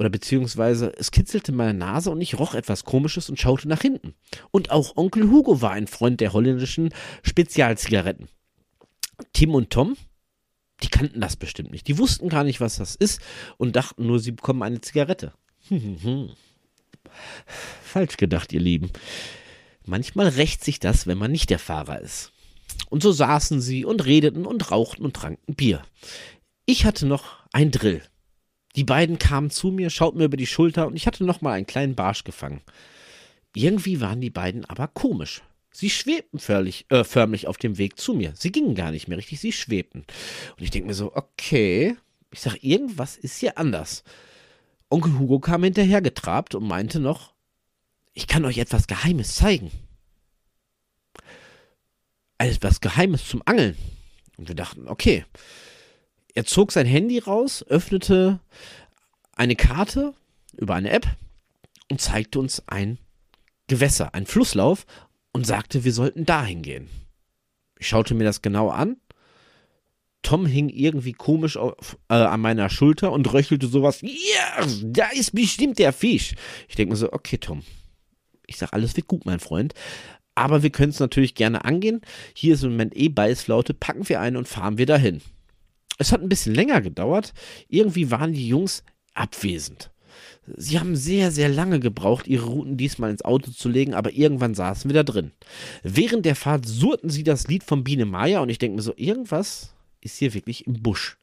oder 0.00 0.10
beziehungsweise 0.10 0.92
es 0.98 1.12
kitzelte 1.12 1.52
meine 1.52 1.78
Nase 1.78 2.10
und 2.10 2.20
ich 2.20 2.36
roch 2.36 2.56
etwas 2.56 2.84
Komisches 2.84 3.30
und 3.30 3.38
schaute 3.38 3.68
nach 3.68 3.82
hinten. 3.82 4.16
Und 4.50 4.72
auch 4.72 4.96
Onkel 4.96 5.30
Hugo 5.30 5.62
war 5.62 5.70
ein 5.70 5.86
Freund 5.86 6.20
der 6.20 6.32
holländischen 6.32 6.88
Spezialzigaretten. 7.22 8.28
Tim 9.32 9.54
und 9.54 9.70
Tom, 9.70 9.96
die 10.82 10.88
kannten 10.88 11.20
das 11.20 11.36
bestimmt 11.36 11.70
nicht. 11.70 11.88
Die 11.88 11.98
wussten 11.98 12.28
gar 12.28 12.44
nicht, 12.44 12.60
was 12.60 12.76
das 12.76 12.94
ist 12.94 13.20
und 13.56 13.76
dachten 13.76 14.06
nur, 14.06 14.20
sie 14.20 14.32
bekommen 14.32 14.62
eine 14.62 14.80
Zigarette. 14.80 15.32
Falsch 17.82 18.16
gedacht, 18.16 18.52
ihr 18.52 18.60
Lieben. 18.60 18.90
Manchmal 19.84 20.28
rächt 20.28 20.64
sich 20.64 20.80
das, 20.80 21.06
wenn 21.06 21.18
man 21.18 21.32
nicht 21.32 21.50
der 21.50 21.58
Fahrer 21.58 22.00
ist. 22.00 22.32
Und 22.90 23.02
so 23.02 23.12
saßen 23.12 23.60
sie 23.60 23.84
und 23.84 24.04
redeten 24.04 24.46
und 24.46 24.70
rauchten 24.70 25.04
und 25.04 25.14
tranken 25.14 25.54
Bier. 25.54 25.82
Ich 26.66 26.84
hatte 26.84 27.06
noch 27.06 27.44
ein 27.52 27.70
Drill. 27.70 28.02
Die 28.76 28.84
beiden 28.84 29.18
kamen 29.18 29.50
zu 29.50 29.70
mir, 29.70 29.90
schauten 29.90 30.18
mir 30.18 30.26
über 30.26 30.36
die 30.36 30.46
Schulter 30.46 30.86
und 30.86 30.94
ich 30.94 31.06
hatte 31.06 31.24
noch 31.24 31.40
mal 31.40 31.52
einen 31.52 31.66
kleinen 31.66 31.94
Barsch 31.94 32.24
gefangen. 32.24 32.60
Irgendwie 33.54 34.00
waren 34.00 34.20
die 34.20 34.30
beiden 34.30 34.64
aber 34.66 34.88
komisch. 34.88 35.42
Sie 35.78 35.90
schwebten 35.90 36.40
förmlich, 36.40 36.86
äh, 36.88 37.04
förmlich 37.04 37.46
auf 37.46 37.56
dem 37.56 37.78
Weg 37.78 38.00
zu 38.00 38.12
mir. 38.12 38.32
Sie 38.34 38.50
gingen 38.50 38.74
gar 38.74 38.90
nicht 38.90 39.06
mehr 39.06 39.16
richtig, 39.16 39.38
sie 39.38 39.52
schwebten. 39.52 40.00
Und 40.56 40.64
ich 40.64 40.72
denke 40.72 40.88
mir 40.88 40.94
so, 40.94 41.14
okay, 41.14 41.96
ich 42.32 42.40
sag, 42.40 42.64
irgendwas 42.64 43.16
ist 43.16 43.38
hier 43.38 43.58
anders. 43.58 44.02
Onkel 44.90 45.16
Hugo 45.20 45.38
kam 45.38 45.62
hinterher 45.62 46.02
getrabt 46.02 46.56
und 46.56 46.66
meinte 46.66 46.98
noch, 46.98 47.32
ich 48.12 48.26
kann 48.26 48.44
euch 48.44 48.58
etwas 48.58 48.88
Geheimes 48.88 49.36
zeigen. 49.36 49.70
Etwas 52.38 52.80
Geheimes 52.80 53.28
zum 53.28 53.42
Angeln. 53.44 53.76
Und 54.36 54.48
wir 54.48 54.56
dachten, 54.56 54.88
okay. 54.88 55.26
Er 56.34 56.44
zog 56.44 56.72
sein 56.72 56.86
Handy 56.86 57.20
raus, 57.20 57.64
öffnete 57.68 58.40
eine 59.36 59.54
Karte 59.54 60.12
über 60.56 60.74
eine 60.74 60.90
App 60.90 61.06
und 61.88 62.00
zeigte 62.00 62.40
uns 62.40 62.64
ein 62.66 62.98
Gewässer, 63.68 64.12
ein 64.12 64.26
Flusslauf 64.26 64.84
und 65.38 65.44
sagte, 65.44 65.84
wir 65.84 65.92
sollten 65.92 66.26
dahin 66.26 66.62
gehen. 66.62 66.88
Ich 67.78 67.86
schaute 67.86 68.12
mir 68.14 68.24
das 68.24 68.42
genau 68.42 68.70
an. 68.70 68.96
Tom 70.22 70.46
hing 70.46 70.68
irgendwie 70.68 71.12
komisch 71.12 71.56
auf, 71.56 71.96
äh, 72.08 72.14
an 72.14 72.40
meiner 72.40 72.68
Schulter 72.70 73.12
und 73.12 73.32
röchelte 73.32 73.68
sowas. 73.68 74.00
Ja, 74.00 74.08
yeah, 74.08 74.66
da 74.82 75.06
ist 75.10 75.32
bestimmt 75.32 75.78
der 75.78 75.92
Fisch. 75.92 76.34
Ich 76.68 76.74
denke 76.74 76.90
mir 76.90 76.96
so, 76.96 77.12
okay, 77.12 77.38
Tom. 77.38 77.62
Ich 78.48 78.56
sage, 78.56 78.72
alles 78.72 78.96
wird 78.96 79.06
gut, 79.06 79.26
mein 79.26 79.38
Freund. 79.38 79.74
Aber 80.34 80.64
wir 80.64 80.70
können 80.70 80.90
es 80.90 80.98
natürlich 80.98 81.36
gerne 81.36 81.64
angehen. 81.64 82.00
Hier 82.34 82.54
ist 82.54 82.64
im 82.64 82.72
Moment 82.72 82.96
eh 82.96 83.08
Beißflaute. 83.08 83.74
Packen 83.74 84.08
wir 84.08 84.20
ein 84.20 84.36
und 84.36 84.48
fahren 84.48 84.76
wir 84.76 84.86
dahin. 84.86 85.20
Es 85.98 86.10
hat 86.10 86.20
ein 86.20 86.28
bisschen 86.28 86.56
länger 86.56 86.80
gedauert. 86.80 87.32
Irgendwie 87.68 88.10
waren 88.10 88.32
die 88.32 88.48
Jungs 88.48 88.82
abwesend. 89.14 89.92
Sie 90.56 90.78
haben 90.78 90.96
sehr, 90.96 91.30
sehr 91.30 91.48
lange 91.48 91.80
gebraucht, 91.80 92.26
ihre 92.26 92.46
Routen 92.46 92.76
diesmal 92.76 93.10
ins 93.10 93.24
Auto 93.24 93.50
zu 93.50 93.68
legen, 93.68 93.94
aber 93.94 94.12
irgendwann 94.12 94.54
saßen 94.54 94.88
wir 94.88 94.94
da 94.94 95.02
drin. 95.02 95.32
Während 95.82 96.24
der 96.26 96.36
Fahrt 96.36 96.66
surrten 96.66 97.10
sie 97.10 97.24
das 97.24 97.48
Lied 97.48 97.64
von 97.64 97.84
Biene 97.84 98.06
Meier 98.06 98.42
und 98.42 98.48
ich 98.48 98.58
denke 98.58 98.76
mir 98.76 98.82
so, 98.82 98.94
irgendwas 98.96 99.74
ist 100.00 100.18
hier 100.18 100.34
wirklich 100.34 100.66
im 100.66 100.82
Busch. 100.82 101.18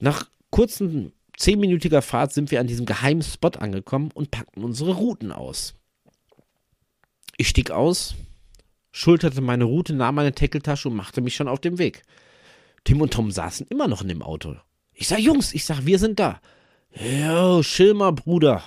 Nach 0.00 0.28
kurzen 0.50 1.12
zehnminütiger 1.36 2.02
Fahrt 2.02 2.32
sind 2.32 2.50
wir 2.50 2.60
an 2.60 2.66
diesem 2.66 2.86
geheimen 2.86 3.22
Spot 3.22 3.48
angekommen 3.48 4.10
und 4.12 4.30
packten 4.30 4.64
unsere 4.64 4.94
Routen 4.94 5.32
aus. 5.32 5.74
Ich 7.36 7.48
stieg 7.48 7.70
aus, 7.70 8.14
schulterte 8.90 9.40
meine 9.40 9.64
Route, 9.64 9.94
nahm 9.94 10.16
meine 10.16 10.34
Tackeltasche 10.34 10.88
und 10.88 10.96
machte 10.96 11.20
mich 11.20 11.36
schon 11.36 11.48
auf 11.48 11.60
den 11.60 11.78
Weg. 11.78 12.02
Tim 12.84 13.00
und 13.00 13.12
Tom 13.12 13.30
saßen 13.30 13.66
immer 13.68 13.88
noch 13.88 14.02
in 14.02 14.08
dem 14.08 14.22
Auto. 14.22 14.56
Ich 14.92 15.08
sag, 15.08 15.20
Jungs, 15.20 15.54
ich 15.54 15.64
sag, 15.64 15.86
wir 15.86 15.98
sind 15.98 16.18
da. 16.18 16.40
Jo, 16.92 17.62
Schilmer, 17.62 18.12
Bruder. 18.12 18.62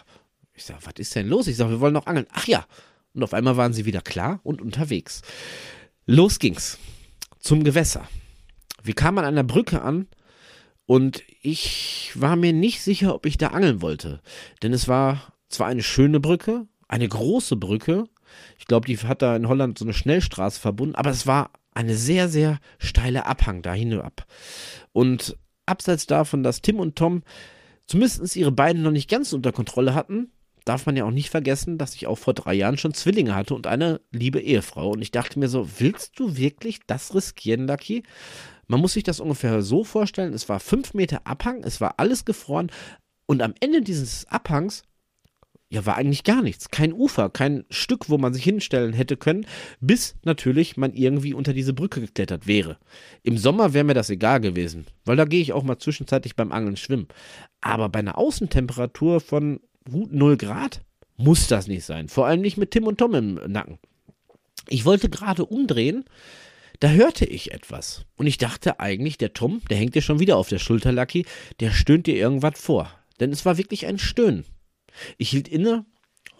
Ich 0.54 0.66
sag, 0.66 0.86
was 0.86 0.94
ist 0.98 1.16
denn 1.16 1.28
los? 1.28 1.48
Ich 1.48 1.58
sag, 1.58 1.70
wir 1.70 1.80
wollen 1.80 1.94
noch 1.94 2.06
angeln. 2.06 2.28
Ach 2.32 2.48
ja. 2.48 2.66
Und 3.14 3.24
auf 3.24 3.34
einmal 3.34 3.58
waren 3.58 3.74
sie 3.74 3.86
wieder 3.86 4.02
klar 4.02 4.40
und 4.44 4.62
unterwegs. 4.62 5.22
Los 6.06 6.40
ging's. 6.40 6.78
Zum 7.40 7.64
Gewässer. 7.64 8.08
Wir 8.84 8.94
kamen 8.94 9.20
an 9.20 9.26
einer 9.26 9.44
Brücke 9.44 9.82
an 9.82 10.08
und 10.86 11.24
ich 11.42 12.12
war 12.16 12.36
mir 12.36 12.54
nicht 12.54 12.82
sicher, 12.82 13.16
ob 13.16 13.26
ich 13.26 13.38
da 13.38 13.48
angeln 13.48 13.82
wollte. 13.82 14.22
Denn 14.62 14.74
es 14.74 14.88
war 14.88 15.34
zwar 15.50 15.68
eine 15.68 15.84
schöne 15.84 16.20
Brücke, 16.20 16.68
eine 16.88 17.08
große 17.08 17.56
Brücke. 17.56 18.06
Ich 18.58 18.66
glaube, 18.66 18.88
die 18.88 18.98
hat 18.98 19.22
da 19.22 19.36
in 19.36 19.48
Holland 19.48 19.78
so 19.78 19.86
eine 19.86 19.94
Schnellstraße 19.94 20.60
verbunden, 20.60 20.96
aber 20.96 21.10
es 21.10 21.28
war 21.28 21.52
eine 21.74 21.96
sehr, 21.96 22.30
sehr 22.30 22.60
steile 22.80 23.26
Abhang 23.26 23.62
da 23.62 23.74
hinab. 23.74 24.26
Und 24.92 25.38
abseits 25.66 26.06
davon, 26.06 26.44
dass 26.44 26.62
Tim 26.62 26.80
und 26.80 26.96
Tom 26.96 27.24
zumindest 27.92 28.36
ihre 28.38 28.52
beiden 28.52 28.84
noch 28.84 28.92
nicht 28.92 29.10
ganz 29.10 29.34
unter 29.34 29.52
Kontrolle 29.52 29.94
hatten, 29.94 30.32
darf 30.64 30.86
man 30.86 30.96
ja 30.96 31.04
auch 31.04 31.12
nicht 31.12 31.30
vergessen, 31.30 31.78
dass 31.78 31.94
ich 31.96 32.08
auch 32.08 32.18
vor 32.18 32.34
drei 32.34 32.54
Jahren 32.54 32.78
schon 32.78 32.94
Zwillinge 32.94 33.36
hatte 33.36 33.54
und 33.54 33.68
eine 33.68 34.00
liebe 34.12 34.40
Ehefrau. 34.40 34.92
Und 34.92 35.02
ich 35.02 35.12
dachte 35.12 35.40
mir 35.40 35.50
so, 35.50 35.68
willst 35.80 36.18
du 36.18 36.38
wirklich 36.38 36.80
das 36.88 37.14
riskieren, 37.14 37.68
Lucky? 37.68 38.04
Man 38.68 38.80
muss 38.80 38.94
sich 38.94 39.04
das 39.04 39.20
ungefähr 39.20 39.62
so 39.62 39.84
vorstellen, 39.84 40.34
es 40.34 40.48
war 40.48 40.62
fünf 40.62 40.94
Meter 40.94 41.22
Abhang, 41.26 41.64
es 41.64 41.82
war 41.82 41.96
alles 41.98 42.24
gefroren 42.24 42.72
und 43.26 43.42
am 43.42 43.54
Ende 43.60 43.82
dieses 43.82 44.26
Abhangs 44.28 44.84
ja, 45.72 45.86
war 45.86 45.96
eigentlich 45.96 46.26
gar 46.26 46.42
nichts. 46.42 46.70
Kein 46.70 46.92
Ufer, 46.92 47.30
kein 47.30 47.64
Stück, 47.70 48.10
wo 48.10 48.18
man 48.18 48.34
sich 48.34 48.44
hinstellen 48.44 48.92
hätte 48.92 49.16
können, 49.16 49.46
bis 49.80 50.16
natürlich 50.26 50.76
man 50.76 50.94
irgendwie 50.94 51.34
unter 51.34 51.54
diese 51.54 51.74
Brücke 51.74 52.02
geklettert 52.02 52.46
wäre. 52.46 52.78
Im 53.24 53.38
Sommer 53.38 53.74
wäre 53.74 53.86
mir 53.86 53.94
das 53.94 54.10
egal 54.10 54.42
gewesen, 54.42 54.86
weil 55.06 55.16
da 55.16 55.24
gehe 55.24 55.42
ich 55.42 55.54
auch 55.54 55.64
mal 55.64 55.80
zwischenzeitlich 55.80 56.36
beim 56.36 56.52
Angeln 56.52 56.76
schwimmen. 56.76 57.08
Aber 57.62 57.88
bei 57.88 58.00
einer 58.00 58.18
Außentemperatur 58.18 59.22
von 59.22 59.62
gut 59.90 60.12
0 60.12 60.36
Grad 60.36 60.82
muss 61.16 61.48
das 61.48 61.68
nicht 61.68 61.86
sein. 61.86 62.10
Vor 62.10 62.28
allem 62.28 62.42
nicht 62.42 62.58
mit 62.58 62.72
Tim 62.72 62.86
und 62.86 62.98
Tom 62.98 63.16
im 63.16 63.36
Nacken. 63.48 63.80
Ich 64.68 64.84
wollte 64.84 65.10
gerade 65.10 65.46
umdrehen, 65.46 66.04
da 66.82 66.90
hörte 66.90 67.24
ich 67.24 67.54
etwas. 67.54 68.04
Und 68.18 68.28
ich 68.28 68.38
dachte 68.38 68.82
eigentlich, 68.82 69.18
der 69.18 69.32
Tom, 69.32 69.62
der 69.70 69.78
hängt 69.78 69.96
dir 69.96 70.02
schon 70.02 70.20
wieder 70.20 70.36
auf 70.36 70.50
der 70.50 70.60
Schulter, 70.60 70.92
Lucky, 70.92 71.26
der 71.62 71.72
stöhnt 71.72 72.08
dir 72.08 72.16
irgendwas 72.16 72.60
vor. 72.60 72.92
Denn 73.22 73.32
es 73.32 73.46
war 73.46 73.58
wirklich 73.58 73.86
ein 73.86 74.00
Stöhnen. 74.00 74.44
Ich 75.18 75.30
hielt 75.30 75.48
inne, 75.48 75.86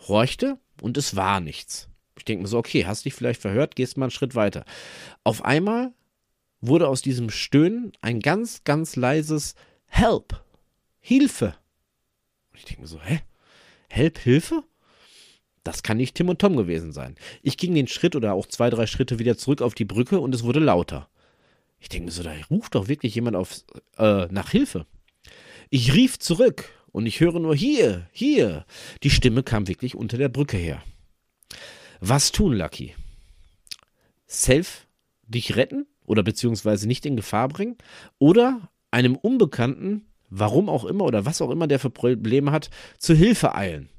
horchte 0.08 0.60
und 0.82 0.98
es 0.98 1.16
war 1.16 1.40
nichts. 1.40 1.90
Ich 2.18 2.26
denke 2.26 2.44
mir 2.44 2.48
so, 2.48 2.58
okay, 2.58 2.86
hast 2.86 3.06
dich 3.06 3.14
vielleicht 3.14 3.42
verhört, 3.42 3.76
gehst 3.76 3.98
mal 3.98 4.06
einen 4.06 4.12
Schritt 4.12 4.36
weiter. 4.36 4.66
Auf 5.24 5.44
einmal 5.44 5.94
wurde 6.60 6.88
aus 6.88 7.02
diesem 7.02 7.30
Stöhnen 7.30 7.94
ein 8.02 8.20
ganz, 8.20 8.64
ganz 8.64 8.96
leises 8.96 9.56
Help, 9.88 10.44
Hilfe. 11.00 11.56
Und 12.52 12.60
ich 12.60 12.66
denke 12.66 12.82
mir 12.82 12.88
so, 12.88 13.02
hä? 13.02 13.22
Help, 13.90 14.20
Hilfe? 14.20 14.64
Das 15.64 15.84
kann 15.84 15.98
nicht 15.98 16.16
Tim 16.16 16.30
und 16.30 16.40
Tom 16.40 16.56
gewesen 16.56 16.92
sein. 16.92 17.16
Ich 17.42 17.58
ging 17.58 17.76
den 17.76 17.88
Schritt 17.88 18.16
oder 18.16 18.34
auch 18.34 18.48
zwei, 18.48 18.70
drei 18.70 18.88
Schritte 18.88 19.20
wieder 19.20 19.38
zurück 19.38 19.62
auf 19.62 19.76
die 19.76 19.86
Brücke 19.86 20.20
und 20.20 20.34
es 20.34 20.44
wurde 20.44 20.60
lauter. 20.60 21.10
Ich 21.80 21.90
denke 21.90 22.06
mir 22.06 22.12
so, 22.12 22.24
da 22.24 22.34
ruft 22.50 22.76
doch 22.76 22.88
wirklich 22.88 23.16
jemand 23.16 23.36
auf, 23.36 23.64
äh, 23.98 24.28
nach 24.28 24.52
Hilfe. 24.52 24.86
Ich 25.70 25.94
rief 25.94 26.20
zurück 26.20 26.70
und 26.92 27.06
ich 27.06 27.20
höre 27.20 27.40
nur 27.40 27.56
hier, 27.56 28.08
hier. 28.12 28.66
Die 29.04 29.10
Stimme 29.10 29.44
kam 29.44 29.68
wirklich 29.68 29.96
unter 29.96 30.18
der 30.18 30.30
Brücke 30.30 30.58
her. 30.58 30.82
Was 32.00 32.32
tun, 32.32 32.54
Lucky? 32.54 32.96
Self 34.28 34.88
dich 35.28 35.56
retten 35.56 35.86
oder 36.06 36.24
beziehungsweise 36.24 36.88
nicht 36.88 37.06
in 37.06 37.16
Gefahr 37.16 37.48
bringen 37.48 37.78
oder 38.18 38.70
einem 38.92 39.16
Unbekannten, 39.16 40.06
warum 40.30 40.70
auch 40.70 40.86
immer 40.86 41.06
oder 41.06 41.26
was 41.26 41.42
auch 41.42 41.52
immer 41.52 41.68
der 41.68 41.80
für 41.80 41.90
Probleme 41.90 42.52
hat, 42.52 42.70
zu 42.98 43.14
Hilfe 43.14 43.56
eilen. 43.56 43.90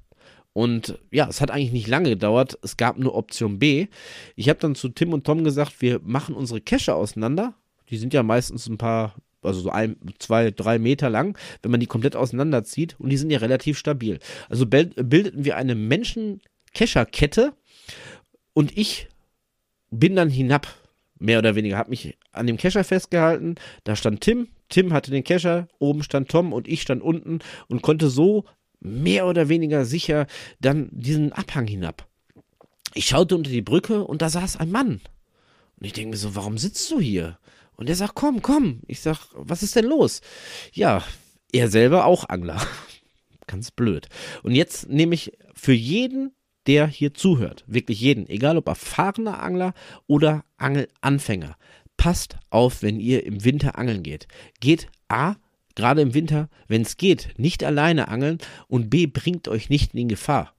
Und 0.52 0.98
ja, 1.10 1.28
es 1.28 1.40
hat 1.40 1.50
eigentlich 1.50 1.72
nicht 1.72 1.88
lange 1.88 2.10
gedauert. 2.10 2.58
Es 2.62 2.76
gab 2.76 2.98
nur 2.98 3.14
Option 3.14 3.58
B. 3.58 3.86
Ich 4.36 4.48
habe 4.48 4.58
dann 4.58 4.74
zu 4.74 4.90
Tim 4.90 5.12
und 5.14 5.24
Tom 5.24 5.44
gesagt, 5.44 5.80
wir 5.80 6.00
machen 6.02 6.34
unsere 6.34 6.60
Cache 6.60 6.94
auseinander. 6.94 7.54
Die 7.88 7.96
sind 7.96 8.12
ja 8.12 8.22
meistens 8.22 8.66
ein 8.68 8.78
paar 8.78 9.14
also 9.42 9.60
so 9.60 9.70
ein, 9.70 9.96
zwei, 10.18 10.50
drei 10.50 10.78
Meter 10.78 11.10
lang, 11.10 11.36
wenn 11.62 11.70
man 11.70 11.80
die 11.80 11.86
komplett 11.86 12.16
auseinanderzieht 12.16 12.96
und 12.98 13.10
die 13.10 13.16
sind 13.16 13.30
ja 13.30 13.38
relativ 13.38 13.78
stabil. 13.78 14.18
Also 14.48 14.66
bildeten 14.66 15.44
wir 15.44 15.56
eine 15.56 15.74
Menschen-Kescher-Kette 15.74 17.52
und 18.54 18.76
ich 18.76 19.08
bin 19.90 20.16
dann 20.16 20.30
hinab, 20.30 20.68
mehr 21.18 21.38
oder 21.38 21.54
weniger, 21.54 21.76
habe 21.76 21.90
mich 21.90 22.18
an 22.32 22.46
dem 22.46 22.56
Kescher 22.56 22.82
festgehalten, 22.84 23.54
da 23.84 23.94
stand 23.94 24.22
Tim, 24.22 24.48
Tim 24.68 24.92
hatte 24.92 25.10
den 25.10 25.24
Kescher, 25.24 25.68
oben 25.78 26.02
stand 26.02 26.28
Tom 26.28 26.52
und 26.52 26.66
ich 26.66 26.82
stand 26.82 27.02
unten 27.02 27.40
und 27.68 27.82
konnte 27.82 28.08
so 28.08 28.44
mehr 28.80 29.26
oder 29.26 29.48
weniger 29.48 29.84
sicher 29.84 30.26
dann 30.60 30.88
diesen 30.90 31.32
Abhang 31.32 31.66
hinab. 31.66 32.08
Ich 32.94 33.06
schaute 33.06 33.36
unter 33.36 33.50
die 33.50 33.62
Brücke 33.62 34.04
und 34.04 34.22
da 34.22 34.28
saß 34.28 34.56
ein 34.56 34.70
Mann. 34.70 35.00
Und 35.78 35.86
ich 35.86 35.92
denke 35.92 36.10
mir 36.10 36.16
so, 36.16 36.34
warum 36.34 36.58
sitzt 36.58 36.90
du 36.90 37.00
hier? 37.00 37.38
Und 37.82 37.88
er 37.88 37.96
sagt, 37.96 38.14
komm, 38.14 38.42
komm. 38.42 38.78
Ich 38.86 39.00
sag, 39.00 39.26
was 39.34 39.64
ist 39.64 39.74
denn 39.74 39.86
los? 39.86 40.20
Ja, 40.72 41.02
er 41.50 41.68
selber 41.68 42.04
auch 42.04 42.28
Angler. 42.28 42.64
Ganz 43.48 43.72
blöd. 43.72 44.08
Und 44.44 44.54
jetzt 44.54 44.88
nehme 44.88 45.16
ich 45.16 45.32
für 45.52 45.72
jeden, 45.72 46.30
der 46.68 46.86
hier 46.86 47.12
zuhört, 47.12 47.64
wirklich 47.66 48.00
jeden, 48.00 48.28
egal 48.28 48.56
ob 48.56 48.68
erfahrener 48.68 49.42
Angler 49.42 49.74
oder 50.06 50.44
Angelanfänger, 50.58 51.56
passt 51.96 52.36
auf, 52.50 52.82
wenn 52.82 53.00
ihr 53.00 53.26
im 53.26 53.44
Winter 53.44 53.76
angeln 53.76 54.04
geht. 54.04 54.28
Geht 54.60 54.86
A, 55.08 55.34
gerade 55.74 56.02
im 56.02 56.14
Winter, 56.14 56.50
wenn 56.68 56.82
es 56.82 56.96
geht, 56.96 57.30
nicht 57.36 57.64
alleine 57.64 58.06
angeln 58.06 58.38
und 58.68 58.90
B, 58.90 59.08
bringt 59.08 59.48
euch 59.48 59.70
nicht 59.70 59.92
in 59.92 60.06
Gefahr 60.06 60.54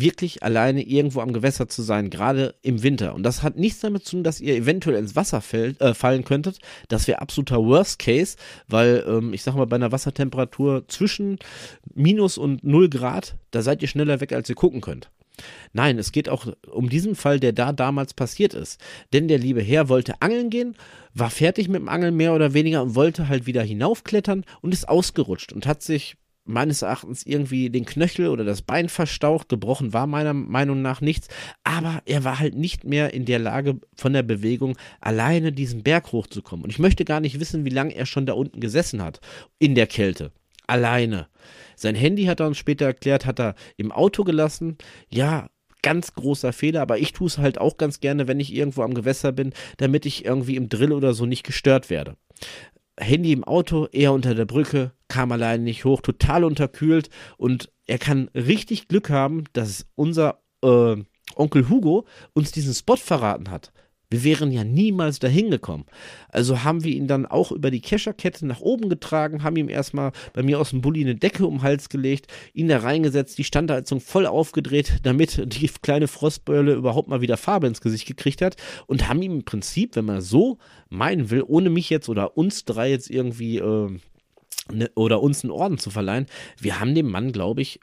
wirklich 0.00 0.42
alleine 0.42 0.82
irgendwo 0.82 1.20
am 1.20 1.32
Gewässer 1.32 1.68
zu 1.68 1.82
sein, 1.82 2.10
gerade 2.10 2.54
im 2.62 2.82
Winter. 2.82 3.14
Und 3.14 3.22
das 3.22 3.42
hat 3.42 3.56
nichts 3.56 3.80
damit 3.80 4.04
zu 4.04 4.16
tun, 4.16 4.24
dass 4.24 4.40
ihr 4.40 4.54
eventuell 4.54 4.96
ins 4.96 5.16
Wasser 5.16 5.40
fällt, 5.40 5.80
äh, 5.80 5.94
fallen 5.94 6.24
könntet. 6.24 6.58
Das 6.88 7.06
wäre 7.08 7.20
absoluter 7.20 7.64
Worst 7.64 7.98
Case, 7.98 8.36
weil 8.68 9.04
ähm, 9.08 9.32
ich 9.32 9.42
sag 9.42 9.54
mal, 9.54 9.66
bei 9.66 9.76
einer 9.76 9.92
Wassertemperatur 9.92 10.86
zwischen 10.88 11.38
minus 11.94 12.38
und 12.38 12.64
0 12.64 12.88
Grad, 12.88 13.36
da 13.50 13.62
seid 13.62 13.82
ihr 13.82 13.88
schneller 13.88 14.20
weg, 14.20 14.32
als 14.32 14.48
ihr 14.48 14.54
gucken 14.54 14.80
könnt. 14.80 15.10
Nein, 15.72 15.98
es 15.98 16.12
geht 16.12 16.28
auch 16.28 16.46
um 16.70 16.88
diesen 16.88 17.14
Fall, 17.14 17.38
der 17.40 17.52
da 17.52 17.72
damals 17.72 18.14
passiert 18.14 18.54
ist. 18.54 18.80
Denn 19.12 19.28
der 19.28 19.38
liebe 19.38 19.62
Herr 19.62 19.88
wollte 19.88 20.20
angeln 20.20 20.50
gehen, 20.50 20.76
war 21.14 21.30
fertig 21.30 21.68
mit 21.68 21.80
dem 21.80 21.88
Angeln 21.88 22.16
mehr 22.16 22.34
oder 22.34 22.54
weniger 22.54 22.82
und 22.82 22.94
wollte 22.94 23.28
halt 23.28 23.46
wieder 23.46 23.62
hinaufklettern 23.62 24.44
und 24.60 24.72
ist 24.72 24.88
ausgerutscht 24.88 25.52
und 25.52 25.66
hat 25.66 25.82
sich 25.82 26.16
meines 26.48 26.82
Erachtens 26.82 27.24
irgendwie 27.24 27.70
den 27.70 27.84
Knöchel 27.84 28.28
oder 28.28 28.44
das 28.44 28.62
Bein 28.62 28.88
verstaucht. 28.88 29.48
Gebrochen 29.48 29.92
war 29.92 30.06
meiner 30.06 30.34
Meinung 30.34 30.82
nach 30.82 31.00
nichts. 31.00 31.28
Aber 31.64 32.02
er 32.06 32.24
war 32.24 32.38
halt 32.38 32.54
nicht 32.54 32.84
mehr 32.84 33.12
in 33.14 33.24
der 33.24 33.38
Lage, 33.38 33.78
von 33.94 34.12
der 34.12 34.22
Bewegung 34.22 34.76
alleine 35.00 35.52
diesen 35.52 35.82
Berg 35.82 36.12
hochzukommen. 36.12 36.64
Und 36.64 36.70
ich 36.70 36.78
möchte 36.78 37.04
gar 37.04 37.20
nicht 37.20 37.40
wissen, 37.40 37.64
wie 37.64 37.70
lange 37.70 37.94
er 37.94 38.06
schon 38.06 38.26
da 38.26 38.32
unten 38.32 38.60
gesessen 38.60 39.02
hat. 39.02 39.20
In 39.58 39.74
der 39.74 39.86
Kälte. 39.86 40.32
Alleine. 40.66 41.28
Sein 41.76 41.94
Handy 41.94 42.24
hat 42.24 42.40
er 42.40 42.46
uns 42.46 42.58
später 42.58 42.86
erklärt, 42.86 43.24
hat 43.24 43.40
er 43.40 43.54
im 43.76 43.92
Auto 43.92 44.24
gelassen. 44.24 44.76
Ja, 45.08 45.48
ganz 45.82 46.14
großer 46.14 46.52
Fehler, 46.52 46.82
aber 46.82 46.98
ich 46.98 47.12
tue 47.12 47.28
es 47.28 47.38
halt 47.38 47.58
auch 47.58 47.76
ganz 47.76 48.00
gerne, 48.00 48.28
wenn 48.28 48.40
ich 48.40 48.54
irgendwo 48.54 48.82
am 48.82 48.94
Gewässer 48.94 49.32
bin, 49.32 49.52
damit 49.76 50.06
ich 50.06 50.24
irgendwie 50.24 50.56
im 50.56 50.68
Drill 50.68 50.92
oder 50.92 51.14
so 51.14 51.24
nicht 51.24 51.44
gestört 51.44 51.88
werde. 51.88 52.16
Handy 52.98 53.32
im 53.32 53.44
Auto, 53.44 53.86
eher 53.92 54.12
unter 54.12 54.34
der 54.34 54.44
Brücke, 54.44 54.92
kam 55.08 55.32
alleine 55.32 55.62
nicht 55.64 55.84
hoch, 55.84 56.00
total 56.00 56.44
unterkühlt 56.44 57.10
und 57.36 57.70
er 57.86 57.98
kann 57.98 58.28
richtig 58.34 58.88
Glück 58.88 59.10
haben, 59.10 59.44
dass 59.52 59.86
unser 59.94 60.42
äh, 60.62 60.96
Onkel 61.34 61.68
Hugo 61.68 62.06
uns 62.34 62.52
diesen 62.52 62.74
Spot 62.74 62.96
verraten 62.96 63.50
hat. 63.50 63.72
Wir 64.10 64.24
wären 64.24 64.50
ja 64.52 64.64
niemals 64.64 65.18
dahin 65.18 65.50
gekommen. 65.50 65.84
Also 66.30 66.64
haben 66.64 66.82
wir 66.82 66.92
ihn 66.94 67.08
dann 67.08 67.26
auch 67.26 67.52
über 67.52 67.70
die 67.70 67.82
Kescherkette 67.82 68.46
nach 68.46 68.60
oben 68.60 68.88
getragen, 68.88 69.42
haben 69.42 69.56
ihm 69.56 69.68
erstmal 69.68 70.12
bei 70.32 70.42
mir 70.42 70.58
aus 70.58 70.70
dem 70.70 70.80
Bulli 70.80 71.02
eine 71.02 71.14
Decke 71.14 71.46
um 71.46 71.58
den 71.58 71.62
Hals 71.62 71.90
gelegt, 71.90 72.26
ihn 72.54 72.68
da 72.68 72.78
reingesetzt, 72.78 73.36
die 73.36 73.44
Standheizung 73.44 74.00
voll 74.00 74.26
aufgedreht, 74.26 75.00
damit 75.02 75.52
die 75.54 75.68
kleine 75.82 76.08
Frostbeule 76.08 76.72
überhaupt 76.72 77.08
mal 77.08 77.20
wieder 77.20 77.36
Farbe 77.36 77.66
ins 77.66 77.82
Gesicht 77.82 78.06
gekriegt 78.06 78.40
hat 78.40 78.56
und 78.86 79.08
haben 79.08 79.20
ihm 79.20 79.32
im 79.32 79.44
Prinzip, 79.44 79.94
wenn 79.96 80.06
man 80.06 80.22
so 80.22 80.58
meinen 80.88 81.28
will, 81.30 81.44
ohne 81.46 81.68
mich 81.68 81.90
jetzt 81.90 82.08
oder 82.08 82.38
uns 82.38 82.64
drei 82.64 82.90
jetzt 82.90 83.10
irgendwie 83.10 83.58
äh, 83.58 83.90
ne, 84.72 84.90
oder 84.94 85.22
uns 85.22 85.44
einen 85.44 85.50
Orden 85.50 85.76
zu 85.76 85.90
verleihen, 85.90 86.26
wir 86.58 86.80
haben 86.80 86.94
dem 86.94 87.10
Mann, 87.10 87.32
glaube 87.32 87.60
ich, 87.60 87.80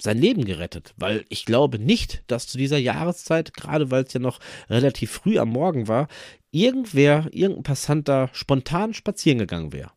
sein 0.00 0.18
Leben 0.18 0.44
gerettet, 0.44 0.94
weil 0.96 1.24
ich 1.28 1.44
glaube 1.44 1.78
nicht, 1.78 2.22
dass 2.28 2.46
zu 2.46 2.58
dieser 2.58 2.78
Jahreszeit, 2.78 3.54
gerade 3.54 3.90
weil 3.90 4.04
es 4.04 4.12
ja 4.12 4.20
noch 4.20 4.38
relativ 4.70 5.10
früh 5.10 5.38
am 5.38 5.50
Morgen 5.50 5.88
war, 5.88 6.08
irgendwer, 6.50 7.28
irgendein 7.32 7.64
Passant 7.64 8.08
da 8.08 8.30
spontan 8.32 8.94
spazieren 8.94 9.38
gegangen 9.38 9.72
wäre. 9.72 9.90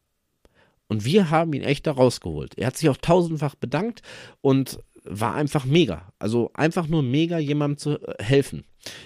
Und 0.87 1.05
wir 1.05 1.29
haben 1.29 1.53
ihn 1.53 1.63
echt 1.63 1.87
da 1.87 1.93
rausgeholt. 1.93 2.57
Er 2.57 2.67
hat 2.67 2.77
sich 2.77 2.89
auch 2.89 2.97
tausendfach 2.97 3.55
bedankt 3.55 4.01
und 4.41 4.79
war 5.03 5.35
einfach 5.35 5.65
mega. 5.65 6.11
Also 6.19 6.51
einfach 6.53 6.87
nur 6.87 7.01
mega, 7.01 7.37
jemandem 7.37 7.77
zu 7.77 7.91
äh, 7.91 8.21
helfen. 8.21 8.65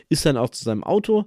Ist 0.09 0.25
dann 0.25 0.37
auch 0.37 0.49
zu 0.49 0.63
seinem 0.63 0.83
Auto 0.83 1.25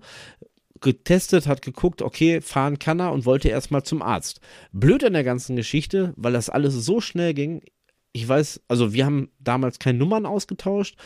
getestet, 0.81 1.47
hat 1.47 1.63
geguckt, 1.63 2.03
okay, 2.03 2.41
fahren 2.41 2.79
kann 2.79 3.01
er 3.01 3.13
und 3.13 3.27
wollte 3.27 3.49
erstmal 3.49 3.83
zum 3.83 4.03
Arzt. 4.03 4.41
Blöd 4.73 5.05
an 5.05 5.13
der 5.13 5.25
ganzen 5.25 5.57
Geschichte, 5.57 6.13
weil 6.17 6.33
das 6.33 6.51
alles 6.51 6.75
so 6.75 7.01
schnell 7.01 7.35
ging 7.35 7.63
ich 8.13 8.27
weiß, 8.27 8.63
also 8.69 8.93
wir 8.93 9.05
haben 9.05 9.31
damals 9.39 9.79
keine 9.79 9.99
Nummern 9.99 10.27
ausgetauscht. 10.27 10.97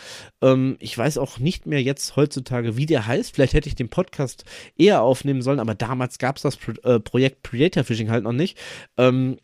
Ähm, 0.41 0.77
ich 0.81 0.97
weiß 0.97 1.19
auch 1.19 1.39
nicht 1.39 1.67
mehr 1.67 1.83
jetzt 1.83 2.17
heutzutage, 2.17 2.77
wie 2.77 2.87
der 2.87 3.07
heißt. 3.07 3.35
Vielleicht 3.35 3.55
hätte 3.55 3.69
ich 3.69 3.75
den 3.75 3.89
Podcast 3.89 4.45
eher 4.77 5.03
aufnehmen 5.03 5.43
sollen, 5.43 5.61
aber 5.61 5.75
damals 5.75 6.19
gab 6.19 6.37
es 6.37 6.43
das 6.43 6.57
Pro 6.57 6.73
äh, 6.89 7.01
Projekt 7.01 7.43
Predator 7.43 7.85
Fishing 7.85 8.11
halt 8.11 8.25
noch 8.25 8.33
nicht. 8.33 8.57
Ähm, 8.97 9.39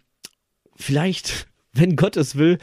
vielleicht, 0.77 1.49
wenn 1.73 1.97
Gott 1.97 2.17
es 2.17 2.37
will, 2.37 2.59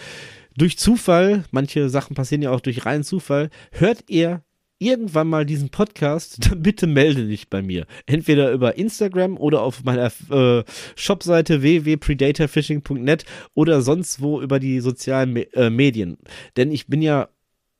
durch 0.58 0.78
Zufall, 0.78 1.44
manche 1.52 1.90
Sachen 1.90 2.16
passieren 2.16 2.42
ja 2.42 2.52
auch 2.52 2.62
durch 2.62 2.86
reinen 2.86 3.04
Zufall, 3.04 3.50
hört 3.72 4.06
ihr 4.08 4.42
irgendwann 4.80 5.28
mal 5.28 5.46
diesen 5.46 5.70
Podcast, 5.70 6.38
dann 6.50 6.62
bitte 6.62 6.88
melde 6.88 7.28
dich 7.28 7.50
bei 7.50 7.62
mir. 7.62 7.86
Entweder 8.06 8.52
über 8.52 8.78
Instagram 8.78 9.38
oder 9.38 9.62
auf 9.62 9.84
meiner 9.84 10.12
äh, 10.30 10.64
Shopseite 10.96 11.62
www.predatorfishing.net 11.62 13.26
oder 13.54 13.82
sonst 13.82 14.22
wo 14.22 14.42
über 14.42 14.60
die 14.60 14.80
sozialen 14.80 15.34
Me 15.34 15.54
äh, 15.54 15.70
Medien. 15.70 16.18
Denn 16.58 16.72
ich 16.72 16.88
bin 16.88 17.02
ja 17.02 17.30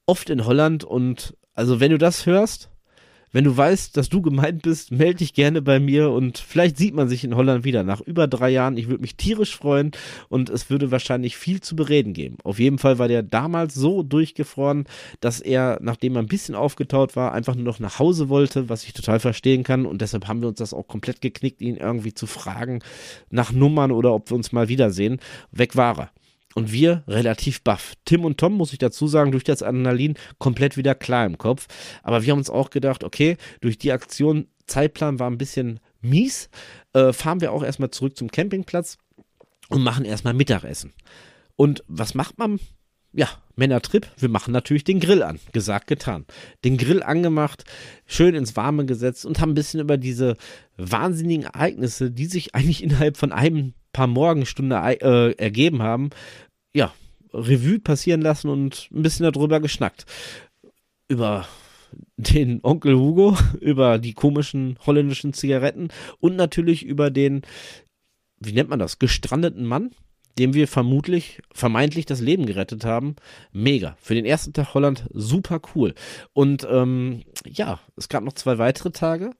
oft 0.06 0.30
in 0.30 0.46
Holland 0.46 0.84
und 0.84 1.36
also 1.54 1.80
wenn 1.80 1.92
du 1.92 1.98
das 1.98 2.26
hörst, 2.26 2.70
wenn 3.36 3.44
du 3.44 3.58
weißt, 3.58 3.98
dass 3.98 4.08
du 4.08 4.22
gemeint 4.22 4.62
bist, 4.62 4.94
melde 4.94 5.16
dich 5.16 5.34
gerne 5.34 5.62
bei 5.62 5.82
mir 5.82 6.10
und 6.10 6.38
vielleicht 6.38 6.78
sieht 6.78 6.96
man 6.96 7.10
sich 7.10 7.26
in 7.26 7.36
Holland 7.36 7.66
wieder 7.66 7.84
nach 7.84 8.00
über 8.00 8.28
drei 8.28 8.50
Jahren. 8.50 8.78
Ich 8.78 8.88
würde 8.88 9.02
mich 9.02 9.18
tierisch 9.18 9.58
freuen 9.58 9.92
und 10.30 10.50
es 10.50 10.70
würde 10.70 10.90
wahrscheinlich 10.90 11.36
viel 11.36 11.60
zu 11.60 11.76
bereden 11.76 12.14
geben. 12.14 12.38
Auf 12.46 12.60
jeden 12.60 12.78
Fall 12.78 12.98
war 12.98 13.10
der 13.10 13.24
damals 13.24 13.74
so 13.74 14.04
durchgefroren, 14.04 14.86
dass 15.20 15.42
er, 15.42 15.80
nachdem 15.82 16.16
er 16.16 16.22
ein 16.22 16.28
bisschen 16.28 16.56
aufgetaut 16.56 17.18
war, 17.18 17.34
einfach 17.34 17.56
nur 17.56 17.66
noch 17.66 17.82
nach 17.82 18.00
Hause 18.00 18.30
wollte, 18.30 18.70
was 18.70 18.86
ich 18.86 18.94
total 18.94 19.20
verstehen 19.20 19.64
kann 19.64 19.86
und 19.86 20.02
deshalb 20.02 20.30
haben 20.30 20.40
wir 20.40 20.48
uns 20.48 20.60
das 20.60 20.74
auch 20.74 20.88
komplett 20.88 21.20
geknickt, 21.20 21.60
ihn 21.60 21.76
irgendwie 21.76 22.14
zu 22.14 22.28
fragen 22.28 22.80
nach 23.32 23.52
Nummern 23.52 23.92
oder 23.92 24.14
ob 24.14 24.30
wir 24.32 24.38
uns 24.38 24.54
mal 24.54 24.70
wiedersehen. 24.70 25.20
Weg 25.52 25.76
war 25.76 26.00
er. 26.00 26.25
Und 26.56 26.72
wir 26.72 27.04
relativ 27.08 27.62
baff. 27.64 27.96
Tim 28.06 28.24
und 28.24 28.38
Tom, 28.38 28.54
muss 28.54 28.72
ich 28.72 28.80
dazu 28.80 29.08
sagen, 29.08 29.32
durch 29.32 29.44
das 29.44 29.62
Adrenalin 29.62 30.16
komplett 30.40 30.78
wieder 30.78 30.96
klar 30.96 31.26
im 31.26 31.38
Kopf. 31.38 31.68
Aber 32.02 32.24
wir 32.24 32.32
haben 32.32 32.40
uns 32.40 32.50
auch 32.50 32.70
gedacht, 32.70 33.04
okay, 33.04 33.36
durch 33.60 33.78
die 33.78 33.92
Aktion, 33.92 34.48
Zeitplan 34.66 35.20
war 35.20 35.30
ein 35.30 35.38
bisschen 35.38 35.82
mies, 36.02 36.50
äh, 36.94 37.12
fahren 37.12 37.42
wir 37.42 37.52
auch 37.52 37.62
erstmal 37.62 37.92
zurück 37.92 38.16
zum 38.16 38.32
Campingplatz 38.32 38.98
und 39.70 39.84
machen 39.84 40.06
erstmal 40.06 40.34
Mittagessen. 40.34 40.94
Und 41.58 41.84
was 41.88 42.14
macht 42.14 42.38
man? 42.38 42.60
Ja, 43.12 43.30
Männertrip, 43.56 44.08
wir 44.18 44.30
machen 44.30 44.52
natürlich 44.52 44.84
den 44.84 45.00
Grill 45.00 45.24
an. 45.24 45.40
Gesagt, 45.54 45.88
getan. 45.88 46.26
Den 46.64 46.78
Grill 46.78 47.02
angemacht, 47.02 47.64
schön 48.06 48.36
ins 48.36 48.56
Warme 48.58 48.86
gesetzt 48.86 49.26
und 49.26 49.40
haben 49.40 49.52
ein 49.52 49.56
bisschen 49.56 49.80
über 49.80 49.98
diese 49.98 50.36
wahnsinnigen 50.78 51.46
Ereignisse, 51.46 52.12
die 52.12 52.26
sich 52.26 52.56
eigentlich 52.56 52.84
innerhalb 52.84 53.18
von 53.18 53.32
einem 53.32 53.74
paar 53.94 54.08
Morgenstunden 54.08 54.78
äh, 54.78 55.32
ergeben 55.32 55.82
haben, 55.82 56.10
ja, 56.76 56.94
Revue 57.34 57.80
passieren 57.80 58.22
lassen 58.22 58.50
und 58.50 58.90
ein 58.94 59.02
bisschen 59.02 59.32
darüber 59.32 59.60
geschnackt. 59.60 60.06
Über 61.08 61.48
den 62.18 62.60
Onkel 62.64 62.96
Hugo, 62.96 63.38
über 63.62 63.98
die 63.98 64.14
komischen 64.14 64.78
holländischen 64.86 65.34
Zigaretten 65.34 65.88
und 66.20 66.36
natürlich 66.36 66.86
über 66.86 67.10
den, 67.10 67.42
wie 68.40 68.52
nennt 68.52 68.70
man 68.70 68.80
das, 68.80 69.00
gestrandeten 69.00 69.66
Mann, 69.66 69.92
dem 70.38 70.54
wir 70.54 70.68
vermutlich, 70.68 71.42
vermeintlich 71.54 72.06
das 72.06 72.20
Leben 72.20 72.46
gerettet 72.46 72.84
haben. 72.84 73.16
Mega. 73.54 73.96
Für 74.02 74.16
den 74.16 74.26
ersten 74.26 74.52
Tag 74.52 74.74
Holland 74.74 75.08
super 75.14 75.62
cool. 75.74 75.96
Und 76.34 76.68
ähm, 76.70 77.24
ja, 77.48 77.80
es 77.96 78.10
gab 78.10 78.26
noch 78.26 78.34
zwei 78.34 78.58
weitere 78.58 78.92
Tage 78.92 79.32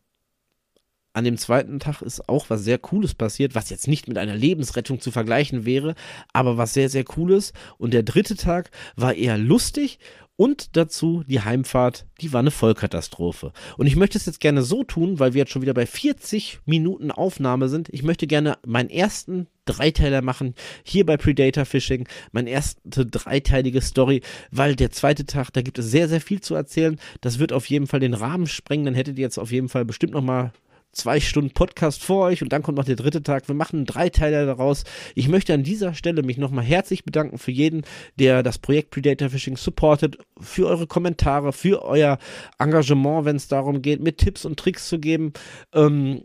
an 1.16 1.24
dem 1.24 1.38
zweiten 1.38 1.80
Tag 1.80 2.02
ist 2.02 2.28
auch 2.28 2.50
was 2.50 2.64
sehr 2.64 2.78
Cooles 2.78 3.14
passiert, 3.14 3.56
was 3.56 3.70
jetzt 3.70 3.88
nicht 3.88 4.08
mit 4.08 4.18
einer 4.18 4.36
Lebensrettung 4.36 5.00
zu 5.00 5.12
vergleichen 5.12 5.66
wäre, 5.66 5.96
aber 6.34 6.58
was 6.58 6.74
sehr, 6.74 6.90
sehr 6.90 7.06
Cooles. 7.06 7.54
Und 7.78 7.94
der 7.94 8.04
dritte 8.04 8.36
Tag 8.36 8.70
war 8.96 9.14
eher 9.14 9.38
lustig 9.38 10.00
und 10.38 10.76
dazu 10.76 11.24
die 11.26 11.40
Heimfahrt, 11.40 12.06
die 12.20 12.34
war 12.34 12.42
eine 12.42 12.52
Vollkatastrophe. 12.52 13.54
Und 13.78 13.88
ich 13.88 13.96
möchte 13.96 14.18
es 14.18 14.26
jetzt 14.26 14.42
gerne 14.42 14.64
so 14.64 14.84
tun, 14.84 15.20
weil 15.20 15.34
wir 15.34 15.40
jetzt 15.40 15.52
schon 15.52 15.62
wieder 15.62 15.74
bei 15.74 15.86
40 15.86 16.60
Minuten 16.66 17.12
Aufnahme 17.12 17.70
sind. 17.70 17.88
Ich 17.90 18.04
möchte 18.04 18.28
gerne 18.28 18.58
meinen 18.66 18.90
ersten 18.90 19.48
Dreiteiler 19.64 20.22
machen, 20.22 20.54
hier 20.84 21.06
bei 21.06 21.16
Predator 21.16 21.64
Fishing, 21.64 22.08
meine 22.34 22.50
erste 22.50 23.06
dreiteilige 23.06 23.82
Story, 23.82 24.22
weil 24.52 24.76
der 24.76 24.92
zweite 24.92 25.26
Tag, 25.26 25.52
da 25.54 25.62
gibt 25.62 25.80
es 25.80 25.90
sehr, 25.90 26.10
sehr 26.10 26.22
viel 26.22 26.42
zu 26.42 26.54
erzählen. 26.54 27.00
Das 27.22 27.40
wird 27.40 27.54
auf 27.54 27.68
jeden 27.68 27.88
Fall 27.88 28.02
den 28.02 28.14
Rahmen 28.14 28.48
sprengen, 28.48 28.86
dann 28.86 28.96
hättet 28.96 29.18
ihr 29.18 29.24
jetzt 29.24 29.40
auf 29.40 29.52
jeden 29.52 29.70
Fall 29.70 29.86
bestimmt 29.86 30.14
nochmal 30.14 30.52
zwei 30.96 31.20
Stunden 31.20 31.52
Podcast 31.52 32.04
vor 32.04 32.26
euch 32.26 32.42
und 32.42 32.52
dann 32.52 32.64
kommt 32.64 32.78
noch 32.78 32.86
der 32.86 32.96
dritte 32.96 33.22
Tag. 33.22 33.48
Wir 33.48 33.56
machen 33.56 33.86
drei 33.86 34.10
Teile 34.10 34.46
daraus. 34.46 34.86
Ich 35.14 35.28
möchte 35.28 35.54
an 35.54 35.64
dieser 35.64 35.94
Stelle 35.94 36.24
mich 36.24 36.38
nochmal 36.38 36.64
herzlich 36.64 37.04
bedanken 37.04 37.38
für 37.38 37.52
jeden, 37.52 37.84
der 38.16 38.42
das 38.42 38.58
Projekt 38.58 38.92
Predator 38.92 39.30
Fishing 39.30 39.58
supportet, 39.58 40.18
für 40.40 40.68
eure 40.68 40.88
Kommentare, 40.88 41.54
für 41.54 41.84
euer 41.84 42.18
Engagement, 42.58 43.26
wenn 43.26 43.36
es 43.36 43.48
darum 43.48 43.82
geht, 43.82 44.02
mir 44.02 44.16
Tipps 44.16 44.46
und 44.46 44.58
Tricks 44.58 44.88
zu 44.88 44.98
geben. 45.00 45.34
Ähm, 45.74 46.24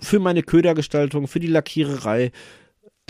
für 0.00 0.18
meine 0.18 0.42
Ködergestaltung, 0.42 1.28
für 1.28 1.40
die 1.40 1.46
Lackiererei, 1.46 2.32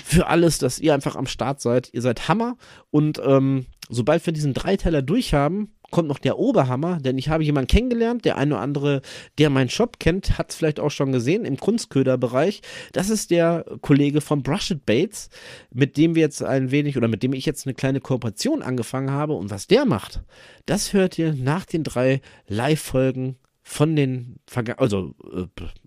für 0.02 0.26
alles, 0.28 0.58
dass 0.58 0.78
ihr 0.78 0.94
einfach 0.94 1.16
am 1.16 1.26
Start 1.26 1.60
seid. 1.60 1.90
Ihr 1.92 2.02
seid 2.02 2.28
Hammer. 2.28 2.56
Und 2.90 3.20
ähm, 3.24 3.66
sobald 3.88 4.24
wir 4.26 4.32
diesen 4.32 4.54
Dreiteiler 4.54 5.02
durch 5.02 5.34
haben, 5.34 5.74
kommt 5.90 6.08
noch 6.08 6.18
der 6.18 6.38
Oberhammer, 6.38 6.98
denn 7.00 7.18
ich 7.18 7.28
habe 7.28 7.44
jemanden 7.44 7.68
kennengelernt, 7.68 8.24
der 8.24 8.36
eine 8.36 8.54
oder 8.54 8.62
andere, 8.62 9.02
der 9.38 9.50
meinen 9.50 9.70
Shop 9.70 9.98
kennt, 9.98 10.38
hat 10.38 10.50
es 10.50 10.56
vielleicht 10.56 10.80
auch 10.80 10.90
schon 10.90 11.12
gesehen 11.12 11.44
im 11.44 11.56
Kunstköderbereich. 11.56 12.60
Das 12.92 13.10
ist 13.10 13.30
der 13.30 13.64
Kollege 13.80 14.20
von 14.20 14.42
Brush 14.42 14.70
It 14.70 14.84
Baits, 14.84 15.30
mit 15.72 15.96
dem 15.96 16.14
wir 16.14 16.22
jetzt 16.22 16.42
ein 16.42 16.70
wenig 16.70 16.96
oder 16.96 17.08
mit 17.08 17.22
dem 17.22 17.32
ich 17.32 17.46
jetzt 17.46 17.66
eine 17.66 17.74
kleine 17.74 18.00
Kooperation 18.00 18.62
angefangen 18.62 19.10
habe. 19.10 19.34
Und 19.34 19.50
was 19.50 19.66
der 19.66 19.84
macht, 19.84 20.20
das 20.66 20.92
hört 20.92 21.18
ihr 21.18 21.34
nach 21.34 21.64
den 21.64 21.84
drei 21.84 22.20
Live-Folgen 22.46 23.36
von 23.70 23.96
den 23.96 24.36
also 24.78 25.14
äh, 25.30 25.44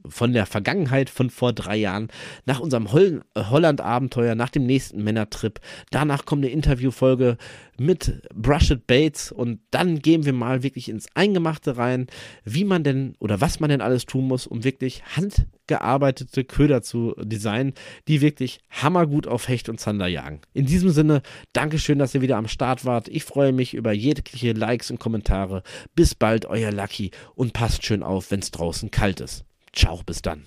von 0.07 0.33
der 0.33 0.45
Vergangenheit 0.45 1.09
von 1.09 1.31
vor 1.31 1.51
drei 1.51 1.77
Jahren, 1.77 2.09
nach 2.45 2.59
unserem 2.59 2.91
Hol 2.91 3.23
Holland-Abenteuer, 3.35 4.35
nach 4.35 4.49
dem 4.49 4.67
nächsten 4.67 5.03
Männertrip. 5.03 5.59
Danach 5.89 6.25
kommt 6.25 6.45
eine 6.45 6.53
Interviewfolge 6.53 7.37
mit 7.79 8.21
Brush 8.35 8.69
It 8.69 8.85
Bates 8.85 9.31
und 9.31 9.61
dann 9.71 9.99
gehen 9.99 10.25
wir 10.25 10.33
mal 10.33 10.61
wirklich 10.61 10.89
ins 10.89 11.07
Eingemachte 11.15 11.77
rein, 11.77 12.05
wie 12.43 12.65
man 12.65 12.83
denn 12.83 13.15
oder 13.17 13.41
was 13.41 13.59
man 13.59 13.71
denn 13.71 13.81
alles 13.81 14.05
tun 14.05 14.27
muss, 14.27 14.45
um 14.45 14.63
wirklich 14.63 15.01
handgearbeitete 15.15 16.43
Köder 16.43 16.83
zu 16.83 17.15
designen, 17.17 17.73
die 18.07 18.21
wirklich 18.21 18.59
hammergut 18.69 19.25
auf 19.25 19.47
Hecht 19.47 19.69
und 19.69 19.79
Zander 19.79 20.07
jagen. 20.07 20.41
In 20.53 20.67
diesem 20.67 20.91
Sinne, 20.91 21.23
Dankeschön, 21.53 21.97
dass 21.97 22.13
ihr 22.13 22.21
wieder 22.21 22.37
am 22.37 22.47
Start 22.47 22.85
wart. 22.85 23.07
Ich 23.07 23.23
freue 23.23 23.53
mich 23.53 23.73
über 23.73 23.91
jegliche 23.91 24.53
Likes 24.53 24.91
und 24.91 24.99
Kommentare. 24.99 25.63
Bis 25.95 26.13
bald, 26.13 26.45
euer 26.45 26.71
Lucky 26.71 27.09
und 27.33 27.53
passt 27.53 27.70
schön 27.79 28.03
auf, 28.03 28.31
wenn 28.31 28.41
es 28.41 28.51
draußen 28.51 28.91
kalt 28.91 29.19
ist. 29.21 29.45
Ciao, 29.73 30.01
bis 30.05 30.21
dann. 30.21 30.45